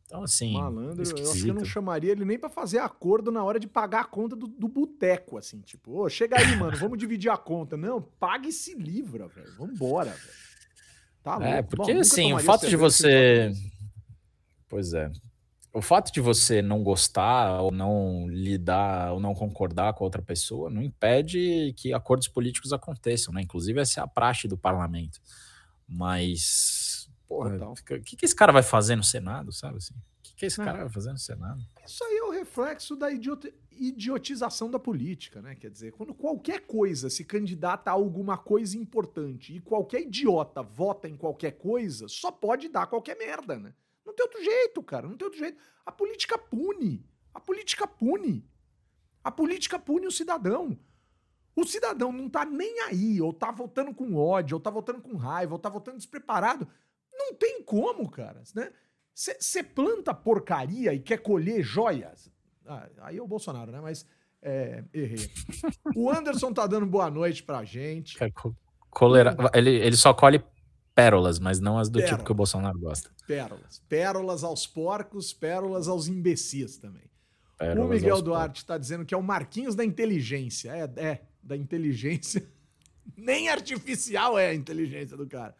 Então, 0.05 0.23
assim. 0.23 0.53
Malandro, 0.53 1.01
esquisito. 1.01 1.25
eu 1.25 1.31
acho 1.31 1.43
que 1.43 1.49
eu 1.49 1.53
não 1.53 1.65
chamaria 1.65 2.11
ele 2.11 2.25
nem 2.25 2.37
para 2.37 2.49
fazer 2.49 2.79
acordo 2.79 3.31
na 3.31 3.41
hora 3.43 3.57
de 3.57 3.67
pagar 3.67 4.01
a 4.01 4.05
conta 4.05 4.35
do, 4.35 4.45
do 4.45 4.67
boteco, 4.67 5.37
assim, 5.37 5.61
tipo, 5.61 6.01
ô, 6.01 6.09
chega 6.09 6.37
aí, 6.37 6.55
mano, 6.57 6.75
vamos 6.77 6.97
dividir 6.97 7.31
a 7.31 7.37
conta. 7.37 7.77
Não, 7.77 8.01
pague 8.01 8.49
e 8.49 8.51
se 8.51 8.75
livra, 8.75 9.27
velho. 9.29 9.55
Vambora, 9.57 10.11
velho. 10.11 10.51
Tá 11.23 11.37
é, 11.41 11.61
porque 11.61 11.93
Bom, 11.93 11.99
assim, 11.99 12.33
o 12.33 12.39
fato 12.39 12.67
de 12.67 12.75
você. 12.75 13.53
Pois 14.67 14.93
é. 14.93 15.09
O 15.73 15.81
fato 15.81 16.11
de 16.11 16.19
você 16.19 16.61
não 16.61 16.83
gostar 16.83 17.61
ou 17.61 17.71
não 17.71 18.27
lidar 18.27 19.13
ou 19.13 19.19
não 19.21 19.33
concordar 19.33 19.93
com 19.93 20.03
outra 20.03 20.21
pessoa 20.21 20.69
não 20.69 20.81
impede 20.81 21.73
que 21.77 21.93
acordos 21.93 22.27
políticos 22.27 22.73
aconteçam, 22.73 23.33
né? 23.33 23.41
Inclusive, 23.41 23.79
essa 23.79 24.01
é 24.01 24.03
a 24.03 24.07
praxe 24.07 24.49
do 24.49 24.57
parlamento. 24.57 25.21
Mas, 25.87 27.09
porra, 27.25 27.69
o 27.69 27.73
que, 28.03 28.17
que 28.17 28.25
esse 28.25 28.35
cara 28.35 28.51
vai 28.51 28.63
fazer 28.63 28.97
no 28.97 29.03
Senado, 29.03 29.53
sabe 29.53 29.77
assim? 29.77 29.93
O 29.93 30.23
que, 30.23 30.35
que 30.35 30.45
esse 30.45 30.59
é. 30.59 30.65
cara 30.65 30.79
vai 30.79 30.89
fazer 30.89 31.11
no 31.11 31.17
Senado? 31.17 31.61
Isso 31.85 32.03
aí 32.03 32.17
é 32.17 32.23
o 32.23 32.31
reflexo 32.31 32.95
da 32.95 33.09
idiota 33.09 33.51
idiotização 33.71 34.69
da 34.69 34.77
política, 34.77 35.41
né? 35.41 35.55
Quer 35.55 35.71
dizer, 35.71 35.91
quando 35.93 36.13
qualquer 36.13 36.61
coisa 36.67 37.09
se 37.09 37.23
candidata 37.23 37.89
a 37.89 37.93
alguma 37.93 38.37
coisa 38.37 38.77
importante 38.77 39.55
e 39.55 39.59
qualquer 39.59 40.01
idiota 40.01 40.61
vota 40.61 41.07
em 41.07 41.17
qualquer 41.17 41.53
coisa, 41.53 42.07
só 42.07 42.31
pode 42.31 42.69
dar 42.69 42.85
qualquer 42.85 43.17
merda, 43.17 43.57
né? 43.57 43.73
Não 44.11 44.15
tem 44.15 44.25
outro 44.25 44.43
jeito, 44.43 44.83
cara, 44.83 45.07
não 45.07 45.15
tem 45.15 45.25
outro 45.25 45.39
jeito. 45.39 45.57
A 45.85 45.91
política 45.91 46.37
pune. 46.37 47.05
A 47.33 47.39
política 47.39 47.87
pune. 47.87 48.45
A 49.23 49.31
política 49.31 49.79
pune 49.79 50.05
o 50.05 50.11
cidadão. 50.11 50.77
O 51.55 51.65
cidadão 51.65 52.11
não 52.11 52.29
tá 52.29 52.43
nem 52.43 52.81
aí, 52.81 53.21
ou 53.21 53.31
tá 53.31 53.51
votando 53.51 53.93
com 53.93 54.15
ódio, 54.15 54.55
ou 54.55 54.61
tá 54.61 54.69
votando 54.69 55.01
com 55.01 55.15
raiva, 55.15 55.53
ou 55.53 55.59
tá 55.59 55.69
votando 55.69 55.97
despreparado. 55.97 56.67
Não 57.13 57.33
tem 57.33 57.63
como, 57.63 58.09
cara, 58.09 58.41
né? 58.53 58.71
Você 59.13 59.63
planta 59.63 60.13
porcaria 60.13 60.93
e 60.93 60.99
quer 60.99 61.17
colher 61.17 61.63
joias. 61.63 62.29
Ah, 62.65 62.89
aí 63.01 63.17
é 63.17 63.21
o 63.21 63.27
Bolsonaro, 63.27 63.71
né? 63.71 63.79
Mas 63.79 64.05
é, 64.41 64.83
errei. 64.93 65.31
o 65.95 66.09
Anderson 66.09 66.51
tá 66.53 66.67
dando 66.67 66.85
boa 66.85 67.09
noite 67.09 67.43
pra 67.43 67.63
gente. 67.63 68.21
É, 68.21 68.29
colera... 68.89 69.35
ele, 69.53 69.71
ele 69.71 69.95
só 69.95 70.13
colhe 70.13 70.43
pérolas, 71.01 71.39
mas 71.39 71.59
não 71.59 71.77
as 71.77 71.89
do 71.89 71.99
pérolas. 71.99 72.11
tipo 72.11 72.25
que 72.25 72.31
o 72.31 72.35
Bolsonaro 72.35 72.77
gosta. 72.79 73.09
Pérolas. 73.27 73.81
Pérolas 73.89 74.43
aos 74.43 74.67
porcos, 74.67 75.33
pérolas 75.33 75.87
aos 75.87 76.07
imbecis 76.07 76.77
também. 76.77 77.09
Pérolas 77.57 77.85
o 77.85 77.93
Miguel 77.93 78.21
Duarte 78.21 78.61
está 78.61 78.77
dizendo 78.77 79.05
que 79.05 79.13
é 79.13 79.17
o 79.17 79.23
Marquinhos 79.23 79.75
da 79.75 79.85
inteligência. 79.85 80.71
É, 80.71 81.03
é, 81.03 81.21
da 81.41 81.57
inteligência. 81.57 82.47
Nem 83.17 83.49
artificial 83.49 84.37
é 84.37 84.47
a 84.49 84.53
inteligência 84.53 85.17
do 85.17 85.27
cara. 85.27 85.55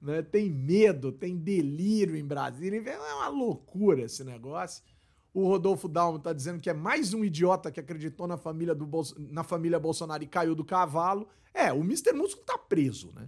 Né? 0.00 0.22
Tem 0.22 0.50
medo, 0.50 1.12
tem 1.12 1.36
delírio 1.36 2.16
em 2.16 2.24
Brasília. 2.24 2.80
É 2.88 3.14
uma 3.14 3.28
loucura 3.28 4.02
esse 4.02 4.22
negócio. 4.24 4.82
O 5.32 5.46
Rodolfo 5.46 5.88
Dalmo 5.88 6.18
tá 6.18 6.32
dizendo 6.32 6.60
que 6.60 6.70
é 6.70 6.74
mais 6.74 7.12
um 7.12 7.24
idiota 7.24 7.70
que 7.70 7.78
acreditou 7.78 8.26
na 8.26 8.36
família, 8.36 8.74
do 8.74 8.86
Bolso... 8.86 9.14
na 9.18 9.44
família 9.44 9.78
Bolsonaro 9.78 10.22
e 10.22 10.26
caiu 10.26 10.54
do 10.54 10.64
cavalo. 10.64 11.28
É, 11.52 11.72
o 11.72 11.80
Mr. 11.80 12.12
Músculo 12.12 12.46
tá 12.46 12.56
preso, 12.56 13.12
né? 13.14 13.26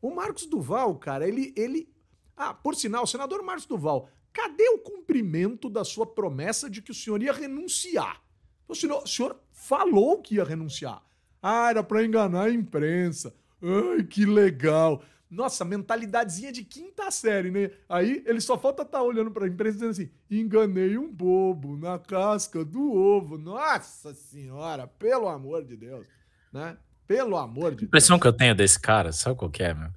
O 0.00 0.14
Marcos 0.14 0.46
Duval, 0.46 0.94
cara, 0.96 1.26
ele, 1.26 1.52
ele. 1.56 1.92
Ah, 2.36 2.54
por 2.54 2.74
sinal, 2.74 3.06
senador 3.06 3.42
Marcos 3.42 3.66
Duval, 3.66 4.08
cadê 4.32 4.68
o 4.70 4.78
cumprimento 4.78 5.68
da 5.68 5.84
sua 5.84 6.06
promessa 6.06 6.70
de 6.70 6.80
que 6.80 6.90
o 6.90 6.94
senhor 6.94 7.22
ia 7.22 7.32
renunciar? 7.32 8.22
O 8.66 8.74
senhor, 8.74 9.02
o 9.02 9.06
senhor 9.06 9.38
falou 9.52 10.22
que 10.22 10.36
ia 10.36 10.44
renunciar. 10.44 11.02
Ah, 11.42 11.70
era 11.70 11.82
para 11.82 12.04
enganar 12.04 12.44
a 12.44 12.50
imprensa. 12.50 13.34
Ai, 13.62 14.04
que 14.04 14.24
legal. 14.24 15.02
Nossa, 15.30 15.64
mentalidadezinha 15.64 16.50
de 16.50 16.64
quinta 16.64 17.08
série, 17.10 17.50
né? 17.50 17.70
Aí 17.88 18.22
ele 18.26 18.40
só 18.40 18.58
falta 18.58 18.82
estar 18.82 18.98
tá 18.98 19.04
olhando 19.04 19.30
para 19.30 19.44
a 19.44 19.48
empresa 19.48 19.74
dizendo 19.74 19.90
assim: 19.90 20.10
enganei 20.28 20.98
um 20.98 21.10
bobo 21.12 21.76
na 21.76 21.98
casca 21.98 22.64
do 22.64 22.92
ovo. 22.92 23.38
Nossa 23.38 24.12
senhora, 24.12 24.88
pelo 24.88 25.28
amor 25.28 25.64
de 25.64 25.76
Deus, 25.76 26.06
né? 26.52 26.76
Pelo 27.10 27.36
amor 27.36 27.72
de 27.72 27.78
Deus. 27.78 27.82
A 27.82 27.86
impressão 27.86 28.20
que 28.20 28.26
eu 28.28 28.32
tenho 28.32 28.54
desse 28.54 28.78
cara, 28.78 29.10
sabe 29.10 29.34
qual 29.34 29.50
que 29.50 29.64
é, 29.64 29.74
meu? 29.74 29.90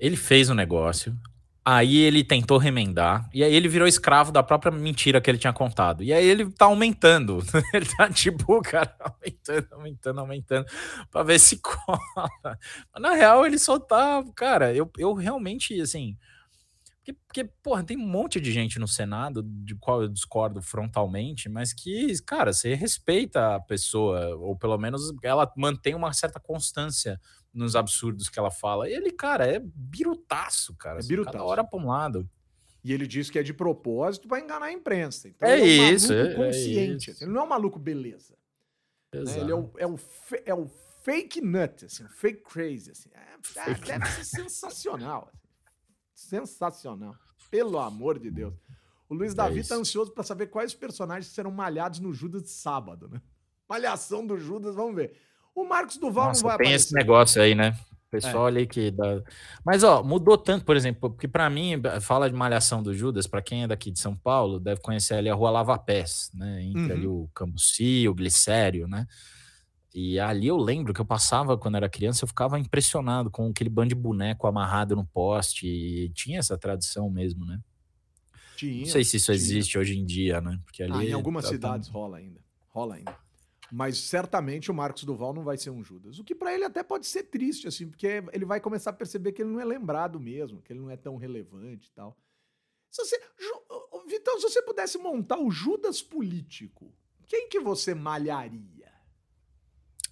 Ele 0.00 0.16
fez 0.16 0.50
um 0.50 0.54
negócio, 0.54 1.16
Aí 1.68 1.96
ele 1.96 2.22
tentou 2.22 2.58
remendar, 2.58 3.28
e 3.34 3.42
aí 3.42 3.52
ele 3.52 3.68
virou 3.68 3.88
escravo 3.88 4.30
da 4.30 4.40
própria 4.40 4.70
mentira 4.70 5.20
que 5.20 5.28
ele 5.28 5.36
tinha 5.36 5.52
contado. 5.52 6.00
E 6.00 6.12
aí 6.12 6.24
ele 6.24 6.48
tá 6.48 6.66
aumentando. 6.66 7.42
ele 7.74 7.86
tá 7.86 8.08
tipo, 8.08 8.62
cara, 8.62 8.94
aumentando, 9.02 9.66
aumentando, 9.72 10.20
aumentando, 10.20 10.66
pra 11.10 11.24
ver 11.24 11.40
se 11.40 11.60
cola. 11.60 11.98
Mas 12.92 13.02
na 13.02 13.14
real 13.14 13.44
ele 13.44 13.58
só 13.58 13.80
tá. 13.80 14.24
Cara, 14.36 14.72
eu, 14.72 14.88
eu 14.96 15.12
realmente, 15.12 15.80
assim. 15.80 16.16
Porque, 17.06 17.12
porque, 17.26 17.44
porra, 17.62 17.84
tem 17.84 17.96
um 17.96 18.06
monte 18.06 18.40
de 18.40 18.50
gente 18.50 18.78
no 18.80 18.88
Senado, 18.88 19.42
de 19.44 19.76
qual 19.76 20.02
eu 20.02 20.08
discordo 20.08 20.60
frontalmente, 20.60 21.48
mas 21.48 21.72
que, 21.72 22.20
cara, 22.24 22.52
você 22.52 22.74
respeita 22.74 23.54
a 23.54 23.60
pessoa, 23.60 24.34
ou 24.36 24.56
pelo 24.56 24.76
menos 24.76 25.12
ela 25.22 25.50
mantém 25.56 25.94
uma 25.94 26.12
certa 26.12 26.40
constância 26.40 27.20
nos 27.54 27.76
absurdos 27.76 28.28
que 28.28 28.38
ela 28.38 28.50
fala. 28.50 28.90
Ele, 28.90 29.12
cara, 29.12 29.46
é 29.46 29.60
birutaço, 29.62 30.74
cara. 30.74 30.98
É 31.00 31.02
birutaço. 31.06 31.32
Cada 31.38 31.44
hora 31.44 31.62
pra 31.64 31.78
um 31.78 31.86
lado. 31.86 32.28
E 32.82 32.92
ele 32.92 33.06
diz 33.06 33.30
que 33.30 33.38
é 33.38 33.42
de 33.42 33.54
propósito 33.54 34.26
para 34.28 34.40
enganar 34.40 34.66
a 34.66 34.72
imprensa. 34.72 35.28
Então, 35.28 35.48
É 35.48 35.60
ele 35.60 35.80
um 35.80 35.94
isso, 35.94 36.12
maluco 36.12 36.28
é- 36.28 36.32
é 36.32 36.46
consciente. 36.46 37.02
isso. 37.02 37.10
assim, 37.12 37.24
Ele 37.24 37.32
não 37.32 37.40
é 37.40 37.44
um 37.44 37.48
maluco 37.48 37.78
beleza. 37.78 38.34
né? 39.14 39.20
Ele 39.40 39.50
é 39.52 39.54
o, 39.54 39.72
é, 39.78 39.86
o 39.86 39.98
é 40.44 40.54
o 40.54 40.66
fake 41.02 41.40
nut, 41.40 41.84
assim, 41.86 42.04
o 42.04 42.08
fake 42.08 42.42
crazy. 42.42 42.90
Assim. 42.90 43.10
É, 43.14 43.70
é, 43.70 43.74
deve 43.74 44.06
ser 44.06 44.24
sensacional. 44.24 45.30
assim. 45.32 45.45
Sensacional. 46.16 47.14
Pelo 47.50 47.78
amor 47.78 48.18
de 48.18 48.30
Deus. 48.30 48.54
O 49.08 49.14
Luiz 49.14 49.34
Davi 49.34 49.56
tá 49.56 49.60
isso. 49.60 49.74
ansioso 49.74 50.10
para 50.10 50.24
saber 50.24 50.46
quais 50.46 50.74
personagens 50.74 51.26
serão 51.32 51.50
malhados 51.52 52.00
no 52.00 52.12
Judas 52.12 52.42
de 52.42 52.50
sábado, 52.50 53.08
né? 53.08 53.20
Malhação 53.68 54.26
do 54.26 54.36
Judas, 54.38 54.74
vamos 54.74 54.96
ver. 54.96 55.16
O 55.54 55.64
Marcos 55.64 55.96
Duval 55.96 56.28
Nossa, 56.28 56.40
não 56.42 56.48
vai 56.48 56.56
tem 56.58 56.66
aparecer. 56.66 56.86
esse 56.86 56.94
negócio 56.94 57.40
aí, 57.42 57.54
né? 57.54 57.76
O 58.06 58.10
pessoal 58.10 58.46
ali 58.46 58.66
que 58.66 58.90
dá. 58.90 59.20
Mas, 59.64 59.82
ó, 59.84 60.02
mudou 60.02 60.38
tanto, 60.38 60.64
por 60.64 60.76
exemplo, 60.76 61.10
porque 61.10 61.28
pra 61.28 61.48
mim, 61.50 61.74
fala 62.00 62.28
de 62.30 62.34
Malhação 62.36 62.82
do 62.82 62.94
Judas, 62.94 63.26
pra 63.26 63.42
quem 63.42 63.64
é 63.64 63.66
daqui 63.66 63.90
de 63.90 63.98
São 64.00 64.16
Paulo, 64.16 64.58
deve 64.58 64.80
conhecer 64.80 65.14
ali 65.14 65.28
a 65.28 65.34
Rua 65.34 65.50
Lava 65.50 65.78
Pés, 65.78 66.30
né? 66.34 66.62
Entre 66.62 66.80
Uhum. 66.80 66.92
ali 66.92 67.06
o 67.06 67.28
Cambuci, 67.34 68.08
o 68.08 68.14
Glicério, 68.14 68.86
né? 68.88 69.06
E 69.98 70.20
ali 70.20 70.46
eu 70.46 70.58
lembro 70.58 70.92
que 70.92 71.00
eu 71.00 71.06
passava 71.06 71.56
quando 71.56 71.76
era 71.76 71.88
criança, 71.88 72.22
eu 72.24 72.28
ficava 72.28 72.58
impressionado 72.60 73.30
com 73.30 73.48
aquele 73.48 73.70
bando 73.70 73.88
de 73.88 73.94
boneco 73.94 74.46
amarrado 74.46 74.94
no 74.94 75.06
poste. 75.06 75.66
E 75.66 76.10
tinha 76.10 76.38
essa 76.38 76.58
tradição 76.58 77.08
mesmo, 77.08 77.46
né? 77.46 77.58
Tinha, 78.56 78.80
Não 78.80 78.86
sei 78.92 79.04
se 79.04 79.16
isso 79.16 79.26
tinha. 79.26 79.36
existe 79.36 79.78
hoje 79.78 79.98
em 79.98 80.04
dia, 80.04 80.40
né? 80.40 80.60
Porque 80.64 80.82
ali. 80.82 80.92
Ah, 80.92 81.04
em 81.04 81.12
algumas 81.12 81.44
tá- 81.46 81.50
cidades 81.50 81.88
rola 81.88 82.18
ainda. 82.18 82.40
Rola 82.68 82.96
ainda. 82.96 83.16
Mas 83.72 83.96
certamente 83.98 84.70
o 84.70 84.74
Marcos 84.74 85.02
Duval 85.04 85.32
não 85.32 85.42
vai 85.42 85.56
ser 85.56 85.70
um 85.70 85.82
Judas. 85.82 86.18
O 86.18 86.24
que 86.24 86.34
pra 86.34 86.54
ele 86.54 86.64
até 86.64 86.82
pode 86.82 87.06
ser 87.06 87.24
triste, 87.24 87.66
assim, 87.66 87.88
porque 87.88 88.22
ele 88.32 88.44
vai 88.44 88.60
começar 88.60 88.90
a 88.90 88.92
perceber 88.92 89.32
que 89.32 89.42
ele 89.42 89.50
não 89.50 89.60
é 89.60 89.64
lembrado 89.64 90.20
mesmo, 90.20 90.60
que 90.62 90.72
ele 90.72 90.80
não 90.80 90.90
é 90.90 90.96
tão 90.96 91.16
relevante 91.16 91.88
e 91.88 91.92
tal. 91.92 92.16
Se 92.90 93.02
você, 93.04 93.18
Ju- 93.38 94.06
Vitão, 94.08 94.38
se 94.38 94.48
você 94.48 94.62
pudesse 94.62 94.98
montar 94.98 95.38
o 95.40 95.50
Judas 95.50 96.00
político, 96.00 96.94
quem 97.26 97.48
que 97.48 97.58
você 97.58 97.92
malharia? 97.94 98.75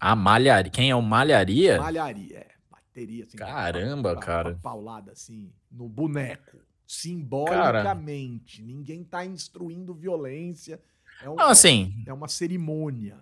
A 0.01 0.15
malharia. 0.17 0.71
Quem 0.71 0.91
é 0.91 0.97
o 0.97 1.03
malharia? 1.03 1.79
Malharia, 1.81 2.39
é. 2.39 2.47
Bateria, 2.71 3.25
assim. 3.25 3.37
Caramba, 3.37 4.11
pa- 4.11 4.21
pa- 4.21 4.27
cara. 4.27 4.55
pa- 4.55 4.61
Paulada, 4.63 5.13
assim, 5.13 5.51
no 5.71 5.89
boneco. 5.89 6.59
Simbolicamente. 6.87 8.63
Ninguém 8.63 9.03
tá 9.05 9.25
instruindo 9.25 9.95
violência. 9.95 10.81
É, 11.23 11.29
um- 11.29 11.35
Não, 11.37 11.49
assim, 11.49 12.03
é 12.07 12.13
uma 12.13 12.29
cerimônia. 12.29 13.17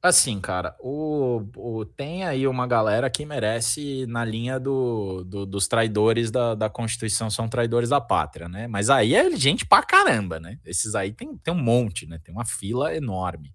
Assim, 0.00 0.40
cara, 0.40 0.76
o, 0.78 1.42
o- 1.56 1.84
tem 1.84 2.22
aí 2.24 2.46
uma 2.46 2.68
galera 2.68 3.10
que 3.10 3.26
merece 3.26 4.06
na 4.06 4.24
linha 4.24 4.58
do, 4.60 5.24
do- 5.24 5.44
dos 5.44 5.66
traidores 5.66 6.30
da, 6.30 6.54
da 6.54 6.70
Constituição, 6.70 7.28
são 7.28 7.48
traidores 7.48 7.88
da 7.88 8.00
pátria, 8.00 8.48
né? 8.48 8.68
Mas 8.68 8.90
aí 8.90 9.14
é 9.14 9.34
gente 9.36 9.66
pra 9.66 9.82
caramba, 9.82 10.38
né? 10.38 10.58
Esses 10.64 10.94
aí 10.94 11.12
tem, 11.12 11.36
tem 11.36 11.52
um 11.52 11.60
monte, 11.60 12.06
né? 12.06 12.20
Tem 12.22 12.32
uma 12.32 12.44
fila 12.44 12.94
enorme. 12.94 13.52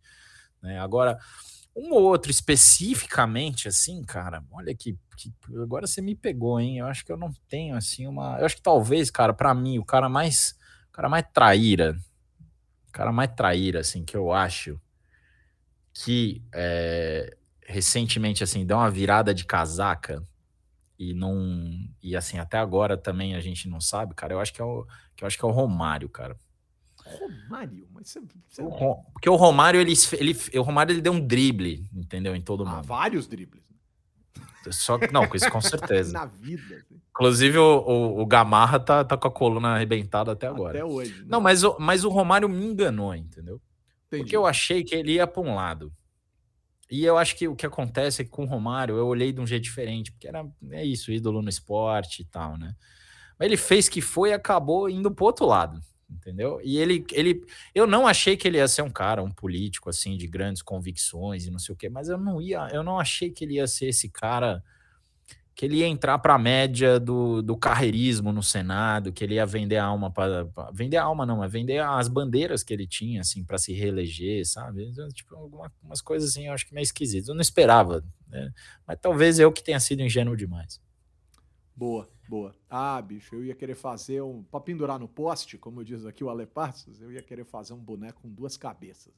Né? 0.62 0.78
Agora, 0.80 1.18
um 1.76 1.92
ou 1.94 2.04
outro 2.04 2.32
especificamente, 2.32 3.68
assim, 3.68 4.04
cara, 4.04 4.44
olha 4.52 4.76
que, 4.76 4.98
que- 5.18 5.34
Agora 5.62 5.88
você 5.88 6.02
me 6.02 6.16
pegou, 6.16 6.60
hein? 6.60 6.80
Eu 6.80 6.88
acho 6.88 7.06
que 7.06 7.12
eu 7.12 7.18
não 7.18 7.32
tenho, 7.50 7.76
assim, 7.76 8.08
uma. 8.08 8.38
Eu 8.40 8.46
acho 8.46 8.56
que 8.58 8.62
talvez, 8.62 9.10
cara, 9.12 9.34
pra 9.34 9.54
mim, 9.54 9.80
o 9.80 9.86
cara 9.86 10.10
mais. 10.10 10.56
O 10.90 10.92
cara 10.94 11.10
mais 11.10 11.26
traíra. 11.34 11.96
O 12.90 12.94
cara 12.94 13.12
mais 13.12 13.32
traíra, 13.36 13.82
assim, 13.82 14.06
que 14.06 14.18
eu 14.18 14.32
acho 14.34 14.80
que 15.94 16.42
é, 16.54 17.36
recentemente 17.68 18.44
assim 18.44 18.66
deu 18.66 18.78
uma 18.78 18.90
virada 18.90 19.34
de 19.34 19.46
casaca 19.46 20.24
e 21.00 21.14
não 21.14 21.38
e 22.04 22.16
assim 22.16 22.40
até 22.40 22.58
agora 22.60 22.98
também 22.98 23.36
a 23.36 23.42
gente 23.42 23.70
não 23.70 23.82
sabe, 23.82 24.16
cara. 24.16 24.34
Eu 24.34 24.40
acho 24.42 24.54
que 24.54 24.62
é 24.62 24.66
o 24.66 24.86
que 25.16 25.24
eu 25.26 25.28
acho 25.28 25.38
que 25.38 25.46
é 25.46 25.48
o 25.48 25.52
Romário, 25.52 26.10
cara. 26.10 26.38
Romário, 27.20 27.88
mas 27.94 28.10
você. 28.10 28.22
você 28.50 28.62
O 28.62 28.96
porque 29.14 29.30
o 29.30 29.36
Romário 29.36 29.80
ele, 29.80 29.94
ele 30.14 30.38
o 30.60 30.62
Romário 30.62 30.94
ele 30.94 31.02
deu 31.02 31.14
um 31.14 31.26
drible, 31.26 31.90
entendeu, 31.94 32.36
em 32.36 32.42
todo 32.42 32.66
ah, 32.66 32.76
mundo. 32.76 32.86
vários 32.86 33.28
dribles. 33.28 33.64
Só 34.72 34.98
que 34.98 35.12
não, 35.12 35.28
com 35.28 35.36
isso 35.36 35.50
com 35.52 35.60
certeza. 35.62 36.14
Na 36.14 36.26
vida. 36.26 36.76
assim, 36.78 37.02
Inclusive 37.10 37.58
o, 37.58 37.80
o, 37.80 38.22
o 38.22 38.26
Gamarra 38.26 38.80
tá, 38.80 39.04
tá 39.04 39.18
com 39.18 39.28
a 39.28 39.32
coluna 39.32 39.76
arrebentada 39.76 40.32
até 40.32 40.48
agora. 40.48 40.78
Até 40.78 40.86
hoje. 40.86 41.20
né? 41.20 41.26
Não, 41.28 41.42
mas 41.42 41.64
o, 41.64 41.76
mas 41.80 42.04
o 42.04 42.10
Romário 42.10 42.48
me 42.48 42.66
enganou, 42.66 43.14
entendeu? 43.14 43.62
Entendi. 44.08 44.24
Porque 44.24 44.36
eu 44.36 44.46
achei 44.46 44.84
que 44.84 44.96
ele 44.96 45.14
ia 45.14 45.28
para 45.28 45.42
um 45.42 45.56
lado. 45.56 45.92
E 46.90 47.04
eu 47.04 47.18
acho 47.18 47.36
que 47.36 47.48
o 47.48 47.56
que 47.56 47.66
acontece 47.66 48.22
é 48.22 48.26
que 48.26 48.32
com 48.32 48.44
o 48.44 48.48
Romário 48.48 48.96
eu 48.96 49.08
olhei 49.08 49.32
de 49.32 49.42
um 49.42 49.48
jeito 49.48 49.64
diferente, 49.64 50.12
porque 50.12 50.28
era 50.28 50.46
é 50.72 50.86
isso, 50.86 51.12
ídolo 51.12 51.42
no 51.42 51.50
esporte 51.50 52.22
e 52.22 52.26
tal, 52.26 52.58
né? 52.58 52.76
Mas 53.40 53.48
ele 53.48 53.58
fez 53.58 53.90
que 53.90 54.00
foi 54.00 54.30
e 54.30 54.34
acabou 54.34 54.90
indo 54.90 55.10
pro 55.10 55.26
outro 55.26 55.46
lado, 55.46 55.82
entendeu? 56.10 56.60
E 56.64 56.78
ele, 56.78 57.06
ele, 57.12 57.46
eu 57.74 57.88
não 57.88 58.08
achei 58.08 58.38
que 58.38 58.48
ele 58.48 58.58
ia 58.58 58.68
ser 58.68 58.82
um 58.82 58.90
cara, 58.90 59.24
um 59.24 59.32
político 59.32 59.90
assim 59.90 60.18
de 60.18 60.28
grandes 60.28 60.62
convicções 60.62 61.46
e 61.46 61.52
não 61.52 61.60
sei 61.60 61.74
o 61.74 61.78
quê, 61.78 61.90
mas 61.90 62.10
eu 62.10 62.18
não 62.18 62.42
ia, 62.42 62.70
eu 62.72 62.84
não 62.84 63.00
achei 63.00 63.30
que 63.30 63.44
ele 63.44 63.56
ia 63.56 63.68
ser 63.68 63.88
esse 63.88 64.10
cara 64.10 64.64
que 65.56 65.66
ele 65.66 65.78
ia 65.78 65.88
entrar 65.88 66.18
para 66.18 66.34
a 66.34 66.40
média 66.40 67.00
do, 67.00 67.42
do 67.42 67.56
carreirismo 67.56 68.32
no 68.32 68.42
Senado, 68.42 69.14
que 69.14 69.24
ele 69.24 69.36
ia 69.36 69.46
vender 69.46 69.78
a 69.78 69.86
alma 69.86 70.12
para 70.12 70.48
vender 70.74 70.98
a 70.98 71.04
alma 71.04 71.26
não, 71.26 71.38
mas 71.38 71.52
vender 71.52 71.80
as 71.80 72.08
bandeiras 72.08 72.64
que 72.64 72.74
ele 72.74 72.88
tinha 72.88 73.22
assim 73.22 73.44
para 73.44 73.58
se 73.58 73.72
reeleger, 73.72 74.46
sabe? 74.48 74.92
Tipo 75.14 75.36
alguma, 75.36 75.72
umas 75.84 76.02
coisas 76.02 76.32
assim, 76.32 76.48
eu 76.48 76.54
acho 76.54 76.66
que 76.66 76.74
meio 76.74 76.84
esquisitas. 76.84 77.30
Eu 77.30 77.36
não 77.36 77.42
esperava, 77.42 78.04
né? 78.28 78.52
Mas 78.88 78.98
talvez 79.00 79.38
eu 79.38 79.52
que 79.52 79.64
tenha 79.64 79.80
sido 79.80 80.02
ingênuo 80.02 80.36
demais. 80.36 80.82
Boa, 81.76 82.08
boa. 82.30 82.56
Ah, 82.70 83.02
bicho, 83.02 83.36
eu 83.36 83.44
ia 83.44 83.56
querer 83.56 83.76
fazer 83.76 84.22
um. 84.22 84.44
Pra 84.44 84.60
pendurar 84.60 85.00
no 85.00 85.08
poste, 85.08 85.58
como 85.58 85.84
diz 85.84 86.06
aqui 86.06 86.24
o 86.24 86.30
Ale 86.30 86.46
Passos, 86.46 87.02
eu 87.02 87.12
ia 87.12 87.22
querer 87.22 87.46
fazer 87.46 87.74
um 87.74 87.80
boneco 87.80 88.22
com 88.22 88.30
duas 88.30 88.56
cabeças. 88.56 89.14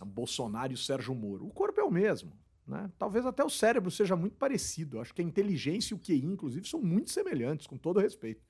A 0.00 0.04
Bolsonaro 0.04 0.72
e 0.72 0.76
Sérgio 0.76 1.14
Moro. 1.14 1.46
O 1.46 1.50
corpo 1.50 1.80
é 1.80 1.84
o 1.84 1.90
mesmo. 1.90 2.32
Né? 2.66 2.90
Talvez 2.98 3.24
até 3.24 3.44
o 3.44 3.50
cérebro 3.50 3.90
seja 3.90 4.16
muito 4.16 4.36
parecido. 4.36 5.00
Acho 5.00 5.14
que 5.14 5.22
a 5.22 5.24
inteligência 5.24 5.94
e 5.94 5.96
o 5.96 6.00
QI, 6.00 6.24
inclusive, 6.24 6.66
são 6.68 6.80
muito 6.80 7.10
semelhantes, 7.10 7.66
com 7.66 7.76
todo 7.76 8.00
respeito. 8.00 8.42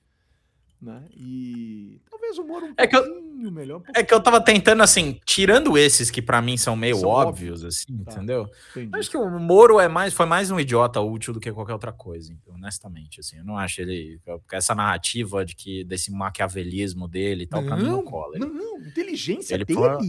Né? 0.82 1.04
E 1.16 2.00
talvez 2.10 2.36
o 2.38 2.44
Moro 2.44 2.66
um 2.66 2.74
É 2.76 2.88
que 2.88 2.96
eu- 2.96 3.04
pouquinho 3.04 3.52
melhor. 3.52 3.80
um 3.80 3.84
É 3.94 4.02
que 4.02 4.12
eu 4.12 4.20
tava 4.20 4.40
tentando 4.42 4.82
assim, 4.82 5.20
tirando 5.24 5.78
esses 5.78 6.10
que 6.10 6.20
para 6.20 6.42
mim 6.42 6.56
são 6.56 6.74
meio 6.74 6.96
São 6.96 7.08
óbvios, 7.08 7.60
óbvios. 7.62 7.64
assim, 7.76 7.98
Tá. 8.04 8.12
entendeu? 8.14 8.48
pouquinho, 8.74 8.90
Eu 8.92 8.98
acho 8.98 9.08
que 9.08 9.16
o 9.16 9.30
Moro 9.38 9.78
é 9.78 9.86
mais, 9.86 10.12
foi 10.12 10.26
mais 10.26 10.50
um 10.50 10.58
idiota 10.58 11.00
útil 11.00 11.32
do 11.32 11.38
que 11.38 11.52
qualquer 11.52 11.72
outra 11.74 11.92
coisa, 11.92 12.34
honestamente. 12.48 13.20
Assim, 13.20 13.38
eu 13.38 13.44
não 13.44 13.56
acho 13.56 13.80
ele. 13.80 14.20
Essa 14.52 14.74
narrativa 14.74 15.44
de 15.44 15.54
que 15.54 15.84
desse 15.84 16.10
maquiavelismo 16.10 17.06
dele 17.06 17.44
e 17.44 17.46
tal, 17.46 17.62
pra 17.62 17.76
mim 17.76 17.84
não 17.84 18.02
cola. 18.02 18.34
Ele, 18.36 18.46
Não, 18.46 18.78
inteligência 18.78 19.54
Ele 19.54 19.64
dele. 19.64 19.78
foi- 19.78 19.88
Não, 19.88 20.00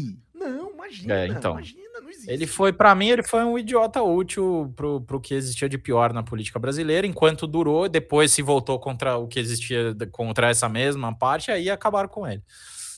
imagina. 0.86 1.14
É, 1.16 1.28
então. 1.28 1.52
Imagina, 1.54 2.02
não 2.02 2.10
existe. 2.10 2.32
ele 2.32 2.48
foi, 2.48 2.74
para 2.74 2.94
mim, 2.96 3.10
ele 3.10 3.24
foi 3.24 3.44
um 3.44 3.58
idiota 3.58 4.02
útil 4.02 4.74
pro, 4.76 5.02
pro 5.02 5.20
que 5.22 5.34
existia 5.34 5.70
de 5.70 5.78
pior 5.78 6.12
na 6.14 6.24
política 6.24 6.60
brasileira, 6.60 7.06
enquanto 7.08 7.48
durou, 7.48 7.88
depois 7.88 8.32
se 8.32 8.42
voltou 8.42 8.80
contra 8.80 9.18
o 9.18 9.28
que 9.28 9.40
existia 9.40 9.96
contra 10.12 10.50
essa 10.50 10.68
mesma 10.68 11.16
parte, 11.16 11.52
aí 11.52 11.70
acabaram 11.70 12.10
com 12.10 12.28
ele. 12.28 12.44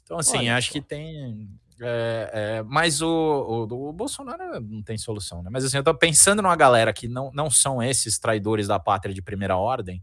Então, 0.04 0.18
assim, 0.20 0.38
Olha 0.38 0.58
acho 0.58 0.68
só. 0.68 0.74
que 0.74 0.82
tem. 0.82 1.50
é, 1.82 2.30
é, 2.34 2.64
mas 2.64 3.02
o, 3.02 3.08
o, 3.08 3.90
o 3.90 3.94
Bolsonaro 3.94 4.60
não 4.62 4.82
tem 4.82 4.98
solução, 4.98 5.42
né? 5.44 5.50
Mas 5.52 5.66
assim, 5.66 5.78
eu 5.78 5.84
tô 5.84 5.94
pensando 5.96 6.42
numa 6.42 6.56
galera 6.56 6.94
que 6.94 7.08
não, 7.08 7.32
não 7.34 7.50
são 7.50 7.82
esses 7.82 8.18
traidores 8.20 8.68
da 8.68 8.80
pátria 8.80 9.14
de 9.14 9.22
primeira 9.22 9.58
ordem. 9.58 10.02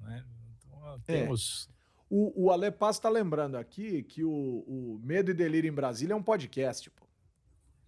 Né? 0.00 0.22
Então, 0.58 0.94
É. 1.08 1.12
temos. 1.20 1.68
O, 2.10 2.44
o 2.46 2.50
Ale 2.52 2.70
Paz 2.70 2.98
tá 2.98 3.08
lembrando 3.08 3.56
aqui 3.56 4.02
que 4.02 4.22
o, 4.22 4.30
o 4.30 5.00
Medo 5.02 5.30
e 5.30 5.34
Delírio 5.34 5.68
em 5.68 5.72
Brasília 5.72 6.12
é 6.12 6.16
um 6.16 6.22
podcast, 6.22 6.90
pô. 6.90 7.06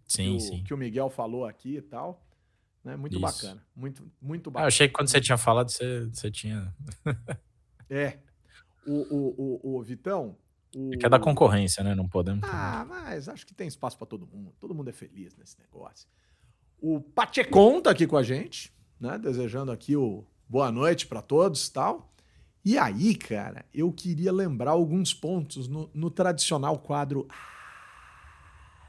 Sim, 0.07 0.31
que 0.31 0.37
o, 0.37 0.41
sim. 0.41 0.65
Que 0.65 0.75
o 0.75 0.79
Miguel 0.79 1.11
falou 1.11 1.45
aqui 1.45 1.77
e 1.77 1.83
tal. 1.83 2.25
Né? 2.83 2.97
Muito 2.97 3.15
Isso. 3.15 3.21
bacana. 3.21 3.67
Muito, 3.75 4.11
muito 4.21 4.49
Ah, 4.49 4.51
eu 4.51 4.53
bacana. 4.53 4.69
achei 4.69 4.89
que 4.89 4.95
quando 4.95 5.09
você 5.09 5.21
tinha 5.21 5.37
falado, 5.37 5.71
você, 5.71 6.07
você 6.07 6.31
tinha. 6.31 6.75
É. 7.89 8.19
O, 8.85 8.93
o, 8.93 9.61
o, 9.63 9.77
o 9.77 9.83
Vitão. 9.83 10.37
O... 10.75 10.93
É 10.93 10.97
que 10.97 11.07
é 11.07 11.09
da 11.09 11.21
concorrência, 11.21 11.85
né? 11.85 11.95
Não 11.95 12.09
podemos. 12.09 12.43
Ah, 12.49 12.85
mas 12.89 13.29
acho 13.29 13.47
que 13.47 13.55
tem 13.55 13.69
espaço 13.69 13.97
pra 13.97 14.07
todo 14.07 14.27
mundo. 14.27 14.53
Todo 14.59 14.75
mundo 14.75 14.91
é 14.91 14.93
feliz 14.93 15.37
nesse 15.37 15.57
negócio. 15.61 16.09
O 16.81 17.01
Pachecon 17.01 17.81
tá 17.81 17.91
aqui 17.91 18.05
com 18.07 18.17
a 18.17 18.23
gente, 18.25 18.73
né? 18.99 19.17
Desejando 19.19 19.71
aqui 19.71 19.97
o 19.97 20.25
boa 20.49 20.71
noite 20.73 21.07
pra 21.07 21.23
todos 21.23 21.69
e 21.69 21.73
tal. 21.73 22.13
E 22.67 22.77
aí, 22.77 23.15
cara, 23.15 23.65
eu 23.73 23.93
queria 23.93 24.33
lembrar 24.33 24.73
alguns 24.73 25.15
pontos 25.15 25.69
no, 25.69 25.89
no 25.95 26.11
tradicional 26.11 26.77
quadro 26.81 27.29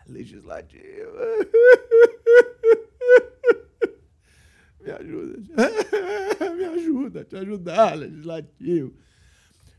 legislativo. 0.07 1.11
Me 4.81 4.89
ajuda. 4.89 5.37
Me 6.57 6.65
ajuda, 6.65 7.23
te 7.23 7.35
ajudar, 7.35 7.93
legislativo. 7.93 8.95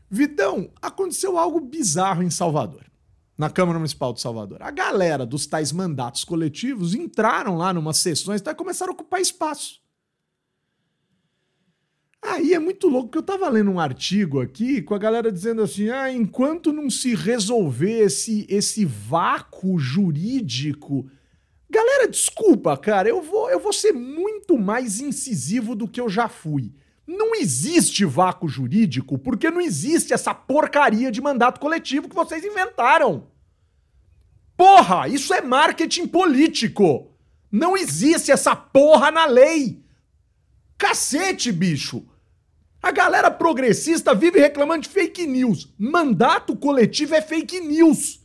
Vitão, 0.09 0.71
aconteceu 0.81 1.37
algo 1.37 1.59
bizarro 1.59 2.23
em 2.23 2.29
Salvador, 2.29 2.85
na 3.37 3.49
Câmara 3.49 3.79
Municipal 3.79 4.13
de 4.13 4.21
Salvador. 4.21 4.63
A 4.63 4.71
galera 4.71 5.25
dos 5.25 5.45
tais 5.45 5.73
mandatos 5.73 6.23
coletivos 6.23 6.95
entraram 6.95 7.57
lá 7.57 7.73
numas 7.73 7.97
sessões 7.97 8.39
e 8.39 8.55
começaram 8.55 8.93
a 8.93 8.95
ocupar 8.95 9.19
espaço. 9.19 9.78
Aí 12.29 12.53
é 12.53 12.59
muito 12.59 12.87
louco, 12.87 13.07
porque 13.07 13.17
eu 13.17 13.23
tava 13.23 13.49
lendo 13.49 13.71
um 13.71 13.79
artigo 13.79 14.39
aqui 14.39 14.83
com 14.83 14.93
a 14.93 14.99
galera 14.99 15.31
dizendo 15.31 15.63
assim: 15.63 15.89
ah, 15.89 16.11
enquanto 16.11 16.71
não 16.71 16.87
se 16.87 17.15
resolver 17.15 18.01
esse, 18.01 18.45
esse 18.47 18.85
vácuo 18.85 19.79
jurídico. 19.79 21.09
Galera, 21.67 22.07
desculpa, 22.07 22.77
cara, 22.77 23.09
eu 23.09 23.21
vou, 23.21 23.49
eu 23.49 23.59
vou 23.59 23.73
ser 23.73 23.93
muito 23.93 24.57
mais 24.59 24.99
incisivo 24.99 25.75
do 25.75 25.87
que 25.87 25.99
eu 25.99 26.07
já 26.07 26.27
fui. 26.27 26.71
Não 27.07 27.33
existe 27.33 28.05
vácuo 28.05 28.47
jurídico 28.47 29.17
porque 29.17 29.49
não 29.49 29.59
existe 29.59 30.13
essa 30.13 30.33
porcaria 30.33 31.11
de 31.11 31.21
mandato 31.21 31.59
coletivo 31.59 32.07
que 32.07 32.15
vocês 32.15 32.45
inventaram. 32.45 33.27
Porra, 34.55 35.07
isso 35.07 35.33
é 35.33 35.41
marketing 35.41 36.05
político. 36.05 37.11
Não 37.51 37.75
existe 37.75 38.31
essa 38.31 38.55
porra 38.55 39.09
na 39.09 39.25
lei. 39.25 39.83
Cacete, 40.77 41.51
bicho! 41.51 42.05
A 42.81 42.91
galera 42.91 43.29
progressista 43.29 44.15
vive 44.15 44.39
reclamando 44.39 44.83
de 44.83 44.89
fake 44.89 45.27
news. 45.27 45.73
Mandato 45.77 46.55
coletivo 46.55 47.13
é 47.13 47.21
fake 47.21 47.59
news. 47.59 48.21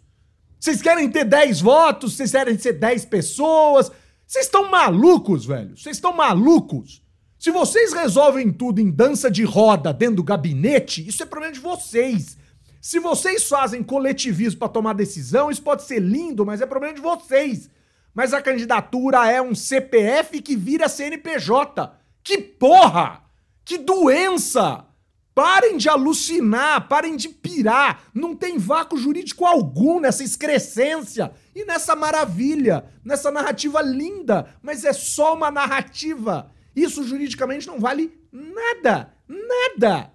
Vocês 0.60 0.80
querem 0.80 1.10
ter 1.10 1.24
10 1.24 1.60
votos, 1.60 2.14
vocês 2.14 2.30
querem 2.30 2.56
ser 2.56 2.74
10 2.74 3.04
pessoas. 3.06 3.90
Vocês 4.26 4.46
estão 4.46 4.70
malucos, 4.70 5.44
velho. 5.44 5.76
Vocês 5.76 5.96
estão 5.96 6.12
malucos. 6.12 7.02
Se 7.38 7.50
vocês 7.50 7.92
resolvem 7.92 8.50
tudo 8.50 8.80
em 8.80 8.90
dança 8.90 9.30
de 9.30 9.44
roda 9.44 9.92
dentro 9.92 10.16
do 10.16 10.22
gabinete, 10.22 11.06
isso 11.06 11.22
é 11.22 11.26
problema 11.26 11.52
de 11.52 11.60
vocês. 11.60 12.38
Se 12.80 12.98
vocês 12.98 13.48
fazem 13.48 13.82
coletivismo 13.82 14.60
para 14.60 14.68
tomar 14.68 14.94
decisão, 14.94 15.50
isso 15.50 15.62
pode 15.62 15.82
ser 15.82 16.00
lindo, 16.00 16.46
mas 16.46 16.60
é 16.60 16.66
problema 16.66 16.94
de 16.94 17.00
vocês. 17.00 17.68
Mas 18.14 18.32
a 18.32 18.40
candidatura 18.40 19.30
é 19.30 19.42
um 19.42 19.54
CPF 19.54 20.40
que 20.40 20.54
vira 20.54 20.88
CNPJ. 20.88 21.92
Que 22.22 22.38
porra! 22.38 23.23
Que 23.64 23.78
doença! 23.78 24.86
Parem 25.34 25.76
de 25.76 25.88
alucinar, 25.88 26.86
parem 26.86 27.16
de 27.16 27.28
pirar. 27.28 28.04
Não 28.14 28.36
tem 28.36 28.56
vácuo 28.56 28.96
jurídico 28.96 29.44
algum 29.44 29.98
nessa 29.98 30.22
excrescência 30.22 31.32
e 31.54 31.64
nessa 31.64 31.96
maravilha, 31.96 32.84
nessa 33.04 33.32
narrativa 33.32 33.82
linda, 33.82 34.54
mas 34.62 34.84
é 34.84 34.92
só 34.92 35.34
uma 35.34 35.50
narrativa. 35.50 36.52
Isso 36.76 37.02
juridicamente 37.02 37.66
não 37.66 37.80
vale 37.80 38.16
nada, 38.30 39.12
nada. 39.26 40.12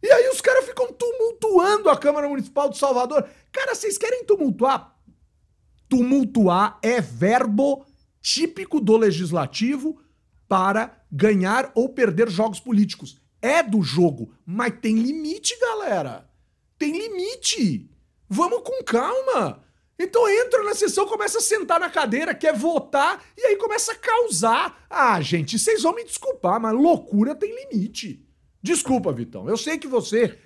E 0.00 0.08
aí 0.08 0.28
os 0.28 0.40
caras 0.40 0.64
ficam 0.66 0.92
tumultuando 0.92 1.90
a 1.90 1.96
Câmara 1.96 2.28
Municipal 2.28 2.70
de 2.70 2.78
Salvador. 2.78 3.28
Cara, 3.50 3.74
vocês 3.74 3.98
querem 3.98 4.24
tumultuar? 4.24 4.96
Tumultuar 5.88 6.78
é 6.80 7.00
verbo 7.00 7.84
típico 8.20 8.80
do 8.80 8.96
legislativo 8.96 10.00
para 10.48 11.04
ganhar 11.12 11.70
ou 11.74 11.88
perder 11.90 12.30
jogos 12.30 12.58
políticos. 12.58 13.20
É 13.40 13.62
do 13.62 13.82
jogo, 13.82 14.32
mas 14.44 14.74
tem 14.80 14.96
limite, 14.96 15.58
galera. 15.60 16.28
Tem 16.78 16.90
limite. 16.90 17.88
Vamos 18.28 18.62
com 18.64 18.82
calma. 18.82 19.62
Então 19.98 20.28
entra 20.28 20.62
na 20.62 20.74
sessão, 20.74 21.06
começa 21.06 21.38
a 21.38 21.42
sentar 21.42 21.80
na 21.80 21.90
cadeira, 21.90 22.34
quer 22.34 22.54
votar 22.54 23.22
e 23.36 23.46
aí 23.46 23.56
começa 23.56 23.92
a 23.92 23.96
causar. 23.96 24.86
Ah, 24.88 25.20
gente, 25.20 25.58
vocês 25.58 25.82
vão 25.82 25.94
me 25.94 26.04
desculpar, 26.04 26.60
mas 26.60 26.72
loucura 26.72 27.34
tem 27.34 27.52
limite. 27.54 28.24
Desculpa, 28.62 29.12
Vitão. 29.12 29.48
Eu 29.48 29.56
sei 29.56 29.76
que 29.76 29.88
você 29.88 30.38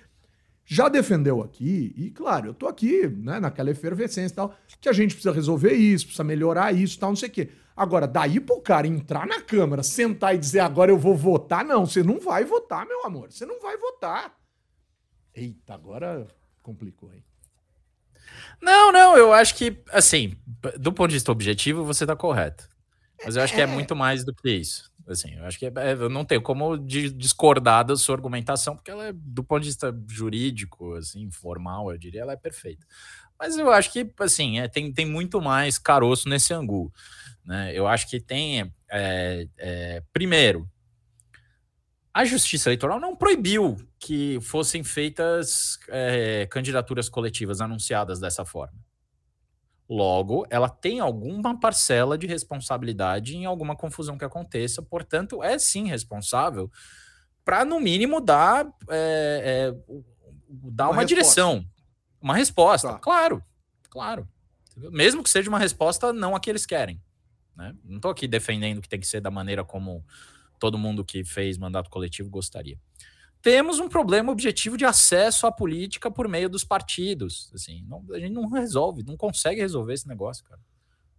já 0.65 0.87
defendeu 0.87 1.41
aqui, 1.41 1.93
e 1.97 2.09
claro, 2.09 2.47
eu 2.47 2.53
tô 2.53 2.67
aqui, 2.67 3.05
né, 3.07 3.39
naquela 3.39 3.69
efervescência 3.69 4.33
e 4.33 4.35
tal, 4.35 4.55
que 4.79 4.87
a 4.87 4.93
gente 4.93 5.13
precisa 5.13 5.33
resolver 5.33 5.73
isso, 5.73 6.05
precisa 6.05 6.23
melhorar 6.23 6.73
isso 6.73 6.97
tal, 6.97 7.09
não 7.09 7.15
sei 7.15 7.29
o 7.29 7.31
quê. 7.31 7.49
Agora, 7.75 8.07
daí 8.07 8.39
pro 8.39 8.61
cara 8.61 8.87
entrar 8.87 9.25
na 9.25 9.41
Câmara, 9.41 9.81
sentar 9.81 10.35
e 10.35 10.37
dizer 10.37 10.59
agora 10.59 10.91
eu 10.91 10.97
vou 10.97 11.15
votar, 11.15 11.65
não, 11.65 11.85
você 11.85 12.03
não 12.03 12.19
vai 12.19 12.45
votar, 12.45 12.85
meu 12.85 13.05
amor. 13.05 13.31
Você 13.31 13.45
não 13.45 13.59
vai 13.59 13.77
votar. 13.77 14.35
Eita, 15.33 15.73
agora 15.73 16.27
complicou, 16.61 17.11
hein? 17.11 17.23
Não, 18.61 18.91
não, 18.91 19.17
eu 19.17 19.33
acho 19.33 19.55
que, 19.55 19.81
assim, 19.91 20.37
do 20.79 20.93
ponto 20.93 21.09
de 21.09 21.15
vista 21.15 21.31
objetivo, 21.31 21.83
você 21.83 22.05
tá 22.05 22.15
correto. 22.15 22.69
Mas 23.25 23.35
eu 23.35 23.43
acho 23.43 23.53
que 23.53 23.61
é, 23.61 23.63
é 23.63 23.67
muito 23.67 23.95
mais 23.95 24.23
do 24.23 24.33
que 24.33 24.49
isso. 24.49 24.91
Assim, 25.07 25.35
eu 25.35 25.43
acho 25.43 25.59
que 25.59 25.65
é, 25.65 25.71
é, 25.75 25.93
eu 25.93 26.09
não 26.09 26.23
tenho 26.23 26.41
como 26.41 26.77
discordar 26.77 27.83
da 27.83 27.95
sua 27.95 28.15
argumentação, 28.15 28.75
porque 28.75 28.89
ela 28.89 29.07
é, 29.07 29.13
do 29.13 29.43
ponto 29.43 29.61
de 29.61 29.67
vista 29.67 29.93
jurídico, 30.07 30.93
assim, 30.93 31.29
formal, 31.29 31.91
eu 31.91 31.97
diria, 31.97 32.21
ela 32.21 32.33
é 32.33 32.37
perfeita. 32.37 32.85
Mas 33.39 33.57
eu 33.57 33.71
acho 33.71 33.91
que, 33.91 34.09
assim, 34.19 34.59
é, 34.59 34.67
tem, 34.67 34.91
tem 34.91 35.05
muito 35.05 35.41
mais 35.41 35.77
caroço 35.77 36.29
nesse 36.29 36.53
angu. 36.53 36.91
Né? 37.45 37.71
Eu 37.73 37.87
acho 37.87 38.09
que 38.09 38.19
tem. 38.19 38.71
É, 38.89 39.47
é, 39.57 40.03
primeiro, 40.13 40.69
a 42.13 42.23
Justiça 42.23 42.69
Eleitoral 42.69 42.99
não 42.99 43.15
proibiu 43.15 43.75
que 43.99 44.39
fossem 44.41 44.83
feitas 44.83 45.79
é, 45.89 46.47
candidaturas 46.49 47.09
coletivas 47.09 47.59
anunciadas 47.59 48.19
dessa 48.19 48.45
forma. 48.45 48.77
Logo, 49.89 50.45
ela 50.49 50.69
tem 50.69 50.99
alguma 50.99 51.59
parcela 51.59 52.17
de 52.17 52.25
responsabilidade 52.25 53.35
em 53.35 53.45
alguma 53.45 53.75
confusão 53.75 54.17
que 54.17 54.23
aconteça, 54.23 54.81
portanto, 54.81 55.43
é 55.43 55.59
sim 55.59 55.87
responsável 55.87 56.71
para, 57.43 57.65
no 57.65 57.79
mínimo, 57.79 58.21
dar, 58.21 58.65
é, 58.89 59.73
é, 59.75 59.95
dar 60.47 60.85
uma, 60.85 60.99
uma 60.99 61.05
direção, 61.05 61.65
uma 62.23 62.35
resposta. 62.35 62.93
Tá. 62.93 62.99
Claro, 62.99 63.43
claro. 63.89 64.27
Mesmo 64.75 65.21
que 65.21 65.29
seja 65.29 65.49
uma 65.49 65.59
resposta 65.59 66.13
não 66.13 66.35
a 66.35 66.39
que 66.39 66.49
eles 66.49 66.65
querem. 66.65 66.99
Né? 67.55 67.75
Não 67.83 67.97
estou 67.97 68.09
aqui 68.09 68.27
defendendo 68.27 68.81
que 68.81 68.89
tem 68.89 68.99
que 68.99 69.05
ser 69.05 69.21
da 69.21 69.29
maneira 69.29 69.63
como 69.63 70.03
todo 70.57 70.77
mundo 70.77 71.03
que 71.03 71.23
fez 71.23 71.57
mandato 71.57 71.89
coletivo 71.89 72.29
gostaria. 72.29 72.79
Temos 73.41 73.77
um 73.79 73.89
problema 73.89 74.31
objetivo 74.31 74.77
de 74.77 74.85
acesso 74.85 75.45
à 75.45 75.51
política 75.51 76.09
por 76.09 76.29
meio 76.29 76.49
dos 76.49 76.63
partidos. 76.63 77.51
Assim, 77.53 77.83
não, 77.87 78.03
a 78.11 78.17
gente 78.17 78.31
não 78.31 78.47
resolve, 78.47 79.03
não 79.03 79.17
consegue 79.17 79.59
resolver 79.59 79.93
esse 79.93 80.07
negócio, 80.07 80.45
cara. 80.45 80.61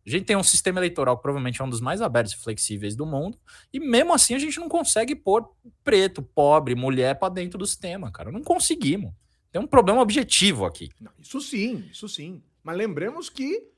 A 0.07 0.11
gente 0.11 0.25
tem 0.25 0.37
um 0.37 0.43
sistema 0.43 0.81
eleitoral 0.81 1.17
que 1.17 1.23
provavelmente 1.23 1.61
é 1.61 1.65
um 1.65 1.69
dos 1.69 1.81
mais 1.81 2.03
abertos 2.03 2.35
e 2.35 2.37
flexíveis 2.37 2.95
do 2.95 3.07
mundo, 3.07 3.39
e 3.73 3.81
mesmo 3.81 4.13
assim 4.13 4.35
a 4.35 4.39
gente 4.39 4.59
não 4.61 4.69
consegue 4.69 5.15
pôr 5.15 5.51
preto, 5.83 6.23
pobre, 6.23 6.75
mulher 6.75 7.19
para 7.19 7.33
dentro 7.33 7.59
do 7.59 7.67
sistema, 7.67 8.11
cara. 8.11 8.31
Não 8.31 8.43
conseguimos. 8.43 9.13
Tem 9.55 9.63
um 9.63 9.69
problema 9.69 10.03
objetivo 10.03 10.65
aqui. 10.65 10.91
Não, 11.01 11.13
isso 11.17 11.41
sim, 11.41 11.89
isso 11.89 12.09
sim. 12.09 12.43
Mas 12.61 12.77
lembremos 12.77 13.31
que 13.31 13.71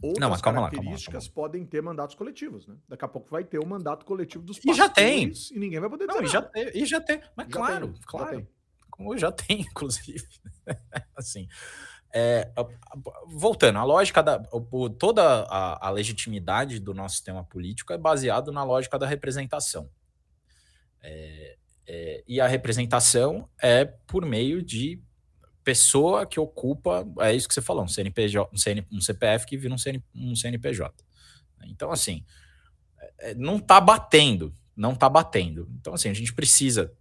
outras 0.00 0.20
não, 0.20 0.38
calma 0.38 0.60
características 0.60 1.06
lá, 1.06 1.10
calma 1.10 1.20
calma 1.20 1.34
podem 1.34 1.66
ter 1.66 1.82
mandatos 1.82 2.14
coletivos, 2.14 2.68
né? 2.68 2.76
Daqui 2.88 3.04
a 3.04 3.08
pouco 3.08 3.28
vai 3.28 3.42
ter 3.42 3.58
o 3.58 3.66
mandato 3.66 4.06
coletivo 4.06 4.44
dos 4.44 4.58
pastores 4.58 4.76
e 4.76 4.78
já 4.78 4.88
tem. 4.88 5.32
e 5.50 5.58
ninguém 5.58 5.80
vai 5.80 5.90
poder 5.90 6.06
dizer 6.06 6.20
não, 6.20 6.24
e 6.24 6.30
já, 6.30 6.40
tem, 6.40 6.70
e 6.72 6.86
já 6.86 7.00
tem. 7.00 7.20
Mas 7.34 7.48
já 7.48 7.52
claro, 7.52 7.88
tem, 7.88 8.00
claro. 8.06 8.26
Já 8.26 8.36
tem. 8.36 8.48
Como 8.90 9.18
já 9.18 9.32
tem, 9.32 9.60
inclusive. 9.66 10.24
assim. 11.16 11.48
É, 12.14 12.52
voltando, 13.26 13.80
a 13.80 13.84
lógica 13.84 14.22
da. 14.22 14.40
Toda 15.00 15.42
a, 15.48 15.88
a, 15.88 15.90
legitimidade 15.90 16.78
do 16.78 16.94
nosso 16.94 17.16
sistema 17.16 17.42
político 17.42 17.92
é 17.92 17.98
baseado 17.98 18.52
na 18.52 18.62
lógica 18.62 18.96
da 19.00 19.06
representação. 19.08 19.90
É, 21.02 21.56
é, 21.86 22.22
e 22.26 22.40
a 22.40 22.46
representação 22.46 23.48
é 23.60 23.84
por 23.84 24.24
meio 24.24 24.62
de 24.62 25.02
pessoa 25.64 26.26
que 26.26 26.40
ocupa, 26.40 27.06
é 27.20 27.34
isso 27.34 27.46
que 27.46 27.54
você 27.54 27.62
falou, 27.62 27.84
um 27.84 27.88
CNPJ, 27.88 28.50
um, 28.52 28.56
CN, 28.56 28.86
um 28.90 29.00
CPF 29.00 29.46
que 29.46 29.56
vira 29.56 29.72
um, 29.72 29.78
CN, 29.78 30.02
um 30.14 30.34
CNPJ. 30.34 30.92
Então, 31.64 31.90
assim, 31.90 32.24
é, 32.98 33.30
é, 33.30 33.34
não 33.34 33.56
está 33.56 33.80
batendo, 33.80 34.54
não 34.76 34.92
está 34.92 35.08
batendo. 35.08 35.68
Então, 35.80 35.94
assim, 35.94 36.08
a 36.08 36.14
gente 36.14 36.32
precisa 36.32 36.92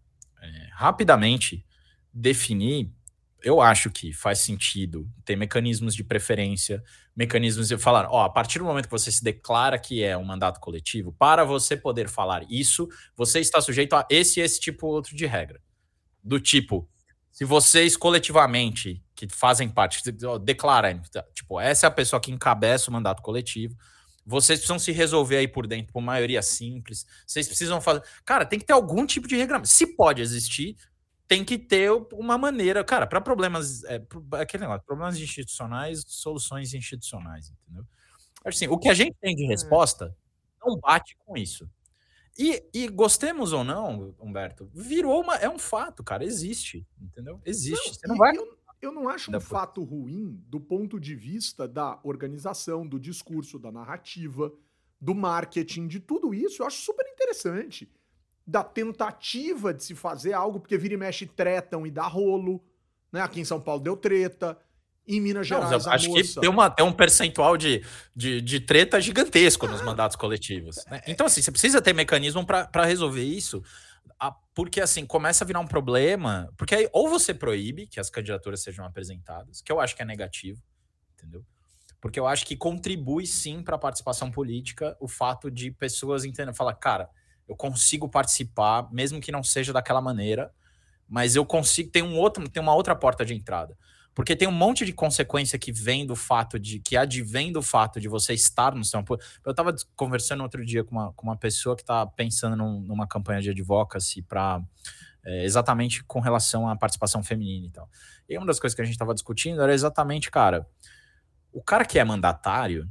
é, 0.42 0.70
rapidamente 0.74 1.66
definir. 2.14 2.92
Eu 3.44 3.60
acho 3.60 3.90
que 3.90 4.14
faz 4.14 4.40
sentido 4.40 5.10
ter 5.26 5.36
mecanismos 5.36 5.96
de 5.96 6.04
preferência, 6.04 6.84
mecanismos 7.16 7.68
de 7.68 7.78
falar, 7.78 8.08
ó, 8.10 8.24
a 8.24 8.30
partir 8.30 8.60
do 8.60 8.66
momento 8.66 8.86
que 8.86 8.92
você 8.92 9.12
se 9.12 9.24
declara 9.24 9.80
que 9.80 10.04
é 10.04 10.16
um 10.16 10.24
mandato 10.24 10.60
coletivo, 10.60 11.12
para 11.12 11.44
você 11.44 11.76
poder 11.76 12.08
falar 12.08 12.46
isso, 12.50 12.88
você 13.16 13.40
está 13.40 13.60
sujeito 13.60 13.96
a 13.96 14.06
esse 14.10 14.40
esse 14.40 14.60
tipo 14.60 14.88
outro 14.88 15.16
de 15.16 15.26
regra. 15.26 15.60
Do 16.24 16.40
tipo, 16.40 16.88
se 17.32 17.44
vocês 17.44 17.98
coletivamente, 17.98 19.04
que 19.16 19.28
fazem 19.28 19.70
parte, 19.70 20.02
declarem, 20.44 21.02
tipo, 21.34 21.60
essa 21.60 21.86
é 21.86 21.90
a 21.90 21.92
pessoa 21.92 22.20
que 22.20 22.32
encabeça 22.32 22.90
o 22.90 22.94
mandato 22.94 23.22
coletivo, 23.22 23.76
vocês 24.26 24.60
precisam 24.60 24.78
se 24.78 24.92
resolver 24.92 25.38
aí 25.38 25.48
por 25.48 25.66
dentro 25.66 25.92
por 25.92 26.02
maioria 26.02 26.42
simples. 26.42 27.06
Vocês 27.26 27.48
precisam 27.48 27.82
fazer. 27.82 28.04
Cara, 28.24 28.46
tem 28.46 28.60
que 28.60 28.66
ter 28.66 28.74
algum 28.74 29.06
tipo 29.06 29.28
de 29.28 29.36
regra. 29.36 29.60
Se 29.66 29.96
pode 29.96 30.22
existir, 30.22 30.76
tem 31.32 31.46
que 31.46 31.58
ter 31.58 31.90
uma 32.12 32.38
maneira. 32.38 32.84
Cara, 32.84 33.08
para 33.08 33.22
problemas. 33.22 33.86
É, 33.86 34.06
aquele 34.34 34.64
negócio, 34.64 34.86
problemas 34.86 35.18
institucionais, 35.18 36.04
soluções 36.06 36.74
institucionais, 36.74 37.50
entendeu? 37.50 37.86
Assim, 38.44 38.68
o 38.68 38.78
que 38.78 38.90
a 38.90 38.94
gente 38.94 39.16
tem 39.22 39.34
de 39.34 39.46
hum. 39.46 39.48
resposta 39.48 40.14
não 40.62 40.78
bate 40.78 41.16
com 41.26 41.38
isso. 41.38 41.70
E, 42.38 42.62
e, 42.74 42.86
gostemos 42.90 43.54
ou 43.54 43.64
não, 43.64 44.14
Humberto, 44.20 44.70
virou 44.74 45.22
uma. 45.22 45.36
É 45.38 45.50
um 45.50 45.58
fato, 45.58 46.04
cara. 46.04 46.26
Existe. 46.26 46.86
Entendeu? 47.00 47.40
Existe. 47.46 47.88
Não, 47.88 47.94
Você 47.94 48.08
não 48.08 48.18
vai. 48.18 48.36
Eu, 48.36 48.58
eu 48.82 48.92
não 48.92 49.08
acho 49.08 49.34
um 49.34 49.40
fato 49.40 49.82
ruim 49.86 50.38
do 50.48 50.60
ponto 50.60 51.00
de 51.00 51.16
vista 51.16 51.66
da 51.66 51.98
organização, 52.04 52.86
do 52.86 53.00
discurso, 53.00 53.58
da 53.58 53.72
narrativa, 53.72 54.52
do 55.00 55.16
marketing, 55.16 55.88
de 55.88 56.02
tudo 56.02 56.34
isso. 56.34 56.62
Eu 56.62 56.68
acho 56.68 56.82
super 56.82 57.08
interessante. 57.08 57.90
Da 58.46 58.64
tentativa 58.64 59.74
de 59.74 59.84
se 59.84 59.96
fazer 59.96 60.34
algo, 60.34 60.60
porque 60.60 60.78
vira 60.78 60.94
e 60.94 60.98
mexe 60.98 61.26
tretam 61.26 61.86
e 61.86 61.92
dá 61.92 62.08
rolo. 62.08 62.64
Né? 63.12 63.22
Aqui 63.22 63.40
em 63.40 63.46
São 63.46 63.62
Paulo 63.62 63.82
deu 63.82 63.96
treta. 63.96 64.58
Em 65.08 65.20
Minas 65.20 65.48
Gerais, 65.48 65.86
Não, 65.86 65.92
acho 65.92 66.10
moça... 66.10 66.36
que 66.36 66.40
tem, 66.40 66.50
uma, 66.50 66.70
tem 66.70 66.86
um 66.86 66.94
percentual 66.94 67.58
de, 67.58 67.84
de, 68.16 68.40
de 68.40 68.60
treta 68.60 69.02
gigantesco 69.02 69.68
nos 69.68 69.82
mandatos 69.82 70.16
coletivos. 70.16 70.86
Né? 70.86 71.02
Então, 71.08 71.26
assim, 71.26 71.42
você 71.42 71.52
precisa 71.52 71.82
ter 71.82 71.92
mecanismo 71.92 72.46
para 72.46 72.86
resolver 72.86 73.24
isso, 73.24 73.64
porque, 74.54 74.80
assim, 74.80 75.06
começa 75.06 75.44
a 75.44 75.48
virar 75.48 75.60
um 75.60 75.68
problema. 75.68 76.54
Porque 76.56 76.76
aí, 76.76 76.88
ou 76.94 77.10
você 77.10 77.34
proíbe 77.34 77.88
que 77.88 78.00
as 78.00 78.12
candidaturas 78.12 78.62
sejam 78.62 78.86
apresentadas, 78.86 79.60
que 79.60 79.72
eu 79.72 79.80
acho 79.80 79.96
que 79.96 80.04
é 80.04 80.06
negativo, 80.06 80.62
entendeu? 81.16 81.44
Porque 82.00 82.20
eu 82.20 82.28
acho 82.28 82.46
que 82.46 82.56
contribui 82.56 83.26
sim 83.26 83.64
para 83.64 83.76
a 83.76 83.80
participação 83.80 84.32
política 84.32 84.96
o 85.00 85.08
fato 85.08 85.50
de 85.50 85.72
pessoas 85.72 86.26
entendendo, 86.26 86.56
falar, 86.56 86.76
cara, 86.76 87.10
eu 87.52 87.56
consigo 87.58 88.08
participar, 88.08 88.88
mesmo 88.94 89.20
que 89.20 89.30
não 89.30 89.44
seja 89.44 89.74
daquela 89.74 90.00
maneira, 90.00 90.54
mas 91.08 91.36
eu 91.36 91.46
consigo, 91.46 91.92
tem 91.92 92.02
um 92.02 92.18
outro, 92.18 92.48
tem 92.48 92.64
uma 92.64 92.74
outra 92.74 92.96
porta 92.96 93.26
de 93.26 93.34
entrada. 93.34 93.78
Porque 94.16 94.38
tem 94.38 94.48
um 94.48 94.54
monte 94.54 94.86
de 94.86 94.94
consequência 94.94 95.60
que 95.60 95.70
vem 95.70 96.06
do 96.06 96.16
fato 96.16 96.58
de, 96.58 96.80
que 96.80 96.96
advém 96.96 97.52
do 97.52 97.62
fato 97.62 98.00
de 98.00 98.08
você 98.08 98.34
estar 98.34 98.74
no 98.74 98.84
sistema 98.86 99.04
Eu 99.46 99.52
estava 99.52 99.76
conversando 99.98 100.44
outro 100.44 100.66
dia 100.66 100.82
com 100.82 100.96
uma, 100.96 101.12
com 101.12 101.28
uma 101.28 101.36
pessoa 101.36 101.76
que 101.76 101.82
está 101.82 102.06
pensando 102.06 102.56
num, 102.56 102.80
numa 102.80 103.06
campanha 103.06 103.42
de 103.42 103.50
advocacy 103.50 104.22
para 104.22 104.62
é, 105.26 105.44
exatamente 105.44 106.06
com 106.06 106.22
relação 106.22 106.70
à 106.70 106.76
participação 106.76 107.22
feminina 107.22 107.68
e 107.68 107.70
tal. 107.70 107.90
E 108.30 108.38
uma 108.38 108.48
das 108.48 108.62
coisas 108.62 108.74
que 108.74 108.82
a 108.82 108.86
gente 108.86 108.96
estava 108.96 109.14
discutindo 109.14 109.62
era 109.62 109.74
exatamente, 109.74 110.32
cara, 110.32 110.66
o 111.52 111.62
cara 111.62 111.84
que 111.84 112.00
é 112.00 112.04
mandatário, 112.06 112.90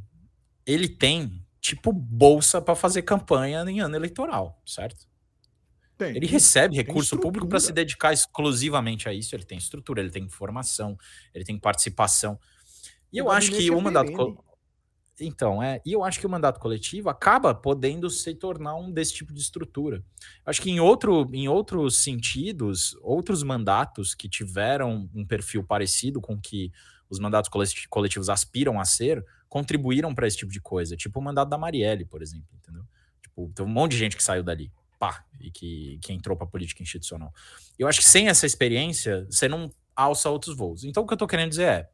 ele 0.67 0.89
tem 0.89 1.43
tipo 1.61 1.93
bolsa 1.93 2.61
para 2.61 2.75
fazer 2.75 3.03
campanha 3.03 3.65
em 3.69 3.81
ano 3.81 3.95
eleitoral, 3.95 4.61
certo? 4.65 5.09
Tem, 5.97 6.17
ele 6.17 6.27
recebe 6.27 6.77
recurso 6.77 7.19
público 7.19 7.47
para 7.47 7.61
se 7.61 7.73
dedicar 7.73 8.13
exclusivamente 8.13 9.09
a 9.09 9.13
isso. 9.13 9.35
Ele 9.35 9.45
tem 9.45 9.59
estrutura, 9.59 10.01
ele 10.01 10.11
tem 10.11 10.25
informação, 10.25 10.97
ele 11.35 11.45
tem 11.45 11.59
participação. 11.59 12.39
E 13.13 13.19
eu 13.19 13.31
acho 13.31 13.53
que 13.53 13.71
o 13.71 13.81
mandato. 13.81 14.11
Co... 14.13 14.43
Então, 15.21 15.63
é. 15.63 15.83
E 15.85 15.93
eu 15.93 16.03
acho 16.03 16.19
que 16.19 16.27
o 16.27 16.31
mandato 16.31 16.59
coletivo 16.59 17.11
acaba 17.11 17.55
podendo 17.55 18.09
se 18.09 18.35
tornar 18.35 18.75
um 18.77 18.91
desse 18.91 19.13
tipo 19.13 19.35
de 19.35 19.41
estrutura. 19.41 20.03
Acho 20.47 20.63
que 20.63 20.71
em, 20.71 20.81
outro, 20.81 21.29
em 21.35 21.47
outros 21.47 21.99
sentidos, 21.99 22.97
outros 23.03 23.43
mandatos 23.43 24.15
que 24.15 24.29
tiveram 24.29 25.11
um 25.15 25.27
perfil 25.27 25.63
parecido 25.63 26.19
com 26.21 26.41
que 26.41 26.73
os 27.11 27.19
mandatos 27.19 27.51
coletivos 27.91 28.31
aspiram 28.31 28.81
a 28.81 28.85
ser, 28.87 29.23
contribuíram 29.51 30.15
para 30.15 30.27
esse 30.27 30.39
tipo 30.39 30.51
de 30.51 30.61
coisa. 30.61 30.97
Tipo 30.97 31.21
o 31.21 31.23
mandato 31.23 31.51
da 31.51 31.59
Marielle, 31.59 32.07
por 32.07 32.23
exemplo, 32.23 32.49
entendeu? 32.55 32.85
Tipo, 33.21 33.53
tem 33.55 33.67
um 33.67 33.69
monte 33.69 33.93
de 33.93 33.99
gente 33.99 34.17
que 34.17 34.23
saiu 34.23 34.43
dali 34.43 34.73
pá, 34.99 35.25
e 35.41 35.51
que, 35.51 35.99
que 36.03 36.13
entrou 36.13 36.37
para 36.37 36.47
a 36.47 36.51
política 36.51 36.83
institucional. 36.83 37.33
Eu 37.79 37.89
acho 37.89 38.01
que 38.01 38.07
sem 38.07 38.29
essa 38.29 38.45
experiência, 38.47 39.27
você 39.31 39.49
não 39.49 39.73
alça 39.97 40.29
outros 40.29 40.55
voos. 40.55 40.85
Então, 40.85 41.03
o 41.03 41.07
que 41.07 41.13
eu 41.13 41.17
estou 41.17 41.27
querendo 41.27 41.49
dizer 41.49 41.65
é: 41.65 41.91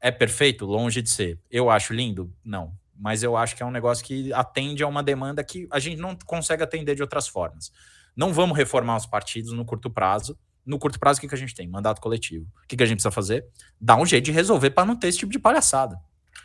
é 0.00 0.10
perfeito? 0.10 0.66
Longe 0.66 1.02
de 1.02 1.10
ser. 1.10 1.40
Eu 1.50 1.70
acho 1.70 1.92
lindo? 1.92 2.32
Não. 2.44 2.78
Mas 2.94 3.22
eu 3.22 3.36
acho 3.36 3.56
que 3.56 3.62
é 3.62 3.66
um 3.66 3.70
negócio 3.70 4.04
que 4.04 4.30
atende 4.34 4.82
a 4.82 4.86
uma 4.86 5.02
demanda 5.02 5.42
que 5.42 5.66
a 5.70 5.78
gente 5.78 5.96
não 5.96 6.14
consegue 6.26 6.62
atender 6.62 6.94
de 6.94 7.02
outras 7.02 7.26
formas. 7.26 7.72
Não 8.14 8.34
vamos 8.34 8.56
reformar 8.56 8.96
os 8.96 9.06
partidos 9.06 9.52
no 9.52 9.64
curto 9.64 9.90
prazo. 9.90 10.38
No 10.66 10.78
curto 10.78 11.00
prazo, 11.00 11.16
o 11.16 11.20
que, 11.22 11.28
que 11.28 11.34
a 11.34 11.38
gente 11.38 11.54
tem? 11.54 11.66
Mandato 11.66 12.02
coletivo. 12.02 12.46
O 12.62 12.66
que, 12.68 12.76
que 12.76 12.82
a 12.82 12.86
gente 12.86 12.96
precisa 12.96 13.10
fazer? 13.10 13.46
Dar 13.80 13.96
um 13.96 14.04
jeito 14.04 14.26
de 14.26 14.32
resolver 14.32 14.70
para 14.70 14.84
não 14.84 14.94
ter 14.94 15.08
esse 15.08 15.18
tipo 15.18 15.32
de 15.32 15.38
palhaçada. 15.38 15.98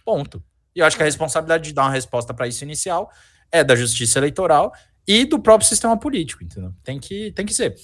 Ponto. 0.04 0.44
E 0.76 0.80
eu 0.80 0.86
acho 0.86 0.98
que 0.98 1.04
a 1.04 1.06
responsabilidade 1.06 1.64
de 1.66 1.74
dar 1.74 1.84
uma 1.84 1.92
resposta 1.92 2.34
para 2.34 2.48
isso 2.48 2.64
inicial 2.64 3.12
é 3.52 3.64
da 3.64 3.76
justiça 3.76 4.20
eleitoral 4.20 4.74
e 5.08 5.26
do 5.26 5.40
próprio 5.40 5.68
sistema 5.68 5.98
político, 5.98 6.44
entendeu? 6.44 6.74
Tem 6.84 7.00
que, 7.00 7.32
tem 7.32 7.46
que 7.46 7.54
ser. 7.54 7.76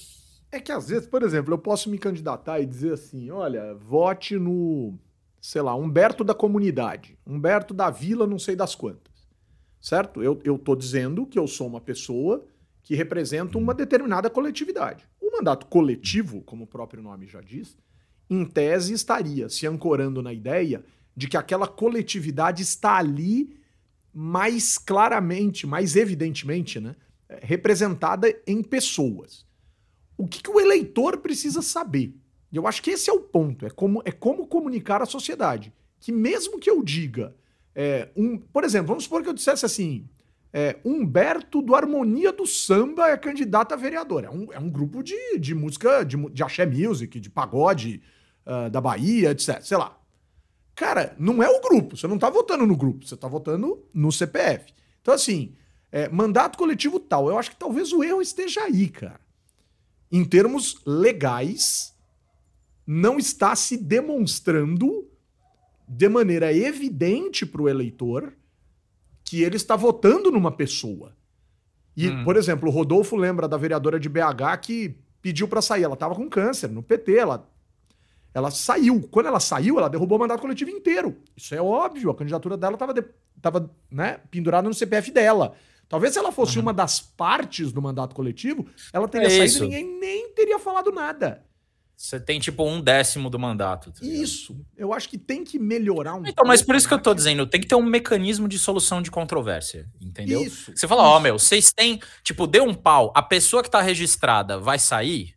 É 0.51 0.59
que 0.59 0.71
às 0.71 0.89
vezes, 0.89 1.07
por 1.07 1.23
exemplo, 1.23 1.53
eu 1.53 1.57
posso 1.57 1.89
me 1.89 1.97
candidatar 1.97 2.59
e 2.59 2.65
dizer 2.65 2.93
assim: 2.93 3.31
olha, 3.31 3.73
vote 3.75 4.37
no, 4.37 4.99
sei 5.39 5.61
lá, 5.61 5.73
Humberto 5.73 6.23
da 6.23 6.33
comunidade, 6.33 7.17
Humberto 7.25 7.73
da 7.73 7.89
vila, 7.89 8.27
não 8.27 8.37
sei 8.37 8.55
das 8.55 8.75
quantas. 8.75 9.11
Certo? 9.79 10.21
Eu, 10.21 10.39
eu 10.43 10.59
tô 10.59 10.75
dizendo 10.75 11.25
que 11.25 11.39
eu 11.39 11.47
sou 11.47 11.65
uma 11.67 11.81
pessoa 11.81 12.45
que 12.83 12.95
representa 12.95 13.57
uma 13.57 13.73
determinada 13.73 14.29
coletividade. 14.29 15.07
O 15.19 15.31
mandato 15.31 15.65
coletivo, 15.67 16.41
como 16.41 16.65
o 16.65 16.67
próprio 16.67 17.01
nome 17.01 17.27
já 17.27 17.41
diz, 17.41 17.77
em 18.29 18.45
tese 18.45 18.93
estaria 18.93 19.49
se 19.49 19.65
ancorando 19.65 20.21
na 20.21 20.33
ideia 20.33 20.83
de 21.15 21.27
que 21.27 21.37
aquela 21.37 21.67
coletividade 21.67 22.61
está 22.61 22.97
ali 22.97 23.57
mais 24.13 24.77
claramente, 24.77 25.65
mais 25.65 25.95
evidentemente, 25.95 26.79
né? 26.79 26.95
representada 27.41 28.33
em 28.45 28.61
pessoas. 28.61 29.45
O 30.17 30.27
que, 30.27 30.43
que 30.43 30.49
o 30.49 30.59
eleitor 30.59 31.17
precisa 31.17 31.61
saber? 31.61 32.13
Eu 32.51 32.67
acho 32.67 32.81
que 32.81 32.91
esse 32.91 33.09
é 33.09 33.13
o 33.13 33.21
ponto. 33.21 33.65
É 33.65 33.69
como, 33.69 34.01
é 34.03 34.11
como 34.11 34.45
comunicar 34.45 35.01
à 35.01 35.05
sociedade. 35.05 35.73
Que 35.99 36.11
mesmo 36.11 36.59
que 36.59 36.69
eu 36.69 36.83
diga, 36.83 37.33
é, 37.73 38.09
um, 38.15 38.37
por 38.37 38.63
exemplo, 38.63 38.87
vamos 38.87 39.05
supor 39.05 39.23
que 39.23 39.29
eu 39.29 39.33
dissesse 39.33 39.65
assim: 39.65 40.07
é, 40.51 40.77
Humberto 40.83 41.61
do 41.61 41.73
Harmonia 41.73 42.33
do 42.33 42.45
Samba 42.45 43.09
é 43.09 43.17
candidato 43.17 43.73
a 43.73 43.77
vereador. 43.77 44.25
É 44.25 44.29
um, 44.29 44.51
é 44.51 44.59
um 44.59 44.69
grupo 44.69 45.01
de, 45.01 45.39
de 45.39 45.55
música, 45.55 46.03
de, 46.03 46.17
de 46.29 46.43
axé 46.43 46.65
music, 46.65 47.19
de 47.19 47.29
pagode 47.29 48.01
uh, 48.45 48.69
da 48.69 48.81
Bahia, 48.81 49.31
etc. 49.31 49.61
Sei 49.61 49.77
lá. 49.77 49.97
Cara, 50.81 51.15
não 51.19 51.43
é 51.43 51.47
o 51.47 51.61
grupo. 51.61 51.95
Você 51.95 52.07
não 52.07 52.17
tá 52.17 52.27
votando 52.27 52.65
no 52.65 52.75
grupo, 52.75 53.05
você 53.05 53.15
tá 53.15 53.27
votando 53.27 53.85
no 53.93 54.11
CPF. 54.11 54.73
Então, 54.99 55.13
assim, 55.13 55.53
é, 55.91 56.09
mandato 56.09 56.57
coletivo 56.57 56.99
tal. 56.99 57.29
Eu 57.29 57.37
acho 57.37 57.51
que 57.51 57.55
talvez 57.55 57.93
o 57.93 58.03
erro 58.03 58.19
esteja 58.19 58.63
aí, 58.63 58.89
cara. 58.89 59.21
Em 60.11 60.25
termos 60.25 60.81
legais, 60.83 61.95
não 62.85 63.19
está 63.19 63.55
se 63.55 63.77
demonstrando 63.77 65.07
de 65.87 66.09
maneira 66.09 66.51
evidente 66.51 67.45
para 67.45 67.61
o 67.61 67.69
eleitor 67.69 68.33
que 69.23 69.43
ele 69.43 69.57
está 69.57 69.75
votando 69.75 70.31
numa 70.31 70.51
pessoa. 70.51 71.15
E, 71.95 72.09
hum. 72.09 72.23
por 72.23 72.35
exemplo, 72.35 72.69
o 72.69 72.71
Rodolfo 72.71 73.15
lembra 73.15 73.47
da 73.47 73.55
vereadora 73.55 73.99
de 73.99 74.09
BH 74.09 74.57
que 74.63 74.97
pediu 75.21 75.47
para 75.47 75.61
sair. 75.61 75.83
Ela 75.83 75.93
estava 75.93 76.15
com 76.15 76.27
câncer 76.27 76.71
no 76.71 76.81
PT, 76.81 77.17
ela, 77.17 77.50
ela 78.33 78.51
saiu. 78.51 79.01
Quando 79.11 79.27
ela 79.27 79.39
saiu, 79.39 79.77
ela 79.77 79.89
derrubou 79.89 80.17
o 80.17 80.21
mandato 80.21 80.41
coletivo 80.41 80.71
inteiro. 80.71 81.17
Isso 81.35 81.53
é 81.53 81.61
óbvio, 81.61 82.09
a 82.09 82.15
candidatura 82.15 82.57
dela 82.57 82.75
estava 82.75 82.93
de, 83.59 83.69
né, 83.89 84.19
pendurada 84.29 84.67
no 84.67 84.73
CPF 84.73 85.11
dela. 85.11 85.55
Talvez 85.87 86.13
se 86.13 86.19
ela 86.19 86.31
fosse 86.31 86.57
uhum. 86.57 86.63
uma 86.63 86.73
das 86.73 87.01
partes 87.01 87.71
do 87.73 87.81
mandato 87.81 88.15
coletivo, 88.15 88.65
ela 88.93 89.07
teria 89.07 89.27
é 89.27 89.29
saído 89.29 89.45
isso. 89.45 89.63
e 89.65 89.67
ninguém 89.67 89.99
nem 89.99 90.29
teria 90.33 90.57
falado 90.57 90.91
nada. 90.91 91.43
Você 92.01 92.19
tem 92.19 92.39
tipo 92.39 92.67
um 92.67 92.81
décimo 92.81 93.29
do 93.29 93.37
mandato. 93.37 93.91
Tá 93.91 93.99
isso. 94.01 94.59
Eu 94.75 94.91
acho 94.91 95.07
que 95.07 95.19
tem 95.19 95.43
que 95.43 95.59
melhorar 95.59 96.15
um 96.15 96.25
Então, 96.25 96.43
mas 96.47 96.63
por 96.63 96.75
isso 96.75 96.87
que 96.87 96.93
eu 96.93 96.99
tô 96.99 97.13
dizendo, 97.13 97.45
tem 97.45 97.61
que 97.61 97.67
ter 97.67 97.75
um 97.75 97.83
mecanismo 97.83 98.47
de 98.47 98.57
solução 98.57 99.03
de 99.03 99.11
controvérsia, 99.11 99.87
entendeu? 100.01 100.41
Isso. 100.41 100.71
Você 100.75 100.87
fala, 100.87 101.03
ó, 101.03 101.17
oh, 101.17 101.19
meu, 101.19 101.37
vocês 101.37 101.71
têm, 101.71 101.99
tipo, 102.23 102.47
deu 102.47 102.63
um 102.63 102.73
pau, 102.73 103.13
a 103.15 103.21
pessoa 103.21 103.61
que 103.61 103.69
tá 103.69 103.81
registrada 103.81 104.57
vai 104.57 104.79
sair, 104.79 105.35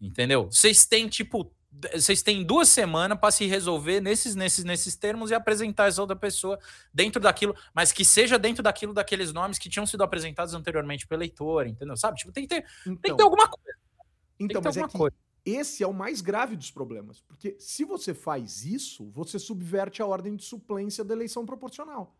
entendeu? 0.00 0.48
Vocês 0.50 0.86
têm, 0.86 1.06
tipo, 1.06 1.52
vocês 1.94 2.22
têm 2.22 2.44
duas 2.44 2.68
semanas 2.68 3.18
para 3.18 3.30
se 3.30 3.46
resolver 3.46 4.00
nesses, 4.00 4.34
nesses, 4.34 4.64
nesses 4.64 4.96
termos 4.96 5.30
e 5.30 5.34
apresentar 5.34 5.88
essa 5.88 6.00
outra 6.00 6.16
pessoa 6.16 6.58
dentro 6.92 7.20
daquilo, 7.20 7.54
mas 7.74 7.92
que 7.92 8.04
seja 8.04 8.38
dentro 8.38 8.62
daquilo 8.62 8.92
daqueles 8.92 9.32
nomes 9.32 9.58
que 9.58 9.68
tinham 9.68 9.86
sido 9.86 10.02
apresentados 10.02 10.54
anteriormente 10.54 11.06
pelo 11.06 11.20
eleitor, 11.20 11.66
entendeu? 11.66 11.96
Sabe? 11.96 12.18
Tipo, 12.18 12.32
tem 12.32 12.46
que 12.46 12.54
ter, 12.54 12.64
então, 12.82 12.84
tem 12.84 12.94
que 12.94 13.02
ter 13.02 13.12
então. 13.12 13.26
alguma 13.26 13.48
coisa. 13.48 13.78
Então, 14.38 14.62
mas 14.64 14.76
é 14.76 14.88
coisa. 14.88 15.16
esse 15.44 15.82
é 15.82 15.86
o 15.86 15.92
mais 15.92 16.20
grave 16.20 16.56
dos 16.56 16.70
problemas, 16.70 17.20
porque 17.20 17.56
se 17.58 17.84
você 17.84 18.14
faz 18.14 18.64
isso, 18.64 19.10
você 19.10 19.38
subverte 19.38 20.00
a 20.00 20.06
ordem 20.06 20.34
de 20.34 20.44
suplência 20.44 21.04
da 21.04 21.14
eleição 21.14 21.44
proporcional. 21.44 22.16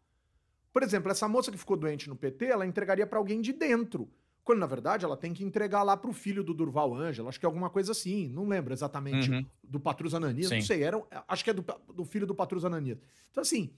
Por 0.73 0.83
exemplo, 0.83 1.11
essa 1.11 1.27
moça 1.27 1.51
que 1.51 1.59
ficou 1.59 1.77
doente 1.77 2.09
no 2.09 2.15
PT, 2.15 2.47
ela 2.47 2.67
entregaria 2.67 3.07
para 3.07 3.19
alguém 3.19 3.41
de 3.41 3.53
dentro. 3.53 4.09
Quando, 4.45 4.59
na 4.59 4.67
verdade, 4.67 5.05
ela 5.05 5.17
tem 5.17 5.33
que 5.33 5.45
entregar 5.45 5.83
lá 5.83 5.97
pro 5.97 6.13
filho 6.13 6.43
do 6.43 6.55
Durval 6.55 6.95
Ângelo, 6.95 7.29
acho 7.29 7.39
que 7.39 7.47
é 7.47 7.49
alguma 7.49 7.71
coisa 7.71 7.93
assim, 7.93 8.29
não 8.29 8.49
lembro 8.49 8.73
exatamente, 8.73 9.31
uhum. 9.31 9.45
do 9.63 9.79
Patrus 9.79 10.15
Ananias, 10.15 10.49
Sim. 10.49 10.57
não 10.57 10.63
sei, 10.63 10.83
era, 10.83 11.03
acho 11.29 11.45
que 11.45 11.51
é 11.51 11.53
do, 11.53 11.65
do 11.95 12.05
filho 12.05 12.27
do 12.27 12.35
Patrus 12.35 12.65
Ananias. 12.65 12.99
Então, 13.31 13.43
assim, 13.43 13.71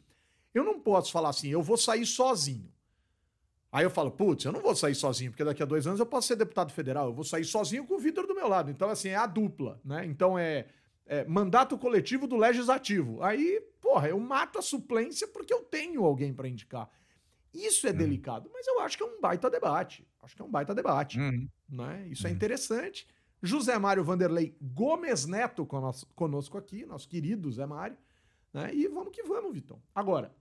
eu 0.55 0.65
não 0.65 0.79
posso 0.79 1.11
falar 1.11 1.31
assim, 1.31 1.49
eu 1.49 1.63
vou 1.63 1.77
sair 1.77 2.07
sozinho. 2.07 2.71
Aí 3.73 3.85
eu 3.85 3.91
falo, 3.91 4.11
putz, 4.11 4.45
eu 4.45 4.53
não 4.53 4.61
vou 4.61 4.77
sair 4.77 4.95
sozinho, 4.95 5.31
porque 5.31 5.43
daqui 5.43 5.63
a 5.63 5.67
dois 5.67 5.87
anos 5.87 5.99
eu 5.99 6.05
posso 6.05 6.29
ser 6.29 6.37
deputado 6.37 6.73
federal, 6.73 7.07
eu 7.07 7.15
vou 7.15 7.25
sair 7.25 7.45
sozinho 7.45 7.87
com 7.87 7.95
o 7.95 7.99
Vitor 7.99 8.27
do 8.27 8.35
meu 8.35 8.47
lado. 8.47 8.71
Então, 8.71 8.91
assim, 8.91 9.09
é 9.09 9.17
a 9.17 9.27
dupla, 9.27 9.81
né? 9.83 10.05
Então 10.05 10.39
é, 10.39 10.67
é, 11.07 11.25
mandato 11.25 11.79
coletivo 11.79 12.27
do 12.27 12.37
legislativo. 12.37 13.23
Aí, 13.23 13.63
porra, 13.81 14.09
eu 14.09 14.21
mato 14.21 14.59
a 14.59 14.63
suplência 14.63 15.27
porque 15.27 15.53
eu 15.55 15.63
tenho 15.63 16.05
alguém 16.05 16.35
para 16.35 16.49
indicar. 16.49 16.89
Isso 17.53 17.87
é 17.87 17.91
uhum. 17.91 17.97
delicado, 17.97 18.51
mas 18.53 18.67
eu 18.67 18.81
acho 18.81 18.97
que 18.97 19.03
é 19.03 19.07
um 19.07 19.21
baita 19.21 19.49
debate. 19.49 20.07
Acho 20.23 20.37
que 20.37 20.43
é 20.43 20.45
um 20.45 20.51
baita 20.51 20.75
debate. 20.75 21.18
Uhum. 21.18 21.49
Né? 21.68 22.07
Isso 22.09 22.27
é 22.27 22.31
uhum. 22.31 22.33
é 22.33 22.37
interessante. 22.37 23.07
José 23.43 23.77
Mário 23.77 24.05
Vanderlei 24.05 24.57
Gomes 24.61 25.27
Neto 25.27 25.66
conosco 26.14 26.57
aqui, 26.57 26.87
nosso 26.87 27.09
querido 27.09 27.51
Zé 27.51 27.66
Mário. 27.66 27.97
Né? 28.55 28.73
E 28.73 28.87
vamos 28.87 29.12
que 29.12 29.23
vamos, 29.25 29.53
Vitão. 29.53 29.83
Agora, 29.95 30.33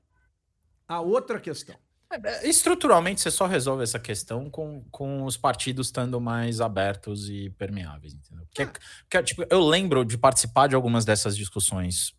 a 0.87 1.01
outra 1.01 1.39
questão. 1.39 1.75
É, 2.11 2.47
estruturalmente, 2.47 3.21
você 3.21 3.31
só 3.31 3.45
resolve 3.45 3.83
essa 3.83 3.97
questão 3.97 4.49
com, 4.49 4.83
com 4.91 5.23
os 5.23 5.37
partidos 5.37 5.87
estando 5.87 6.19
mais 6.19 6.59
abertos 6.59 7.29
e 7.29 7.49
permeáveis, 7.51 8.13
entendeu? 8.13 8.45
Porque, 8.45 8.63
ah. 8.63 8.71
porque, 9.03 9.23
tipo, 9.23 9.45
eu 9.49 9.61
lembro 9.61 10.03
de 10.03 10.17
participar 10.17 10.67
de 10.67 10.75
algumas 10.75 11.05
dessas 11.05 11.37
discussões 11.37 12.13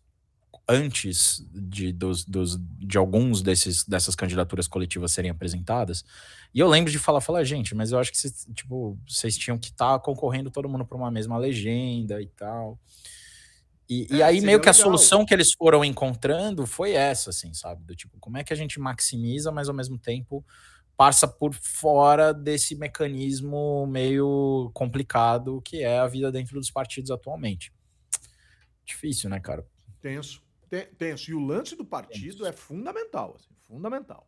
antes 0.67 1.45
de, 1.51 1.91
dos, 1.91 2.23
dos, 2.23 2.57
de 2.79 2.97
alguns 2.97 3.41
desses, 3.41 3.83
dessas 3.83 4.15
candidaturas 4.15 4.67
coletivas 4.67 5.11
serem 5.11 5.29
apresentadas. 5.29 6.05
E 6.53 6.59
eu 6.59 6.67
lembro 6.67 6.91
de 6.91 6.99
falar, 6.99 7.19
falar, 7.19 7.43
gente, 7.43 7.75
mas 7.75 7.91
eu 7.91 7.99
acho 7.99 8.11
que 8.11 8.17
cês, 8.17 8.47
tipo, 8.53 8.97
vocês 9.07 9.37
tinham 9.37 9.57
que 9.57 9.69
estar 9.69 9.93
tá 9.93 9.99
concorrendo 9.99 10.49
todo 10.49 10.69
mundo 10.69 10.85
para 10.85 10.97
uma 10.97 11.11
mesma 11.11 11.37
legenda 11.37 12.21
e 12.21 12.27
tal. 12.27 12.79
E, 13.89 14.07
é, 14.09 14.15
e 14.15 14.23
aí 14.23 14.41
meio 14.41 14.61
que 14.61 14.69
a 14.69 14.73
solução 14.73 15.25
que 15.25 15.33
eles 15.33 15.53
foram 15.53 15.83
encontrando 15.83 16.65
foi 16.65 16.93
essa, 16.93 17.31
assim, 17.31 17.53
sabe? 17.53 17.83
Do 17.83 17.95
tipo, 17.95 18.17
como 18.19 18.37
é 18.37 18.43
que 18.43 18.53
a 18.53 18.55
gente 18.55 18.79
maximiza, 18.79 19.51
mas 19.51 19.67
ao 19.67 19.75
mesmo 19.75 19.97
tempo 19.97 20.45
passa 20.95 21.27
por 21.27 21.53
fora 21.53 22.33
desse 22.33 22.75
mecanismo 22.75 23.85
meio 23.87 24.71
complicado 24.73 25.59
que 25.61 25.81
é 25.81 25.99
a 25.99 26.07
vida 26.07 26.31
dentro 26.31 26.59
dos 26.59 26.71
partidos 26.71 27.11
atualmente. 27.11 27.73
Difícil, 28.85 29.29
né, 29.29 29.39
cara? 29.39 29.65
Tenso. 29.99 30.42
Tenso. 30.97 31.31
E 31.31 31.33
o 31.33 31.39
lance 31.39 31.75
do 31.75 31.85
partido 31.85 32.45
é 32.45 32.51
fundamental, 32.51 33.35
assim, 33.37 33.53
fundamental. 33.67 34.27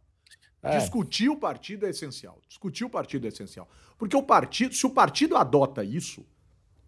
É. 0.61 0.77
Discutir 0.77 1.29
o 1.29 1.37
partido 1.37 1.85
é 1.85 1.89
essencial. 1.89 2.41
Discutir 2.47 2.83
o 2.83 2.89
partido 2.89 3.25
é 3.25 3.29
essencial. 3.29 3.69
Porque 3.97 4.15
o 4.15 4.23
partido, 4.23 4.73
se 4.73 4.85
o 4.85 4.89
partido 4.89 5.37
adota 5.37 5.83
isso, 5.83 6.25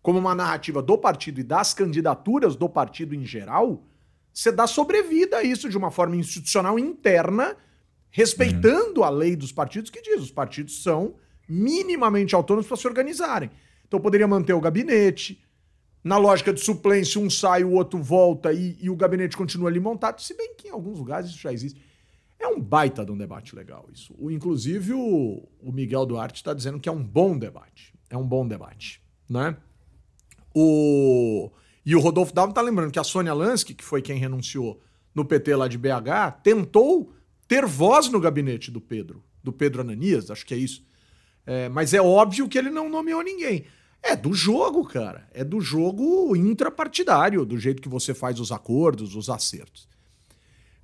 como 0.02 0.20
uma 0.20 0.34
narrativa 0.34 0.82
do 0.82 0.98
partido 0.98 1.40
e 1.40 1.44
das 1.44 1.74
candidaturas 1.74 2.56
do 2.56 2.68
partido 2.68 3.14
em 3.14 3.26
geral, 3.26 3.84
você 4.34 4.52
dá 4.52 4.66
sobrevida 4.66 5.38
a 5.38 5.44
isso 5.44 5.70
de 5.70 5.78
uma 5.78 5.92
forma 5.92 6.16
institucional 6.16 6.78
interna, 6.80 7.56
respeitando 8.10 9.02
uhum. 9.02 9.06
a 9.06 9.10
lei 9.10 9.36
dos 9.36 9.52
partidos 9.52 9.90
que 9.90 10.02
diz: 10.02 10.22
os 10.22 10.32
partidos 10.32 10.82
são 10.82 11.16
minimamente 11.48 12.36
autônomos 12.36 12.68
para 12.68 12.78
se 12.78 12.88
organizarem. 12.88 13.52
Então 13.88 14.00
poderia 14.00 14.28
manter 14.28 14.54
o 14.54 14.62
gabinete. 14.62 15.44
Na 16.08 16.18
lógica 16.18 16.54
de 16.54 16.62
suplência, 16.62 17.20
um 17.20 17.30
sai, 17.30 17.66
o 17.66 17.72
outro 17.72 18.02
volta 18.02 18.54
e, 18.54 18.78
e 18.80 18.90
o 18.90 18.96
gabinete 18.96 19.36
continua 19.36 19.68
ali 19.68 19.78
montado. 19.78 20.22
Se 20.22 20.34
bem 20.34 20.56
que 20.56 20.70
em 20.70 20.72
alguns 20.72 20.98
lugares 20.98 21.30
isso 21.30 21.40
já 21.40 21.52
existe. 21.52 21.82
É 22.40 22.48
um 22.48 22.62
baita 22.62 23.04
de 23.04 23.12
um 23.12 23.18
debate 23.18 23.54
legal 23.54 23.86
isso. 23.94 24.16
O, 24.18 24.32
inclusive, 24.32 24.94
o, 24.94 25.46
o 25.60 25.70
Miguel 25.70 26.06
Duarte 26.06 26.38
está 26.38 26.54
dizendo 26.54 26.80
que 26.80 26.88
é 26.88 26.92
um 26.92 27.04
bom 27.04 27.38
debate. 27.38 27.94
É 28.10 28.16
um 28.16 28.26
bom 28.26 28.48
debate, 28.48 29.02
né? 29.28 29.58
O... 30.56 31.52
E 31.86 31.94
o 31.94 32.00
Rodolfo 32.00 32.34
Dalmo 32.34 32.54
tá 32.54 32.62
lembrando 32.62 32.92
que 32.92 33.00
a 33.00 33.04
Sônia 33.04 33.34
Lansky, 33.34 33.74
que 33.74 33.84
foi 33.84 34.02
quem 34.02 34.18
renunciou 34.18 34.82
no 35.14 35.26
PT 35.26 35.58
lá 35.58 35.68
de 35.68 35.78
BH, 35.78 36.40
tentou 36.42 37.14
ter 37.50 37.66
voz 37.66 38.08
no 38.08 38.22
gabinete 38.22 38.72
do 38.72 38.80
Pedro, 38.80 39.22
do 39.44 39.52
Pedro 39.52 39.82
Ananias, 39.82 40.32
acho 40.32 40.46
que 40.46 40.54
é 40.54 40.58
isso. 40.58 40.86
É, 41.46 41.68
mas 41.68 41.94
é 41.94 42.02
óbvio 42.02 42.48
que 42.48 42.58
ele 42.58 42.70
não 42.70 42.88
nomeou 42.88 43.22
ninguém. 43.22 43.66
É 44.02 44.16
do 44.16 44.34
jogo, 44.34 44.86
cara. 44.86 45.28
É 45.34 45.44
do 45.44 45.60
jogo 45.60 46.36
intrapartidário, 46.36 47.46
do 47.46 47.58
jeito 47.58 47.82
que 47.82 47.90
você 47.90 48.14
faz 48.14 48.40
os 48.40 48.52
acordos, 48.52 49.16
os 49.16 49.30
acertos. 49.30 49.88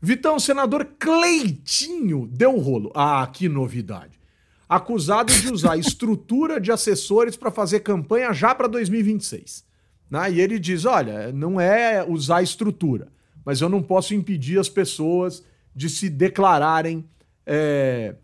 Vitão, 0.01 0.39
senador 0.39 0.85
Cleitinho 0.99 2.27
deu 2.27 2.57
rolo. 2.57 2.91
Ah, 2.93 3.25
que 3.31 3.47
novidade 3.47 4.23
acusado 4.67 5.31
de 5.31 5.51
usar 5.51 5.77
estrutura 5.77 6.59
de 6.59 6.71
assessores 6.71 7.35
para 7.35 7.51
fazer 7.51 7.81
campanha 7.81 8.33
já 8.33 8.55
para 8.55 8.67
2026. 8.67 9.63
Né? 10.09 10.31
E 10.31 10.41
ele 10.41 10.59
diz: 10.59 10.85
olha, 10.85 11.31
não 11.31 11.59
é 11.59 12.03
usar 12.03 12.41
estrutura, 12.41 13.07
mas 13.45 13.61
eu 13.61 13.69
não 13.69 13.81
posso 13.81 14.13
impedir 14.13 14.59
as 14.59 14.69
pessoas 14.69 15.43
de 15.75 15.89
se 15.89 16.09
declararem 16.09 17.05
é, 17.45 18.15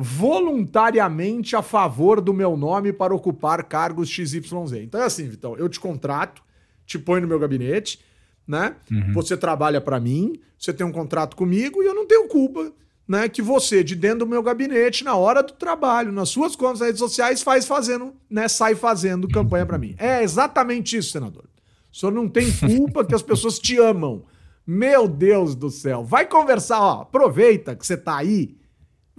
voluntariamente 0.00 1.56
a 1.56 1.62
favor 1.62 2.20
do 2.20 2.32
meu 2.32 2.56
nome 2.56 2.92
para 2.92 3.12
ocupar 3.12 3.64
cargos 3.64 4.08
XYZ. 4.08 4.44
Então 4.74 5.02
é 5.02 5.06
assim, 5.06 5.28
Vitão, 5.28 5.56
eu 5.56 5.68
te 5.68 5.80
contrato, 5.80 6.40
te 6.86 6.96
ponho 6.96 7.22
no 7.22 7.26
meu 7.26 7.38
gabinete, 7.40 7.98
né? 8.46 8.76
Uhum. 8.88 9.12
Você 9.14 9.36
trabalha 9.36 9.80
para 9.80 9.98
mim, 9.98 10.38
você 10.56 10.72
tem 10.72 10.86
um 10.86 10.92
contrato 10.92 11.34
comigo 11.34 11.82
e 11.82 11.86
eu 11.86 11.94
não 11.94 12.06
tenho 12.06 12.28
culpa 12.28 12.72
né, 13.08 13.28
que 13.28 13.42
você, 13.42 13.82
de 13.82 13.96
dentro 13.96 14.20
do 14.20 14.26
meu 14.26 14.40
gabinete, 14.40 15.02
na 15.02 15.16
hora 15.16 15.42
do 15.42 15.54
trabalho, 15.54 16.12
nas 16.12 16.28
suas 16.28 16.54
contas 16.54 16.80
nas 16.80 16.88
redes 16.88 17.00
sociais, 17.00 17.42
faz 17.42 17.66
fazendo, 17.66 18.12
né, 18.30 18.46
sai 18.46 18.76
fazendo 18.76 19.26
campanha 19.26 19.66
para 19.66 19.78
mim. 19.78 19.96
É 19.98 20.22
exatamente 20.22 20.96
isso, 20.96 21.10
senador. 21.10 21.44
O 21.90 21.96
senhor 21.96 22.12
não 22.12 22.28
tem 22.28 22.52
culpa 22.52 23.04
que 23.04 23.14
as 23.14 23.22
pessoas 23.22 23.58
te 23.58 23.78
amam. 23.78 24.22
Meu 24.64 25.08
Deus 25.08 25.54
do 25.56 25.70
céu. 25.70 26.04
Vai 26.04 26.26
conversar, 26.26 26.80
ó, 26.80 27.00
aproveita 27.00 27.74
que 27.74 27.84
você 27.84 27.96
tá 27.96 28.16
aí. 28.16 28.57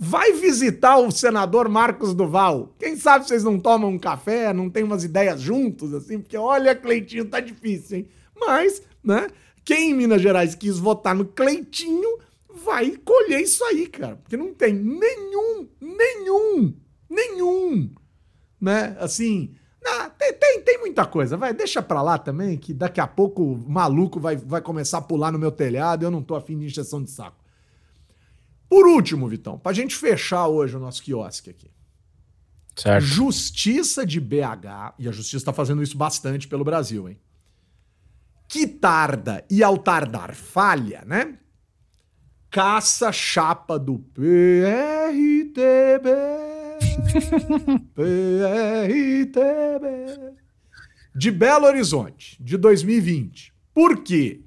Vai 0.02 0.32
visitar 0.32 0.97
o 0.97 1.12
senador 1.12 1.68
Marcos 1.68 2.14
Duval. 2.14 2.74
Quem 2.80 2.95
sabe 2.95 3.28
vocês 3.28 3.43
não 3.43 3.60
tomam 3.60 3.89
um 3.89 4.00
café, 4.00 4.54
não 4.54 4.70
tem 4.70 4.82
umas 4.82 5.04
ideias 5.04 5.41
juntos, 5.41 5.93
assim, 5.93 6.20
porque 6.20 6.38
olha, 6.38 6.74
Cleitinho, 6.74 7.26
tá 7.26 7.41
difícil, 7.41 7.97
hein? 7.97 8.08
Mas, 8.34 8.82
né, 9.04 9.28
quem 9.66 9.91
em 9.91 9.93
Minas 9.93 10.22
Gerais 10.22 10.56
quis 10.56 10.80
votar 10.80 11.14
no 11.14 11.26
Cleitinho 11.26 12.18
vai 12.64 12.95
colher 13.04 13.41
isso 13.41 13.62
aí, 13.66 13.88
cara. 13.88 14.16
Porque 14.16 14.38
não 14.38 14.54
tem 14.54 14.74
nenhum, 14.74 15.68
nenhum, 15.82 16.74
nenhum, 17.10 17.93
né? 18.60 18.95
Assim, 19.02 19.54
não, 19.84 20.10
tem, 20.12 20.32
tem, 20.32 20.62
tem, 20.62 20.80
muita 20.80 21.06
coisa. 21.06 21.36
Vai, 21.36 21.54
deixa 21.54 21.82
pra 21.82 22.02
lá 22.02 22.18
também, 22.18 22.58
que 22.58 22.74
daqui 22.74 23.02
a 23.02 23.08
pouco 23.08 23.43
o 23.43 23.70
maluco 23.70 24.18
vai, 24.18 24.38
vai 24.38 24.62
começar 24.62 25.00
a 25.00 25.02
pular 25.02 25.34
no 25.34 25.39
meu 25.39 25.52
telhado 25.52 26.06
eu 26.06 26.12
não 26.12 26.24
tô 26.24 26.36
afim 26.36 26.58
de 26.58 26.68
injeção 26.68 27.04
de 27.04 27.12
saco. 27.12 27.39
Por 28.70 28.88
último, 28.88 29.28
Vitão, 29.28 29.58
pra 29.58 29.74
gente 29.74 29.96
fechar 29.96 30.48
hoje 30.48 30.78
o 30.78 30.80
nosso 30.80 31.02
quiosque 31.02 31.50
aqui. 31.50 31.72
Certo. 32.76 33.04
Justiça 33.04 34.06
de 34.06 34.20
BH, 34.22 34.94
e 35.00 35.10
a 35.10 35.12
justiça 35.12 35.46
tá 35.46 35.54
fazendo 35.54 35.84
isso 35.84 35.98
bastante 35.98 36.48
pelo 36.48 36.64
Brasil, 36.64 37.10
hein? 37.10 37.20
Que 38.48 38.66
tarda 38.68 39.44
e 39.50 39.64
ao 39.64 39.78
tardar 39.78 40.34
falha, 40.34 41.04
né? 41.06 41.38
caça 42.50 43.12
chapa 43.12 43.78
do 43.78 44.00
PRTB. 44.00 44.50
PRTB. 47.94 49.86
De 51.16 51.32
Belo 51.32 51.66
Horizonte, 51.66 52.42
de 52.42 52.58
2020. 52.58 53.54
Por 53.74 54.04
quê? 54.04 54.42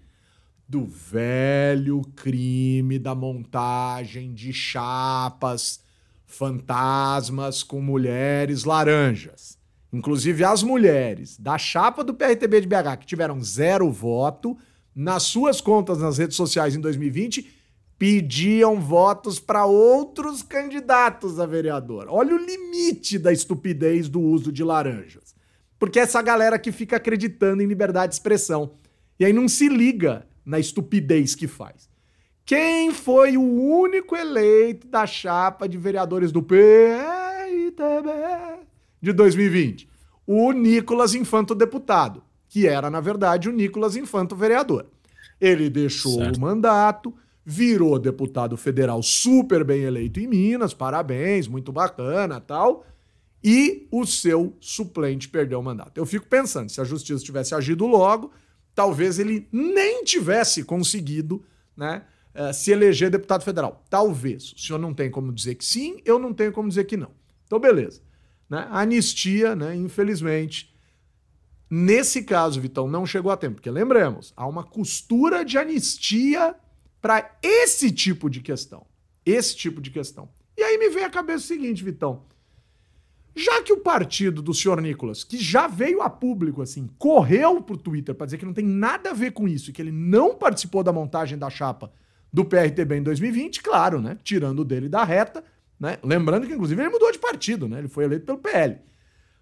Do 0.73 0.87
velho 0.87 2.01
crime 2.16 2.99
da 2.99 3.14
montagem 3.14 4.33
de 4.33 4.55
chapas 4.55 5.81
fantasmas 6.25 7.62
com 7.62 7.79
mulheres 7.79 8.64
laranjas. 8.64 9.59
Inclusive 9.93 10.43
as 10.43 10.62
mulheres 10.62 11.37
da 11.39 11.59
chapa 11.59 12.03
do 12.03 12.14
PRTB 12.14 12.62
de 12.62 12.66
BH 12.66 12.97
que 13.01 13.07
tiveram 13.07 13.45
zero 13.45 13.93
voto 13.93 14.57
nas 14.95 15.25
suas 15.25 15.61
contas 15.61 15.99
nas 15.99 16.16
redes 16.16 16.37
sociais 16.37 16.75
em 16.75 16.81
2020 16.81 17.53
pediam 17.99 18.81
votos 18.81 19.39
para 19.39 19.66
outros 19.66 20.43
candidatos 20.43 21.39
a 21.39 21.45
vereador. 21.45 22.07
Olha 22.09 22.35
o 22.35 22.43
limite 22.43 23.18
da 23.18 23.31
estupidez 23.31 24.09
do 24.09 24.23
uso 24.23 24.51
de 24.51 24.64
laranjas. 24.64 25.35
Porque 25.79 26.01
essa 26.01 26.23
galera 26.23 26.59
que 26.59 26.73
fica 26.73 26.97
acreditando 26.97 27.62
em 27.62 27.66
liberdade 27.66 28.12
de 28.12 28.14
expressão. 28.14 28.73
E 29.20 29.27
aí 29.27 29.35
não 29.35 29.47
se 29.47 29.68
liga 29.68 30.32
na 30.45 30.59
estupidez 30.59 31.34
que 31.34 31.47
faz. 31.47 31.90
Quem 32.45 32.93
foi 32.93 33.36
o 33.36 33.43
único 33.43 34.16
eleito 34.16 34.86
da 34.86 35.07
chapa 35.07 35.68
de 35.68 35.78
vereadores 35.78 36.32
do 36.32 36.43
PRTB 36.43 38.11
de 39.01 39.12
2020? 39.12 39.88
O 40.26 40.53
Nicolas 40.53 41.14
Infanto 41.14 41.55
deputado, 41.55 42.22
que 42.49 42.66
era, 42.66 42.90
na 42.90 43.01
verdade, 43.01 43.49
o 43.49 43.53
Nicolas 43.53 43.97
Infanto 43.97 44.34
vereador. 44.34 44.86
Ele 45.40 45.70
deixou 45.70 46.18
certo. 46.18 46.36
o 46.36 46.40
mandato, 46.40 47.14
virou 47.45 47.99
deputado 47.99 48.57
federal 48.57 49.03
super 49.03 49.64
bem 49.64 49.82
eleito 49.82 50.20
em 50.20 50.26
Minas, 50.26 50.74
parabéns, 50.74 51.49
muito 51.49 51.72
bacana 51.72 52.40
tal. 52.40 52.84
E 53.43 53.88
o 53.90 54.07
seu 54.07 54.57
suplente 54.61 55.28
perdeu 55.28 55.59
o 55.59 55.62
mandato. 55.62 55.99
Eu 55.99 56.07
fico 56.07 56.26
pensando, 56.26 56.70
se 56.70 56.80
a 56.80 56.84
justiça 56.84 57.24
tivesse 57.24 57.55
agido 57.55 57.86
logo, 57.86 58.30
talvez 58.75 59.18
ele 59.18 59.49
nem 59.53 60.05
tivesse 60.05 60.64
conseguido 60.64 61.45
né, 61.77 62.05
eh, 62.35 62.53
se 62.53 62.70
eleger 62.70 63.11
deputado 63.11 63.45
federal. 63.45 63.85
Talvez. 63.91 64.53
O 64.53 64.59
senhor 64.59 64.79
não 64.79 64.95
tem 64.95 65.11
como 65.11 65.33
dizer 65.33 65.55
que 65.55 65.64
sim, 65.64 66.01
eu 66.05 66.18
não 66.18 66.33
tenho 66.33 66.53
como 66.53 66.68
dizer 66.68 66.85
que 66.85 66.97
não. 66.97 67.11
Então, 67.47 67.59
beleza. 67.59 68.01
Né? 68.49 68.66
A 68.70 68.81
anistia, 68.81 69.55
né, 69.55 69.75
infelizmente, 69.77 70.75
nesse 71.70 72.23
caso, 72.23 72.61
Vitão, 72.61 72.89
não 72.89 73.05
chegou 73.05 73.31
a 73.31 73.37
tempo. 73.37 73.57
Porque 73.57 73.70
lembremos, 73.70 74.33
há 74.37 74.47
uma 74.47 74.64
costura 74.64 75.45
de 75.45 75.59
anistia 75.59 76.55
para 77.01 77.39
esse 77.43 77.91
tipo 77.91 78.31
de 78.31 78.41
questão. 78.41 78.87
Esse 79.25 79.57
tipo 79.57 79.81
de 79.81 79.91
questão. 79.91 80.29
E 80.57 80.62
aí 80.62 80.79
me 80.79 80.89
vem 80.89 81.05
à 81.05 81.11
cabeça 81.11 81.45
o 81.45 81.49
seguinte, 81.49 81.85
Vitão. 81.85 82.25
Já 83.35 83.62
que 83.62 83.72
o 83.72 83.80
partido 83.80 84.43
do 84.43 84.53
senhor 84.53 84.80
Nicolas, 84.80 85.24
que 85.24 85.39
já 85.39 85.66
veio 85.66 86.03
a 86.03 86.11
público 86.11 86.61
assim, 86.61 86.89
correu 86.99 87.62
pro 87.62 87.78
Twitter 87.78 88.14
para 88.14 88.26
dizer 88.26 88.39
que 88.39 88.45
não 88.45 88.53
tem 88.53 88.64
nada 88.64 89.11
a 89.11 89.14
ver 89.14 89.33
com 89.33 89.49
isso 89.49 89.70
e 89.70 89.72
que 89.72 89.80
ele 89.80 89.93
não 89.93 90.35
participou 90.35 90.83
da 90.83 90.93
montagem 90.93 91.39
da 91.39 91.49
chapa 91.49 91.91
do 92.33 92.45
PRTB 92.45 92.97
em 92.97 93.03
2020, 93.03 93.62
claro, 93.62 94.01
né? 94.01 94.18
Tirando 94.22 94.64
dele 94.64 94.89
da 94.89 95.05
reta, 95.05 95.45
Né? 95.78 95.99
Lembrando 96.05 96.47
que, 96.47 96.53
inclusive, 96.53 96.80
ele 96.80 96.91
mudou 96.91 97.11
de 97.11 97.18
partido, 97.18 97.68
né? 97.68 97.78
Ele 97.78 97.89
foi 97.89 98.05
eleito 98.05 98.24
pelo 98.24 98.39
PL. 98.39 98.78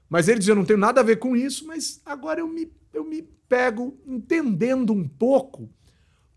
Mas 0.08 0.26
ele 0.26 0.38
dizia, 0.38 0.54
não 0.54 0.64
tenho 0.64 0.78
nada 0.78 1.00
a 1.00 1.04
ver 1.04 1.16
com 1.16 1.36
isso, 1.36 1.66
mas 1.66 2.00
agora 2.04 2.40
eu 2.40 2.48
me, 2.48 2.72
eu 2.94 3.04
me 3.04 3.22
pego 3.48 3.96
entendendo 4.06 4.92
um 4.92 5.06
pouco 5.06 5.68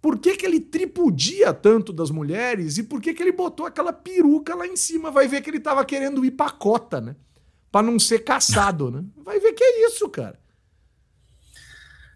por 0.02 0.20
que, 0.20 0.36
que 0.36 0.46
ele 0.46 0.60
tripudia 0.60 1.54
tanto 1.54 1.94
das 1.94 2.12
mulheres 2.12 2.78
e 2.78 2.84
por 2.84 3.00
que, 3.00 3.14
que 3.14 3.24
ele 3.24 3.32
botou 3.32 3.66
aquela 3.66 3.94
peruca 3.94 4.54
lá 4.54 4.68
em 4.68 4.76
cima. 4.76 5.10
Vai 5.10 5.28
ver 5.28 5.42
que 5.42 5.50
ele 5.50 5.60
tava 5.62 5.86
querendo 5.86 6.26
ir 6.26 6.32
pra 6.32 6.50
cota, 6.50 7.00
né? 7.00 7.16
Pra 7.74 7.82
não 7.82 7.98
ser 7.98 8.20
caçado, 8.20 8.92
né? 8.92 9.04
Vai 9.26 9.40
ver 9.40 9.52
que 9.54 9.64
é 9.64 9.88
isso, 9.88 10.08
cara. 10.08 10.40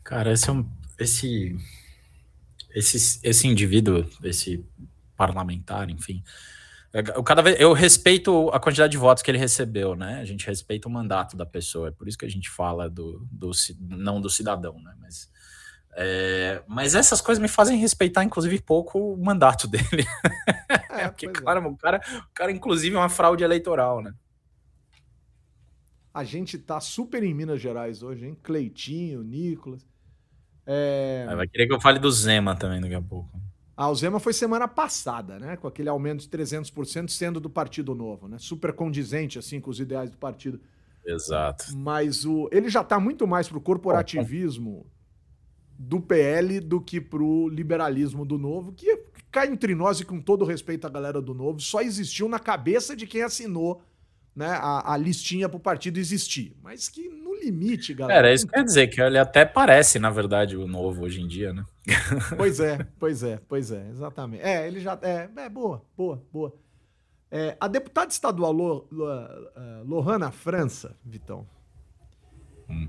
Cara, 0.03 0.31
esse 0.31 0.47
é 0.47 0.53
um. 0.53 0.63
Esse, 0.99 1.57
esse, 2.75 3.19
esse 3.23 3.47
indivíduo, 3.47 4.07
esse 4.23 4.63
parlamentar, 5.15 5.89
enfim. 5.89 6.23
Eu, 6.93 7.23
cada 7.23 7.41
vez, 7.41 7.59
eu 7.59 7.73
respeito 7.73 8.49
a 8.49 8.59
quantidade 8.59 8.91
de 8.91 8.99
votos 8.99 9.23
que 9.23 9.31
ele 9.31 9.39
recebeu, 9.39 9.95
né? 9.95 10.19
A 10.19 10.25
gente 10.25 10.45
respeita 10.45 10.87
o 10.87 10.91
mandato 10.91 11.35
da 11.35 11.45
pessoa. 11.45 11.87
É 11.87 11.91
por 11.91 12.07
isso 12.07 12.19
que 12.19 12.25
a 12.25 12.29
gente 12.29 12.51
fala 12.51 12.87
do, 12.87 13.27
do 13.31 13.49
não 13.79 14.21
do 14.21 14.29
cidadão, 14.29 14.79
né? 14.79 14.93
Mas 15.01 15.27
é, 15.95 16.61
mas 16.67 16.93
essas 16.93 17.19
coisas 17.19 17.41
me 17.41 17.47
fazem 17.47 17.79
respeitar, 17.79 18.23
inclusive, 18.23 18.61
pouco 18.61 19.13
o 19.13 19.17
mandato 19.17 19.65
dele. 19.67 20.05
É, 20.91 21.07
Porque, 21.07 21.27
claro, 21.29 21.63
é. 21.63 21.67
o, 21.67 21.75
cara, 21.75 21.99
o 22.29 22.33
cara, 22.35 22.51
inclusive, 22.51 22.95
é 22.95 22.99
uma 22.99 23.09
fraude 23.09 23.43
eleitoral, 23.43 24.03
né? 24.03 24.13
A 26.17 26.23
gente 26.23 26.57
tá 26.57 26.79
super 26.79 27.21
em 27.21 27.31
Minas 27.31 27.61
Gerais 27.61 28.01
hoje, 28.01 28.25
hein? 28.25 28.35
Cleitinho, 28.41 29.21
Nicolas. 29.21 29.85
É... 30.65 31.27
Vai 31.35 31.47
querer 31.47 31.67
que 31.67 31.73
eu 31.75 31.79
fale 31.79 31.99
do 31.99 32.09
Zema 32.09 32.55
também 32.55 32.81
daqui 32.81 32.95
a 32.95 33.01
pouco. 33.03 33.39
Ah, 33.75 33.87
o 33.91 33.93
Zema 33.93 34.19
foi 34.19 34.33
semana 34.33 34.67
passada, 34.67 35.37
né? 35.37 35.55
Com 35.57 35.67
aquele 35.67 35.89
aumento 35.89 36.21
de 36.21 36.27
300% 36.27 37.09
sendo 37.09 37.39
do 37.39 37.51
Partido 37.51 37.93
Novo, 37.93 38.27
né? 38.27 38.39
Super 38.39 38.73
condizente, 38.73 39.37
assim, 39.37 39.61
com 39.61 39.69
os 39.69 39.79
ideais 39.79 40.09
do 40.09 40.17
partido. 40.17 40.59
Exato. 41.05 41.65
Mas 41.77 42.25
o, 42.25 42.49
ele 42.51 42.67
já 42.67 42.83
tá 42.83 42.99
muito 42.99 43.27
mais 43.27 43.47
pro 43.47 43.61
corporativismo 43.61 44.87
do 45.77 46.01
PL 46.01 46.59
do 46.59 46.81
que 46.81 46.99
pro 46.99 47.47
liberalismo 47.47 48.25
do 48.25 48.39
Novo, 48.39 48.73
que 48.73 49.03
cai 49.31 49.49
entre 49.49 49.75
nós 49.75 49.99
e 49.99 50.05
com 50.05 50.19
todo 50.19 50.45
respeito 50.45 50.87
à 50.87 50.89
galera 50.89 51.21
do 51.21 51.35
Novo, 51.35 51.59
só 51.59 51.79
existiu 51.79 52.27
na 52.27 52.39
cabeça 52.39 52.95
de 52.95 53.05
quem 53.05 53.21
assinou 53.21 53.83
né, 54.37 54.49
a, 54.49 54.93
a 54.93 54.97
listinha 54.97 55.49
pro 55.49 55.59
partido 55.59 55.97
existir. 55.97 56.55
Mas 56.61 56.87
que 56.87 57.09
no 57.09 57.35
limite, 57.35 57.91
galera. 57.95 58.19
Era 58.19 58.33
isso 58.33 58.45
que 58.45 58.53
quer 58.53 58.63
dizer, 58.63 58.87
que 58.87 59.01
ele 59.01 59.17
até 59.17 59.43
parece, 59.43 59.97
na 59.97 60.11
verdade, 60.11 60.55
o 60.55 60.67
Novo 60.67 61.05
hoje 61.05 61.21
em 61.21 61.27
dia, 61.27 61.51
né? 61.51 61.65
Pois 62.37 62.59
é, 62.59 62.85
pois 62.99 63.23
é, 63.23 63.41
pois 63.49 63.71
é, 63.71 63.89
exatamente. 63.89 64.43
É, 64.43 64.67
ele 64.67 64.79
já. 64.79 64.97
É, 65.01 65.27
é 65.35 65.49
boa, 65.49 65.83
boa, 65.97 66.23
boa. 66.31 66.53
É, 67.31 67.57
a 67.59 67.67
deputada 67.67 68.11
estadual 68.11 68.51
Lo, 68.51 68.87
Lo, 68.91 69.05
uh, 69.05 69.83
Lohana 69.83 70.31
França, 70.31 70.95
Vitão. 71.03 71.47
Hum 72.69 72.87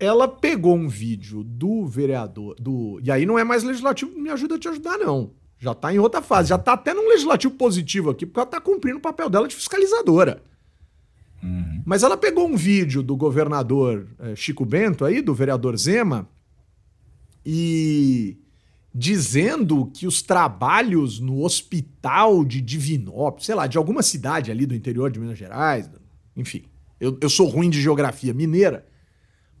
ela 0.00 0.26
pegou 0.26 0.74
um 0.74 0.88
vídeo 0.88 1.44
do 1.44 1.84
vereador, 1.86 2.56
do. 2.58 2.98
E 3.04 3.10
aí 3.12 3.26
não 3.26 3.38
é 3.38 3.44
mais 3.44 3.62
legislativo, 3.62 4.18
me 4.18 4.30
ajuda 4.30 4.54
a 4.54 4.58
te 4.58 4.66
ajudar, 4.66 4.96
não. 4.96 5.32
Já 5.58 5.74
tá 5.74 5.92
em 5.92 5.98
outra 5.98 6.22
fase, 6.22 6.48
já 6.48 6.56
tá 6.56 6.72
até 6.72 6.94
num 6.94 7.06
legislativo 7.06 7.54
positivo 7.54 8.08
aqui, 8.08 8.24
porque 8.24 8.40
ela 8.40 8.46
tá 8.46 8.58
cumprindo 8.58 8.96
o 8.96 9.02
papel 9.02 9.28
dela 9.28 9.46
de 9.46 9.54
fiscalizadora. 9.54 10.42
Uhum. 11.42 11.82
Mas 11.84 12.02
ela 12.02 12.16
pegou 12.16 12.46
um 12.46 12.56
vídeo 12.56 13.02
do 13.02 13.16
governador 13.16 14.06
é, 14.18 14.36
Chico 14.36 14.64
Bento 14.64 15.04
aí, 15.04 15.22
do 15.22 15.34
vereador 15.34 15.76
Zema, 15.76 16.28
e 17.44 18.36
dizendo 18.94 19.86
que 19.86 20.06
os 20.06 20.20
trabalhos 20.20 21.20
no 21.20 21.42
hospital 21.42 22.44
de 22.44 22.60
Divinópolis, 22.60 23.46
sei 23.46 23.54
lá, 23.54 23.66
de 23.66 23.78
alguma 23.78 24.02
cidade 24.02 24.50
ali 24.50 24.66
do 24.66 24.74
interior 24.74 25.10
de 25.10 25.20
Minas 25.20 25.38
Gerais, 25.38 25.88
enfim, 26.36 26.64
eu, 26.98 27.16
eu 27.20 27.30
sou 27.30 27.46
ruim 27.46 27.70
de 27.70 27.80
geografia 27.80 28.34
mineira, 28.34 28.86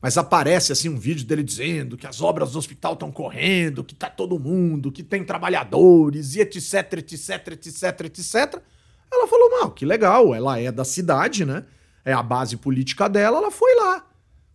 mas 0.02 0.16
aparece 0.18 0.72
assim 0.72 0.88
um 0.88 0.98
vídeo 0.98 1.26
dele 1.26 1.42
dizendo 1.42 1.96
que 1.96 2.06
as 2.06 2.20
obras 2.20 2.52
do 2.52 2.58
hospital 2.58 2.94
estão 2.94 3.12
correndo, 3.12 3.84
que 3.84 3.94
tá 3.94 4.08
todo 4.08 4.38
mundo, 4.38 4.90
que 4.90 5.02
tem 5.02 5.24
trabalhadores 5.24 6.34
e 6.34 6.40
etc, 6.40 6.94
etc, 6.98 7.48
etc, 7.52 8.00
etc. 8.06 8.62
Ela 9.12 9.26
falou: 9.26 9.50
"Mal, 9.50 9.70
que 9.70 9.84
legal, 9.84 10.34
ela 10.34 10.58
é 10.58 10.70
da 10.70 10.84
cidade, 10.84 11.44
né? 11.44 11.64
É 12.04 12.12
a 12.12 12.22
base 12.22 12.56
política 12.56 13.08
dela, 13.08 13.38
ela 13.38 13.50
foi 13.50 13.74
lá, 13.76 14.06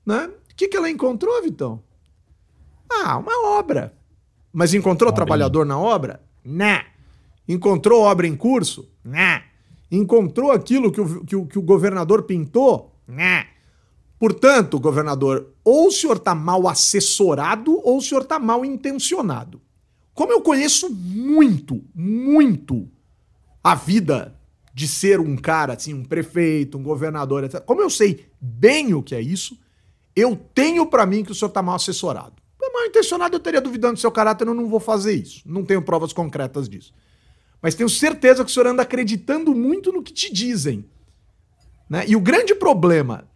né? 0.05 0.29
O 0.51 0.55
que 0.55 0.67
que 0.67 0.77
ela 0.77 0.89
encontrou, 0.89 1.41
Vitão? 1.43 1.83
Ah, 2.89 3.17
uma 3.17 3.49
obra. 3.57 3.93
Mas 4.53 4.73
encontrou 4.73 5.11
trabalhador 5.11 5.65
na 5.65 5.77
obra? 5.77 6.21
Né. 6.43 6.85
Encontrou 7.47 8.03
obra 8.03 8.25
em 8.25 8.35
curso? 8.35 8.89
Né. 9.03 9.43
Encontrou 9.91 10.51
aquilo 10.51 10.91
que 10.91 11.01
o, 11.01 11.25
que 11.25 11.35
o, 11.35 11.45
que 11.45 11.59
o 11.59 11.61
governador 11.61 12.23
pintou? 12.23 12.95
Né. 13.05 13.47
Portanto, 14.17 14.79
governador, 14.79 15.53
ou 15.63 15.87
o 15.87 15.91
senhor 15.91 16.15
está 16.15 16.33
mal 16.33 16.67
assessorado 16.67 17.79
ou 17.83 17.97
o 17.97 18.01
senhor 18.01 18.21
está 18.21 18.39
mal 18.39 18.63
intencionado. 18.63 19.61
Como 20.13 20.31
eu 20.31 20.41
conheço 20.41 20.89
muito, 20.89 21.83
muito 21.93 22.87
a 23.61 23.75
vida 23.75 24.39
de 24.76 24.89
ser 24.89 25.21
um 25.21 25.38
cara, 25.38 25.73
assim, 25.73 25.93
um 25.93 26.03
prefeito, 26.03 26.78
um 26.78 26.84
governador, 26.84 27.45
etc. 27.45 27.61
Como 27.61 27.82
eu 27.82 27.89
sei 27.89 28.26
bem 28.41 28.93
o 28.93 29.01
que 29.01 29.15
é 29.15 29.21
isso, 29.21 29.57
eu 30.13 30.36
tenho 30.36 30.86
para 30.86 31.05
mim 31.05 31.23
que 31.23 31.32
o 31.32 31.36
senhor 31.36 31.47
está 31.47 31.63
mal 31.63 31.76
assessorado. 31.76 32.36
É 32.61 32.69
mal 32.69 32.86
intencionado, 32.86 33.36
eu 33.36 33.39
teria 33.39 33.61
duvidando 33.61 33.93
do 33.93 33.99
seu 33.99 34.11
caráter, 34.11 34.45
eu 34.45 34.53
não 34.53 34.67
vou 34.67 34.82
fazer 34.82 35.13
isso. 35.13 35.41
Não 35.45 35.63
tenho 35.63 35.82
provas 35.82 36.11
concretas 36.11 36.67
disso. 36.67 36.93
Mas 37.61 37.73
tenho 37.73 37.88
certeza 37.88 38.43
que 38.43 38.51
o 38.51 38.53
senhor 38.53 38.67
anda 38.67 38.82
acreditando 38.82 39.55
muito 39.55 39.93
no 39.93 40.03
que 40.03 40.11
te 40.11 40.32
dizem. 40.34 40.86
Né? 41.89 42.03
E 42.07 42.15
o 42.15 42.19
grande 42.19 42.53
problema 42.53 43.30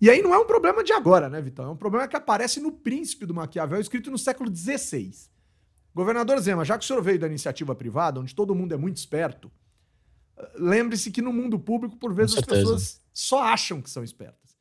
e 0.00 0.08
aí 0.08 0.22
não 0.22 0.32
é 0.32 0.38
um 0.38 0.46
problema 0.46 0.84
de 0.84 0.92
agora, 0.92 1.28
né, 1.28 1.40
Vitão? 1.40 1.66
É 1.66 1.68
um 1.70 1.76
problema 1.76 2.06
que 2.06 2.14
aparece 2.14 2.60
no 2.60 2.70
Príncipe 2.70 3.26
do 3.26 3.34
Maquiavel, 3.34 3.80
escrito 3.80 4.10
no 4.10 4.18
século 4.18 4.54
XVI. 4.54 5.12
Governador 5.92 6.38
Zema, 6.38 6.64
já 6.64 6.78
que 6.78 6.84
o 6.84 6.86
senhor 6.86 7.02
veio 7.02 7.18
da 7.18 7.26
iniciativa 7.26 7.74
privada, 7.74 8.20
onde 8.20 8.34
todo 8.34 8.54
mundo 8.54 8.72
é 8.72 8.76
muito 8.76 8.96
esperto, 8.98 9.50
lembre-se 10.58 11.10
que 11.10 11.22
no 11.22 11.32
mundo 11.32 11.58
público, 11.58 11.96
por 11.96 12.14
vezes, 12.14 12.38
as 12.38 12.44
pessoas 12.44 13.00
só 13.12 13.42
acham 13.42 13.80
que 13.80 13.90
são 13.90 14.04
espertas. 14.04 14.56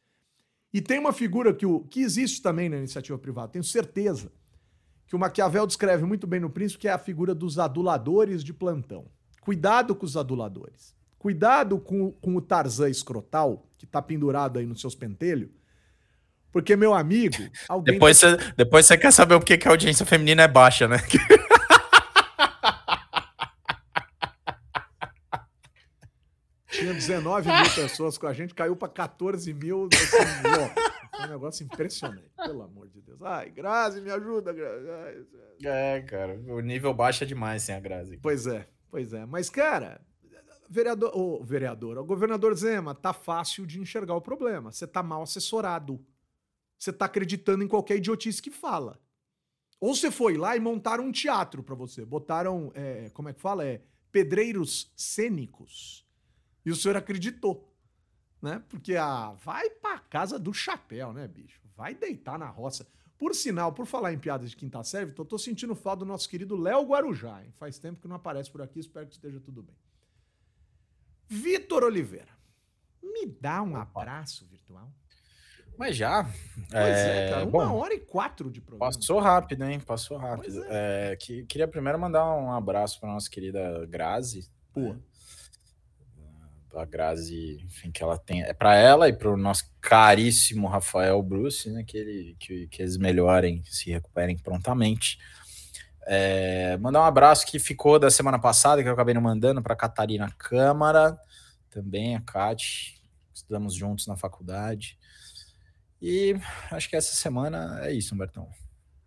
E 0.73 0.81
tem 0.81 0.99
uma 0.99 1.13
figura 1.13 1.53
que, 1.53 1.65
o, 1.65 1.81
que 1.81 2.01
existe 2.01 2.41
também 2.41 2.69
na 2.69 2.77
iniciativa 2.77 3.17
privada, 3.17 3.53
tenho 3.53 3.63
certeza, 3.63 4.31
que 5.07 5.15
o 5.15 5.19
Maquiavel 5.19 5.65
descreve 5.65 6.05
muito 6.05 6.27
bem 6.27 6.39
no 6.39 6.49
Príncipe, 6.49 6.81
que 6.81 6.87
é 6.87 6.91
a 6.91 6.97
figura 6.97 7.33
dos 7.33 7.57
aduladores 7.57 8.43
de 8.43 8.53
plantão. 8.53 9.05
Cuidado 9.41 9.95
com 9.95 10.05
os 10.05 10.17
aduladores. 10.17 10.93
Cuidado 11.17 11.79
com, 11.79 12.11
com 12.11 12.35
o 12.35 12.41
Tarzan 12.41 12.89
escrotal, 12.89 13.65
que 13.77 13.85
tá 13.85 14.01
pendurado 14.01 14.59
aí 14.59 14.65
nos 14.65 14.81
seus 14.81 14.93
pentelhos. 14.93 15.49
Porque, 16.51 16.75
meu 16.75 16.93
amigo. 16.93 17.37
depois, 17.83 18.19
tá... 18.19 18.31
você, 18.31 18.53
depois 18.57 18.85
você 18.85 18.97
quer 18.97 19.11
saber 19.11 19.35
o 19.35 19.41
que, 19.41 19.57
que 19.57 19.67
a 19.67 19.71
audiência 19.71 20.05
feminina 20.05 20.43
é 20.43 20.47
baixa, 20.47 20.87
né? 20.87 20.97
Tinha 26.77 26.93
19 26.93 27.49
mil 27.51 27.75
pessoas 27.75 28.17
com 28.17 28.27
a 28.27 28.33
gente, 28.33 28.53
caiu 28.53 28.75
para 28.75 28.87
14 28.87 29.53
mil. 29.53 29.89
Assim, 29.91 31.23
um 31.23 31.27
negócio 31.27 31.65
impressionante, 31.65 32.29
pelo 32.37 32.61
amor 32.61 32.87
de 32.89 33.01
Deus. 33.01 33.21
Ai, 33.21 33.49
Grazi, 33.49 33.99
me 34.01 34.11
ajuda, 34.11 34.53
Grazi. 34.53 34.87
Ai, 34.89 35.25
é, 35.63 36.01
cara, 36.01 36.39
o 36.47 36.59
nível 36.59 36.93
baixa 36.93 37.25
demais 37.25 37.63
sem 37.63 37.73
a 37.73 37.79
Grazi. 37.79 38.17
Pois 38.17 38.45
é, 38.45 38.67
pois 38.89 39.13
é. 39.13 39.25
Mas, 39.25 39.49
cara, 39.49 39.99
vereador, 40.69 41.11
o 41.17 41.43
vereador, 41.43 41.97
o 41.97 42.05
governador 42.05 42.53
Zema, 42.55 42.93
tá 42.93 43.13
fácil 43.13 43.65
de 43.65 43.79
enxergar 43.79 44.13
o 44.15 44.21
problema. 44.21 44.71
Você 44.71 44.85
tá 44.85 45.01
mal 45.01 45.23
assessorado. 45.23 45.99
Você 46.77 46.93
tá 46.93 47.05
acreditando 47.05 47.63
em 47.63 47.67
qualquer 47.67 47.97
idiotice 47.97 48.41
que 48.41 48.51
fala. 48.51 48.99
Ou 49.79 49.95
você 49.95 50.11
foi 50.11 50.37
lá 50.37 50.55
e 50.55 50.59
montaram 50.59 51.05
um 51.05 51.11
teatro 51.11 51.63
para 51.63 51.75
você. 51.75 52.05
Botaram, 52.05 52.71
é, 52.75 53.09
como 53.13 53.29
é 53.29 53.33
que 53.33 53.41
fala? 53.41 53.65
É, 53.65 53.81
pedreiros 54.11 54.91
cênicos. 54.95 56.06
E 56.67 56.69
o 56.69 56.75
senhor 56.75 56.97
acreditou. 56.97 57.73
Né? 58.41 58.61
Porque, 58.67 58.97
ah, 58.97 59.33
vai 59.41 59.69
pra 59.69 59.99
casa 59.99 60.37
do 60.37 60.53
chapéu, 60.53 61.13
né, 61.13 61.25
bicho? 61.25 61.61
Vai 61.77 61.95
deitar 61.95 62.37
na 62.37 62.49
roça. 62.49 62.85
Por 63.17 63.33
sinal, 63.33 63.71
por 63.71 63.85
falar 63.85 64.11
em 64.11 64.19
piadas 64.19 64.49
de 64.49 64.57
quinta 64.57 64.83
série, 64.83 65.13
tô, 65.13 65.23
tô 65.23 65.37
sentindo 65.37 65.73
falta 65.73 65.99
do 65.99 66.05
nosso 66.05 66.27
querido 66.27 66.57
Léo 66.57 66.83
Guarujá. 66.83 67.41
Hein? 67.41 67.53
Faz 67.55 67.79
tempo 67.79 68.01
que 68.01 68.07
não 68.09 68.17
aparece 68.17 68.51
por 68.51 68.61
aqui, 68.61 68.81
espero 68.81 69.07
que 69.07 69.13
esteja 69.13 69.39
tudo 69.39 69.63
bem. 69.63 69.77
Vitor 71.29 71.85
Oliveira, 71.85 72.37
me 73.01 73.25
dá 73.25 73.63
um 73.63 73.77
abraço 73.77 74.45
virtual? 74.45 74.91
Mas 75.77 75.95
já. 75.95 76.25
Pois 76.69 76.75
é, 76.75 77.27
é 77.27 77.29
cara, 77.29 77.43
uma 77.45 77.65
bom, 77.65 77.77
hora 77.77 77.93
e 77.93 77.99
quatro 77.99 78.51
de 78.51 78.59
programa. 78.59 78.91
Passou 78.91 79.19
rápido, 79.21 79.63
hein? 79.63 79.79
Passou 79.79 80.17
rápido. 80.17 80.65
É. 80.65 81.13
É, 81.13 81.15
que, 81.15 81.45
queria 81.45 81.67
primeiro 81.67 81.97
mandar 81.97 82.25
um 82.35 82.51
abraço 82.51 82.99
para 82.99 83.13
nossa 83.13 83.29
querida 83.29 83.85
Grazi. 83.85 84.51
Pô. 84.73 84.97
A 86.79 86.85
Grazi, 86.85 87.59
enfim, 87.63 87.91
que 87.91 88.01
ela 88.03 88.17
tem. 88.17 88.43
É 88.43 88.53
para 88.53 88.75
ela 88.75 89.09
e 89.09 89.13
para 89.13 89.31
o 89.31 89.37
nosso 89.37 89.65
caríssimo 89.81 90.67
Rafael 90.67 91.21
Bruce, 91.21 91.69
né? 91.69 91.83
Que, 91.83 91.97
ele, 91.97 92.35
que, 92.39 92.67
que 92.67 92.81
eles 92.81 92.97
melhorem, 92.97 93.63
se 93.65 93.91
recuperem 93.91 94.37
prontamente. 94.37 95.17
É, 96.05 96.77
mandar 96.77 97.01
um 97.01 97.05
abraço 97.05 97.45
que 97.45 97.59
ficou 97.59 97.99
da 97.99 98.09
semana 98.09 98.39
passada, 98.39 98.81
que 98.81 98.87
eu 98.87 98.93
acabei 98.93 99.13
não 99.13 99.21
mandando, 99.21 99.61
para 99.61 99.75
Catarina 99.75 100.31
Câmara, 100.37 101.19
também 101.69 102.15
a 102.15 102.21
Kat, 102.21 103.01
estudamos 103.33 103.75
juntos 103.75 104.07
na 104.07 104.15
faculdade. 104.15 104.97
E 106.01 106.35
acho 106.71 106.89
que 106.89 106.95
essa 106.95 107.13
semana 107.13 107.81
é 107.83 107.91
isso, 107.91 108.15
Humbertão. 108.15 108.47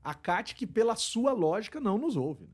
A 0.04 0.12
Kat, 0.14 0.54
que 0.54 0.66
pela 0.66 0.96
sua 0.96 1.32
lógica 1.32 1.80
não 1.80 1.96
nos 1.96 2.16
ouve. 2.16 2.44
né? 2.44 2.50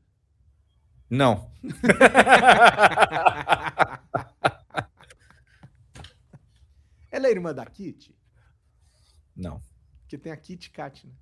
Não. 1.09 1.49
Ela 7.27 7.29
é 7.29 7.31
irmã 7.31 7.53
da 7.53 7.65
Kit? 7.65 8.15
Não. 9.35 9.61
Que 10.07 10.17
tem 10.17 10.31
a 10.31 10.37
Kit 10.37 10.71
Kat, 10.71 11.05
né? 11.05 11.13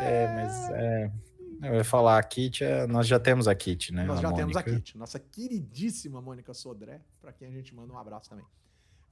É, 0.00 0.34
mas 0.34 0.70
é, 0.70 1.12
eu 1.62 1.74
ia 1.76 1.84
falar 1.84 2.18
a 2.18 2.22
Kit, 2.22 2.64
é, 2.64 2.86
nós 2.86 3.06
já 3.06 3.20
temos 3.20 3.46
a 3.46 3.54
Kit, 3.54 3.92
né? 3.94 4.04
Nós 4.04 4.18
a 4.18 4.22
já 4.22 4.32
temos 4.32 4.56
a 4.56 4.60
Mônica. 4.60 4.76
Kit, 4.76 4.98
nossa 4.98 5.18
queridíssima 5.18 6.20
Mônica 6.20 6.52
Sodré, 6.52 7.00
pra 7.20 7.32
quem 7.32 7.48
a 7.48 7.50
gente 7.50 7.74
manda 7.74 7.92
um 7.92 7.98
abraço 7.98 8.30
também. 8.30 8.44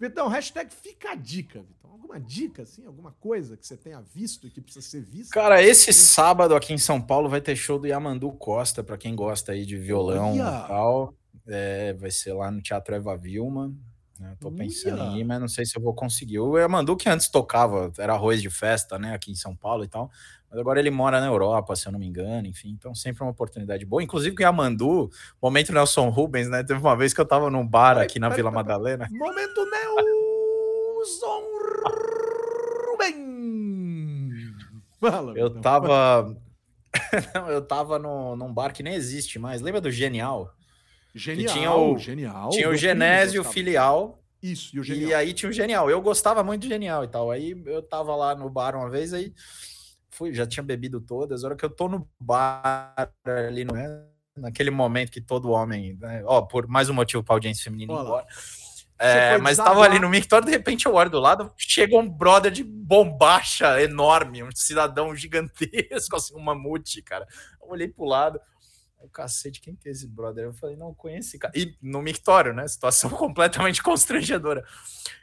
Vitão, 0.00 0.28
hashtag 0.28 0.72
fica 0.72 1.10
a 1.10 1.14
dica, 1.14 1.60
Vitão. 1.60 1.90
Alguma 1.90 2.20
dica, 2.20 2.62
assim, 2.62 2.86
alguma 2.86 3.12
coisa 3.12 3.56
que 3.56 3.66
você 3.66 3.76
tenha 3.76 4.00
visto 4.00 4.46
e 4.46 4.50
que 4.50 4.60
precisa 4.60 4.86
ser 4.86 5.02
vista? 5.02 5.32
Cara, 5.32 5.62
esse 5.62 5.92
sábado 5.92 6.54
aqui 6.54 6.72
em 6.72 6.78
São 6.78 7.00
Paulo 7.00 7.28
vai 7.28 7.40
ter 7.40 7.56
show 7.56 7.78
do 7.78 7.86
Yamandu 7.86 8.30
Costa, 8.32 8.82
pra 8.82 8.96
quem 8.96 9.14
gosta 9.14 9.52
aí 9.52 9.66
de 9.66 9.76
violão 9.76 10.32
Olha! 10.32 10.64
e 10.64 10.68
tal. 10.68 11.14
É, 11.46 11.92
vai 11.94 12.10
ser 12.10 12.32
lá 12.32 12.50
no 12.50 12.62
Teatro 12.62 12.94
Eva 12.94 13.16
Vilma. 13.16 13.72
Né? 14.18 14.36
Tô 14.40 14.50
pensando 14.50 15.02
em 15.02 15.20
ir, 15.20 15.24
mas 15.24 15.40
não 15.40 15.48
sei 15.48 15.64
se 15.64 15.76
eu 15.76 15.82
vou 15.82 15.94
conseguir. 15.94 16.38
O 16.38 16.58
Yamandu 16.58 16.96
que 16.96 17.08
antes 17.08 17.28
tocava, 17.28 17.92
era 17.98 18.14
arroz 18.14 18.42
de 18.42 18.50
festa, 18.50 18.98
né, 18.98 19.14
aqui 19.14 19.30
em 19.30 19.34
São 19.34 19.54
Paulo 19.54 19.84
e 19.84 19.88
tal. 19.88 20.10
Mas 20.50 20.58
agora 20.58 20.80
ele 20.80 20.90
mora 20.90 21.20
na 21.20 21.26
Europa, 21.26 21.76
se 21.76 21.86
eu 21.86 21.92
não 21.92 21.98
me 21.98 22.06
engano, 22.06 22.46
enfim. 22.46 22.70
Então 22.70 22.94
sempre 22.94 23.22
é 23.22 23.24
uma 23.26 23.32
oportunidade 23.32 23.84
boa. 23.84 24.02
Inclusive 24.02 24.34
com 24.34 24.42
o 24.42 24.44
Yamandu, 24.44 25.10
momento 25.40 25.72
Nelson 25.72 26.08
Rubens, 26.08 26.48
né? 26.48 26.64
Teve 26.64 26.80
uma 26.80 26.96
vez 26.96 27.12
que 27.12 27.20
eu 27.20 27.26
tava 27.26 27.50
num 27.50 27.66
bar 27.66 27.98
aqui 27.98 28.18
na 28.18 28.28
Vila 28.28 28.50
Madalena. 28.50 29.06
Momento 29.10 29.64
Nelson 29.64 31.42
Rubens! 32.92 33.28
Fala, 35.00 35.32
Eu 35.36 35.60
tava. 35.60 36.36
Eu 37.48 37.62
tava 37.62 37.98
no, 37.98 38.34
num 38.34 38.52
bar 38.52 38.72
que 38.72 38.82
nem 38.82 38.94
existe 38.94 39.38
mais. 39.38 39.60
Lembra 39.60 39.80
do 39.80 39.90
Genial? 39.90 40.52
Genial, 41.18 41.52
tinha 41.54 41.72
o- 41.74 41.98
genial. 41.98 42.48
tinha 42.50 42.68
o 42.70 42.76
Genésio 42.76 43.44
filial. 43.44 44.22
Isso, 44.42 44.76
e 44.76 44.78
o 44.78 44.82
E 44.82 44.86
genial. 44.86 45.18
aí 45.20 45.32
tinha 45.34 45.50
o 45.50 45.52
Genial. 45.52 45.90
Eu 45.90 46.00
gostava 46.00 46.44
muito 46.44 46.62
do 46.62 46.68
Genial 46.68 47.02
e 47.04 47.08
tal. 47.08 47.30
Aí 47.30 47.60
eu 47.66 47.82
tava 47.82 48.14
lá 48.14 48.34
no 48.36 48.48
bar 48.48 48.76
uma 48.76 48.88
vez, 48.88 49.12
aí 49.12 49.34
fui, 50.10 50.32
já 50.32 50.46
tinha 50.46 50.62
bebido 50.62 51.00
todas. 51.00 51.42
A 51.42 51.48
hora 51.48 51.56
que 51.56 51.64
eu 51.64 51.70
tô 51.70 51.88
no 51.88 52.08
bar 52.20 52.94
ali, 53.26 53.64
no, 53.64 53.74
né, 53.74 54.04
naquele 54.36 54.70
momento 54.70 55.10
que 55.10 55.20
todo 55.20 55.50
homem. 55.50 55.96
né, 56.00 56.22
ó, 56.24 56.40
por 56.42 56.68
mais 56.68 56.88
um 56.88 56.94
motivo 56.94 57.22
pra 57.24 57.34
audiência 57.34 57.64
feminina 57.64 57.92
ir 57.92 57.96
Olha 57.96 58.02
lá. 58.02 58.08
embora. 58.08 58.26
É, 59.00 59.38
mas 59.38 59.52
desabar. 59.58 59.74
tava 59.74 59.84
ali 59.84 60.00
no 60.00 60.08
mictório, 60.08 60.44
de 60.44 60.50
repente 60.50 60.86
eu 60.86 60.94
olho 60.94 61.08
do 61.08 61.20
lado, 61.20 61.52
chega 61.56 61.96
um 61.96 62.08
brother 62.08 62.50
de 62.50 62.64
bombacha 62.64 63.80
enorme, 63.80 64.42
um 64.42 64.50
cidadão 64.52 65.14
gigantesco, 65.14 66.16
assim, 66.16 66.34
um 66.36 66.40
mamute, 66.40 67.00
cara. 67.02 67.24
Eu 67.62 67.68
olhei 67.70 67.86
pro 67.86 68.04
lado, 68.04 68.40
o 69.00 69.08
cacete, 69.08 69.60
quem 69.60 69.74
que 69.76 69.88
é 69.88 69.92
esse 69.92 70.06
brother? 70.06 70.44
Eu 70.44 70.52
falei, 70.52 70.76
não 70.76 70.94
esse 71.06 71.38
cara. 71.38 71.52
E 71.56 71.76
no 71.80 72.02
mictório, 72.02 72.52
né? 72.52 72.66
Situação 72.66 73.10
completamente 73.16 73.82
constrangedora. 73.82 74.64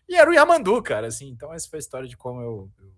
E 0.08 0.16
era 0.16 0.30
o 0.30 0.34
Yamandu, 0.34 0.82
cara, 0.82 1.08
assim. 1.08 1.28
Então 1.30 1.54
essa 1.54 1.70
foi 1.70 1.78
a 1.78 1.80
história 1.80 2.08
de 2.08 2.16
como 2.18 2.42
eu. 2.42 2.72
eu- 2.80 2.96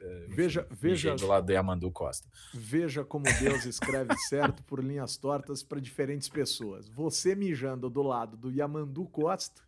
eu, 0.00 0.28
Veja- 0.28 0.62
enfim, 0.70 0.76
veja- 0.80 1.14
do 1.16 1.26
lado 1.26 1.46
do 1.46 1.52
Yamandu 1.52 1.90
Costa. 1.90 2.28
Veja 2.54 3.04
como 3.04 3.24
Deus 3.40 3.64
escreve 3.64 4.14
certo 4.28 4.62
por 4.62 4.82
linhas 4.82 5.16
tortas 5.16 5.62
para 5.62 5.80
diferentes 5.80 6.28
pessoas. 6.28 6.88
Você 6.88 7.34
mijando 7.34 7.90
do 7.90 8.02
lado 8.02 8.36
do 8.36 8.50
Yamandu 8.50 9.06
Costa 9.06 9.60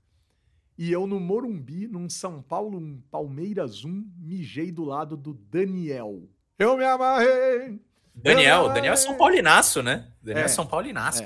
e 0.78 0.90
eu 0.92 1.06
no 1.06 1.18
Morumbi, 1.20 1.86
num 1.88 2.08
São 2.08 2.40
Paulo, 2.40 2.78
um 2.78 3.00
Palmeiras 3.10 3.84
1, 3.84 4.08
mijei 4.18 4.70
do 4.72 4.84
lado 4.84 5.16
do 5.16 5.34
Daniel. 5.34 6.22
Eu 6.58 6.76
me 6.76 6.84
amarrei. 6.84 7.80
Daniel, 8.22 8.68
Daniel 8.72 8.94
é 8.94 8.96
São 8.96 9.16
Paulinaço, 9.16 9.82
né? 9.82 10.10
Daniel 10.22 10.42
é, 10.42 10.46
É, 10.46 10.48
São 10.48 10.66
Paulinaço. 10.66 11.22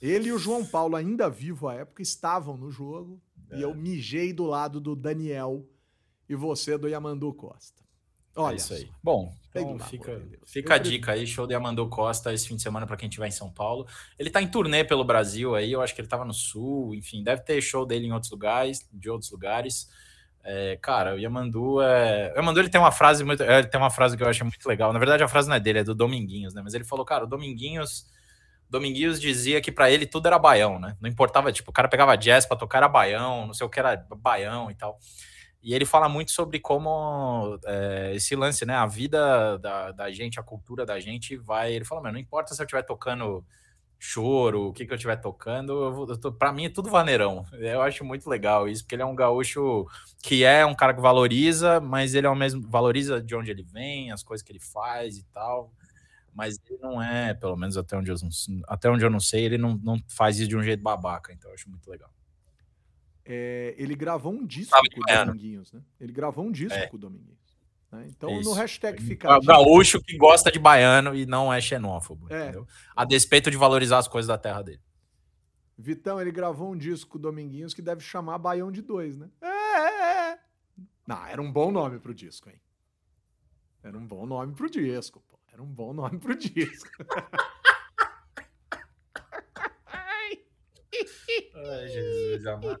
Ele 0.00 0.28
e 0.28 0.32
o 0.32 0.38
João 0.38 0.64
Paulo, 0.64 0.96
ainda 0.96 1.30
vivo 1.30 1.68
à 1.68 1.74
época, 1.74 2.02
estavam 2.02 2.56
no 2.56 2.70
jogo 2.70 3.20
e 3.52 3.62
eu 3.62 3.74
mijei 3.74 4.32
do 4.32 4.44
lado 4.44 4.80
do 4.80 4.94
Daniel 4.94 5.66
e 6.28 6.34
você 6.34 6.76
do 6.76 6.88
Yamandu 6.88 7.32
Costa. 7.32 7.84
Olha 8.36 8.54
é 8.54 8.56
isso 8.56 8.74
aí. 8.74 8.80
só. 8.80 8.92
Bom, 9.02 9.32
então 9.48 9.78
fica, 9.78 10.22
fica 10.44 10.74
a 10.74 10.78
dica 10.78 11.12
aí, 11.12 11.26
show 11.26 11.46
de 11.46 11.54
Amandou 11.54 11.88
Costa 11.88 12.32
esse 12.32 12.48
fim 12.48 12.56
de 12.56 12.62
semana 12.62 12.86
para 12.86 12.96
quem 12.96 13.08
estiver 13.08 13.28
em 13.28 13.32
São 13.32 13.50
Paulo. 13.50 13.86
Ele 14.18 14.30
tá 14.30 14.42
em 14.42 14.48
turnê 14.48 14.82
pelo 14.82 15.04
Brasil 15.04 15.54
aí, 15.54 15.70
eu 15.70 15.80
acho 15.80 15.94
que 15.94 16.00
ele 16.00 16.08
tava 16.08 16.24
no 16.24 16.34
Sul, 16.34 16.94
enfim, 16.94 17.22
deve 17.22 17.42
ter 17.42 17.60
show 17.62 17.86
dele 17.86 18.06
em 18.06 18.12
outros 18.12 18.32
lugares, 18.32 18.86
de 18.92 19.08
outros 19.08 19.30
lugares. 19.30 19.88
É, 20.46 20.76
cara, 20.82 21.14
o 21.14 21.18
Yamandu 21.18 21.80
é. 21.80 22.30
O 22.34 22.36
Yamandu 22.36 22.60
ele 22.60 22.68
tem 22.68 22.80
uma 22.80 22.92
frase 22.92 23.24
muito. 23.24 23.42
é, 23.42 23.60
Ele 23.60 23.66
tem 23.68 23.80
uma 23.80 23.90
frase 23.90 24.16
que 24.16 24.22
eu 24.22 24.28
acho 24.28 24.44
muito 24.44 24.66
legal. 24.68 24.92
Na 24.92 24.98
verdade, 24.98 25.22
a 25.22 25.28
frase 25.28 25.48
não 25.48 25.56
é 25.56 25.60
dele, 25.60 25.78
é 25.78 25.84
do 25.84 25.94
Dominguinhos, 25.94 26.52
né? 26.52 26.60
Mas 26.62 26.74
ele 26.74 26.84
falou, 26.84 27.04
cara, 27.04 27.24
o 27.24 27.26
Dominguinhos. 27.26 28.06
Dominguinhos 28.68 29.20
dizia 29.20 29.60
que 29.60 29.70
para 29.72 29.90
ele 29.90 30.04
tudo 30.06 30.26
era 30.26 30.38
baião, 30.38 30.78
né? 30.78 30.96
Não 31.00 31.08
importava, 31.08 31.52
tipo, 31.52 31.70
o 31.70 31.72
cara 31.74 31.88
pegava 31.88 32.16
jazz 32.16 32.44
pra 32.44 32.56
tocar 32.56 32.78
era 32.78 32.88
baião, 32.88 33.46
não 33.46 33.54
sei 33.54 33.66
o 33.66 33.70
que 33.70 33.78
era 33.78 33.96
baião 34.16 34.70
e 34.70 34.74
tal. 34.74 34.98
E 35.62 35.74
ele 35.74 35.86
fala 35.86 36.08
muito 36.08 36.30
sobre 36.30 36.60
como 36.60 37.58
é, 37.64 38.12
esse 38.14 38.36
lance, 38.36 38.66
né? 38.66 38.74
A 38.74 38.86
vida 38.86 39.58
da, 39.58 39.92
da 39.92 40.10
gente, 40.12 40.38
a 40.38 40.42
cultura 40.42 40.84
da 40.84 41.00
gente 41.00 41.36
vai. 41.36 41.72
Ele 41.72 41.84
fala, 41.86 42.02
mas 42.02 42.12
não 42.12 42.20
importa 42.20 42.54
se 42.54 42.60
eu 42.60 42.64
estiver 42.64 42.82
tocando 42.82 43.44
choro, 43.98 44.68
o 44.68 44.72
que, 44.72 44.84
que 44.84 44.92
eu 44.92 44.96
estiver 44.96 45.16
tocando, 45.16 45.72
eu 45.84 45.92
vou, 45.92 46.08
eu 46.08 46.18
tô, 46.18 46.32
pra 46.32 46.52
mim 46.52 46.66
é 46.66 46.68
tudo 46.68 46.90
vaneirão. 46.90 47.44
Eu 47.52 47.80
acho 47.82 48.04
muito 48.04 48.28
legal 48.28 48.68
isso, 48.68 48.82
porque 48.82 48.94
ele 48.94 49.02
é 49.02 49.06
um 49.06 49.14
gaúcho 49.14 49.86
que 50.22 50.44
é 50.44 50.64
um 50.66 50.74
cara 50.74 50.92
que 50.92 51.00
valoriza, 51.00 51.80
mas 51.80 52.14
ele 52.14 52.26
é 52.26 52.30
o 52.30 52.34
mesmo, 52.36 52.60
valoriza 52.68 53.22
de 53.22 53.34
onde 53.34 53.50
ele 53.50 53.62
vem, 53.62 54.12
as 54.12 54.22
coisas 54.22 54.42
que 54.44 54.52
ele 54.52 54.60
faz 54.60 55.16
e 55.16 55.24
tal. 55.32 55.72
Mas 56.34 56.58
ele 56.68 56.78
não 56.82 57.00
é, 57.00 57.32
pelo 57.32 57.56
menos 57.56 57.76
até 57.76 57.96
onde 57.96 58.10
eu 58.10 58.16
não, 58.20 58.62
até 58.66 58.90
onde 58.90 59.04
eu 59.04 59.10
não 59.10 59.20
sei, 59.20 59.44
ele 59.44 59.56
não, 59.56 59.76
não 59.76 59.98
faz 60.08 60.38
isso 60.38 60.48
de 60.48 60.56
um 60.56 60.62
jeito 60.62 60.82
babaca, 60.82 61.32
então 61.32 61.50
eu 61.50 61.54
acho 61.54 61.70
muito 61.70 61.88
legal. 61.88 62.10
É, 63.24 63.74
ele 63.78 63.94
gravou 63.94 64.32
um 64.32 64.44
disco 64.44 64.76
Sabe 64.76 64.90
com 64.90 65.00
o? 65.00 65.24
Dominguinhos, 65.24 65.72
né? 65.72 65.80
Ele 65.98 66.12
gravou 66.12 66.44
um 66.44 66.52
disco 66.52 66.74
É. 66.78 66.86
com 66.88 66.96
o 66.96 67.00
Dominguinhos. 67.00 67.43
Né? 67.94 68.06
Então, 68.08 68.30
Isso. 68.40 68.50
no 68.50 68.54
hashtag 68.56 69.00
fica. 69.02 69.36
o 69.36 69.40
gaúcho 69.40 70.02
que 70.02 70.16
gosta 70.16 70.50
de 70.50 70.58
baiano 70.58 71.14
e 71.14 71.24
não 71.24 71.52
é 71.52 71.60
xenófobo, 71.60 72.26
É. 72.32 72.42
entendeu? 72.42 72.66
A 72.94 73.04
despeito 73.04 73.50
de 73.50 73.56
valorizar 73.56 73.98
as 73.98 74.08
coisas 74.08 74.26
da 74.28 74.36
terra 74.36 74.62
dele. 74.62 74.80
Vitão, 75.78 76.20
ele 76.20 76.30
gravou 76.30 76.72
um 76.72 76.76
disco 76.76 77.18
Dominguinhos 77.18 77.74
que 77.74 77.82
deve 77.82 78.00
chamar 78.00 78.38
Baião 78.38 78.70
de 78.70 78.80
Dois, 78.82 79.16
né? 79.16 79.28
É, 79.40 79.46
é, 79.48 80.30
é. 80.32 80.38
Não, 81.06 81.26
era 81.26 81.40
um 81.42 81.50
bom 81.50 81.70
nome 81.70 81.98
pro 81.98 82.14
disco, 82.14 82.48
hein? 82.48 82.60
Era 83.82 83.96
um 83.98 84.06
bom 84.06 84.24
nome 84.24 84.54
pro 84.54 84.70
disco, 84.70 85.22
pô. 85.28 85.38
Era 85.52 85.62
um 85.62 85.66
bom 85.66 85.92
nome 85.92 86.18
pro 86.18 86.34
disco. 86.34 86.88
Ai, 91.54 91.88
Jesus 91.88 92.46
amado. 92.46 92.80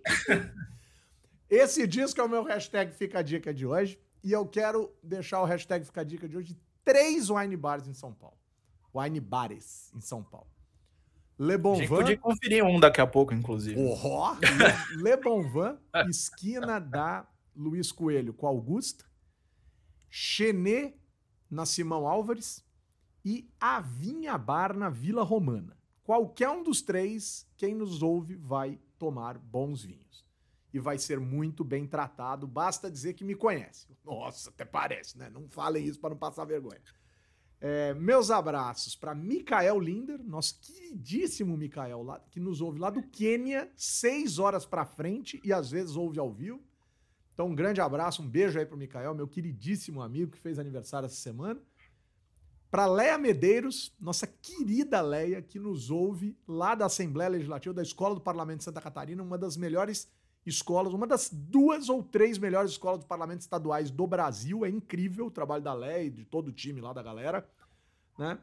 Esse 1.48 1.86
disco 1.86 2.20
é 2.20 2.24
o 2.24 2.28
meu 2.28 2.42
hashtag 2.42 2.92
Fica 2.92 3.18
a 3.20 3.22
Dica 3.22 3.52
de 3.52 3.66
hoje. 3.66 3.98
E 4.24 4.32
eu 4.32 4.46
quero 4.46 4.90
deixar 5.02 5.42
o 5.42 5.44
hashtag 5.44 5.84
Fica 5.84 6.00
a 6.00 6.04
Dica 6.04 6.26
de 6.26 6.36
hoje 6.36 6.58
três 6.82 7.28
wine 7.28 7.56
bars 7.58 7.86
em 7.86 7.92
São 7.92 8.12
Paulo. 8.12 8.38
Wine 8.94 9.20
bares 9.20 9.92
em 9.94 10.00
São 10.00 10.22
Paulo. 10.22 10.48
Le 11.38 11.58
Bon 11.58 11.74
Vin. 11.74 11.88
podia 11.88 12.16
conferir 12.16 12.64
um 12.64 12.80
daqui 12.80 13.00
a 13.00 13.06
pouco, 13.06 13.34
inclusive. 13.34 13.74
Porra! 13.74 14.38
Le, 14.96 15.16
Bon 15.16 15.42
Vin, 15.42 15.76
esquina 16.08 16.78
da 16.78 17.28
Luiz 17.54 17.92
Coelho 17.92 18.32
com 18.32 18.46
Augusta. 18.46 19.04
Chenê 20.08 20.94
na 21.50 21.66
Simão 21.66 22.06
Álvares. 22.06 22.64
E 23.24 23.50
a 23.60 23.80
Vinha 23.80 24.38
Bar 24.38 24.76
na 24.76 24.88
Vila 24.88 25.22
Romana. 25.22 25.76
Qualquer 26.02 26.48
um 26.50 26.62
dos 26.62 26.82
três, 26.82 27.46
quem 27.56 27.74
nos 27.74 28.02
ouve 28.02 28.36
vai 28.36 28.78
tomar 28.98 29.38
bons 29.38 29.82
vinhos. 29.82 30.24
E 30.74 30.78
vai 30.80 30.98
ser 30.98 31.20
muito 31.20 31.62
bem 31.62 31.86
tratado. 31.86 32.46
Basta 32.46 32.90
dizer 32.90 33.14
que 33.14 33.24
me 33.24 33.36
conhece. 33.36 33.86
Nossa, 34.04 34.50
até 34.50 34.64
parece, 34.64 35.16
né? 35.16 35.30
Não 35.30 35.48
falem 35.48 35.86
isso 35.86 36.00
para 36.00 36.10
não 36.10 36.16
passar 36.16 36.44
vergonha. 36.44 36.82
É, 37.60 37.94
meus 37.94 38.30
abraços 38.30 38.96
para 38.96 39.14
Mikael 39.14 39.78
Linder, 39.78 40.22
nosso 40.22 40.60
queridíssimo 40.60 41.56
Mikael, 41.56 42.02
lá, 42.02 42.20
que 42.28 42.38
nos 42.38 42.60
ouve 42.60 42.78
lá 42.78 42.90
do 42.90 43.02
Quênia, 43.04 43.70
seis 43.76 44.38
horas 44.38 44.66
para 44.66 44.84
frente 44.84 45.40
e 45.44 45.52
às 45.52 45.70
vezes 45.70 45.96
ouve 45.96 46.18
ao 46.18 46.30
vivo. 46.30 46.60
Então, 47.32 47.46
um 47.46 47.54
grande 47.54 47.80
abraço, 47.80 48.20
um 48.20 48.28
beijo 48.28 48.58
aí 48.58 48.66
pro 48.66 48.76
Mikael, 48.76 49.14
meu 49.14 49.26
queridíssimo 49.26 50.02
amigo 50.02 50.32
que 50.32 50.40
fez 50.40 50.58
aniversário 50.58 51.06
essa 51.06 51.16
semana. 51.16 51.60
Para 52.68 52.86
Leia 52.86 53.16
Medeiros, 53.16 53.94
nossa 54.00 54.26
querida 54.26 55.00
Leia, 55.00 55.40
que 55.40 55.58
nos 55.58 55.90
ouve 55.90 56.36
lá 56.46 56.74
da 56.74 56.86
Assembleia 56.86 57.30
Legislativa 57.30 57.72
da 57.72 57.82
Escola 57.82 58.14
do 58.16 58.20
Parlamento 58.20 58.58
de 58.58 58.64
Santa 58.64 58.80
Catarina, 58.80 59.22
uma 59.22 59.38
das 59.38 59.56
melhores 59.56 60.12
escolas, 60.46 60.92
uma 60.92 61.06
das 61.06 61.30
duas 61.32 61.88
ou 61.88 62.02
três 62.02 62.38
melhores 62.38 62.72
escolas 62.72 63.00
do 63.00 63.06
Parlamento 63.06 63.40
estaduais 63.40 63.90
do 63.90 64.06
Brasil. 64.06 64.64
É 64.64 64.68
incrível 64.68 65.26
o 65.26 65.30
trabalho 65.30 65.62
da 65.62 65.72
Leia 65.72 66.04
e 66.04 66.10
de 66.10 66.24
todo 66.24 66.48
o 66.48 66.52
time 66.52 66.80
lá 66.80 66.92
da 66.92 67.02
galera, 67.02 67.48
né? 68.18 68.38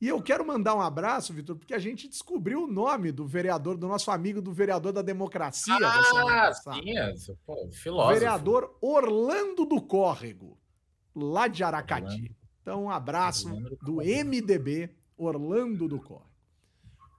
E 0.00 0.08
eu 0.08 0.20
quero 0.20 0.44
mandar 0.44 0.74
um 0.74 0.80
abraço, 0.80 1.32
Vitor, 1.32 1.54
porque 1.54 1.74
a 1.74 1.78
gente 1.78 2.08
descobriu 2.08 2.64
o 2.64 2.66
nome 2.66 3.12
do 3.12 3.24
vereador, 3.24 3.76
do 3.76 3.86
nosso 3.86 4.10
amigo 4.10 4.42
do 4.42 4.52
vereador 4.52 4.92
da 4.92 5.00
democracia. 5.00 5.76
Ah, 5.80 6.52
sim, 6.52 6.98
é, 6.98 7.14
pô, 7.46 7.68
filósofo. 7.70 8.12
Vereador 8.12 8.76
Orlando 8.80 9.64
do 9.64 9.80
Córrego, 9.80 10.58
lá 11.14 11.46
de 11.46 11.62
Aracati. 11.62 12.34
Então, 12.60 12.84
um 12.84 12.90
abraço 12.90 13.48
do 13.80 13.98
MDB, 13.98 14.90
Orlando 15.16 15.86
do 15.86 16.00
Córrego. 16.00 16.32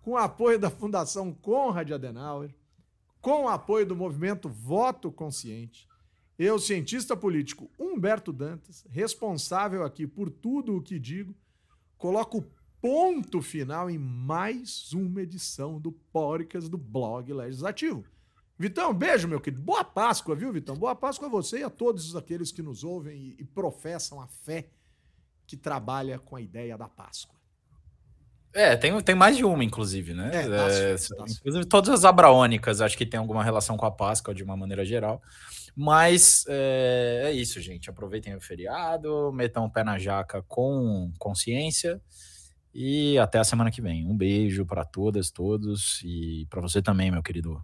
Com 0.01 0.17
apoio 0.17 0.59
da 0.59 0.69
Fundação 0.69 1.33
Conrad 1.33 1.89
Adenauer, 1.89 2.53
com 3.23 3.47
apoio 3.47 3.85
do 3.85 3.95
movimento 3.95 4.49
Voto 4.49 5.09
Consciente, 5.09 5.87
eu, 6.37 6.59
cientista 6.59 7.15
político 7.15 7.71
Humberto 7.79 8.33
Dantas, 8.33 8.85
responsável 8.89 9.85
aqui 9.85 10.05
por 10.05 10.29
tudo 10.29 10.75
o 10.75 10.81
que 10.81 10.99
digo, 10.99 11.33
coloco 11.97 12.45
ponto 12.81 13.41
final 13.41 13.89
em 13.89 13.97
mais 13.97 14.91
uma 14.91 15.21
edição 15.21 15.79
do 15.79 15.89
Póricas 15.89 16.67
do 16.67 16.77
Blog 16.77 17.31
Legislativo. 17.31 18.03
Vitão, 18.59 18.93
beijo, 18.93 19.25
meu 19.25 19.39
querido. 19.39 19.63
Boa 19.63 19.85
Páscoa, 19.85 20.35
viu, 20.35 20.51
Vitão? 20.51 20.75
Boa 20.75 20.93
Páscoa 20.93 21.29
a 21.29 21.31
você 21.31 21.59
e 21.59 21.63
a 21.63 21.69
todos 21.69 22.17
aqueles 22.17 22.51
que 22.51 22.61
nos 22.61 22.83
ouvem 22.83 23.17
e, 23.17 23.35
e 23.39 23.45
professam 23.45 24.19
a 24.19 24.27
fé 24.27 24.69
que 25.47 25.55
trabalha 25.55 26.19
com 26.19 26.35
a 26.35 26.41
ideia 26.41 26.77
da 26.77 26.89
Páscoa. 26.89 27.39
É, 28.53 28.75
tem, 28.77 29.01
tem 29.01 29.15
mais 29.15 29.35
de 29.35 29.43
uma, 29.43 29.63
inclusive, 29.63 30.13
né? 30.13 30.29
É, 30.31 30.47
tá 30.47 30.69
certo, 30.69 31.15
tá 31.15 31.25
inclusive, 31.27 31.65
todas 31.65 31.89
as 31.89 32.05
abraônicas 32.05 32.81
acho 32.81 32.95
que 32.95 33.05
tem 33.05 33.19
alguma 33.19 33.43
relação 33.43 33.75
com 33.75 33.85
a 33.85 33.91
Páscoa 33.91 34.33
de 34.33 34.43
uma 34.43 34.55
maneira 34.55 34.85
geral. 34.85 35.21
Mas 35.75 36.45
é, 36.47 37.23
é 37.25 37.31
isso, 37.31 37.59
gente. 37.59 37.89
Aproveitem 37.89 38.35
o 38.35 38.41
feriado, 38.41 39.31
metam 39.33 39.65
o 39.65 39.71
pé 39.71 39.83
na 39.83 39.97
jaca 39.97 40.43
com 40.43 41.11
consciência. 41.17 41.99
E 42.73 43.17
até 43.19 43.39
a 43.39 43.43
semana 43.43 43.71
que 43.71 43.81
vem. 43.81 44.05
Um 44.05 44.15
beijo 44.15 44.65
para 44.65 44.83
todas, 44.85 45.31
todos 45.31 46.01
e 46.03 46.45
para 46.49 46.61
você 46.61 46.81
também, 46.81 47.11
meu 47.11 47.21
querido 47.21 47.55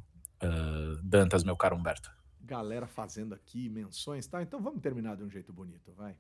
uh, 0.44 1.02
Dantas, 1.04 1.44
meu 1.44 1.56
caro 1.56 1.76
Humberto. 1.76 2.12
Galera 2.42 2.88
fazendo 2.88 3.34
aqui 3.34 3.70
menções, 3.70 4.28
tá? 4.28 4.42
Então 4.42 4.62
vamos 4.62 4.82
terminar 4.82 5.16
de 5.16 5.24
um 5.24 5.30
jeito 5.30 5.54
bonito, 5.54 5.92
vai. 5.94 6.16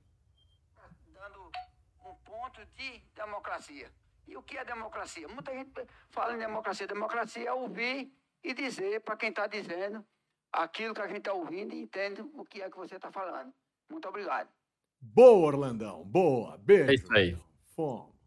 Dando 1.12 1.52
um 2.06 2.14
ponto 2.24 2.62
de 2.78 3.02
democracia. 3.16 3.90
E 4.30 4.38
o 4.38 4.44
que 4.44 4.58
é 4.58 4.64
democracia? 4.64 5.28
Muita 5.28 5.52
gente 5.52 5.72
fala 6.10 6.36
em 6.36 6.38
democracia. 6.38 6.86
Democracia 6.86 7.50
é 7.50 7.54
ouvir 7.54 8.14
e 8.44 8.54
dizer 8.54 9.02
para 9.02 9.18
quem 9.18 9.30
está 9.30 9.48
dizendo 9.48 10.06
aquilo 10.52 10.94
que 10.94 11.02
a 11.02 11.08
gente 11.08 11.18
está 11.18 11.34
ouvindo 11.34 11.74
e 11.74 11.82
entende 11.82 12.22
o 12.22 12.46
que 12.46 12.62
é 12.62 12.70
que 12.70 12.78
você 12.78 12.96
está 12.96 13.12
falando. 13.12 13.52
Muito 13.90 14.08
obrigado. 14.08 14.50
Boa, 15.02 15.48
Orlandão. 15.48 16.06
Boa. 16.06 16.60
Beijo. 16.60 16.92
É 16.92 16.94
isso 16.94 17.14
aí. 17.14 17.38
Fomos. 17.76 18.19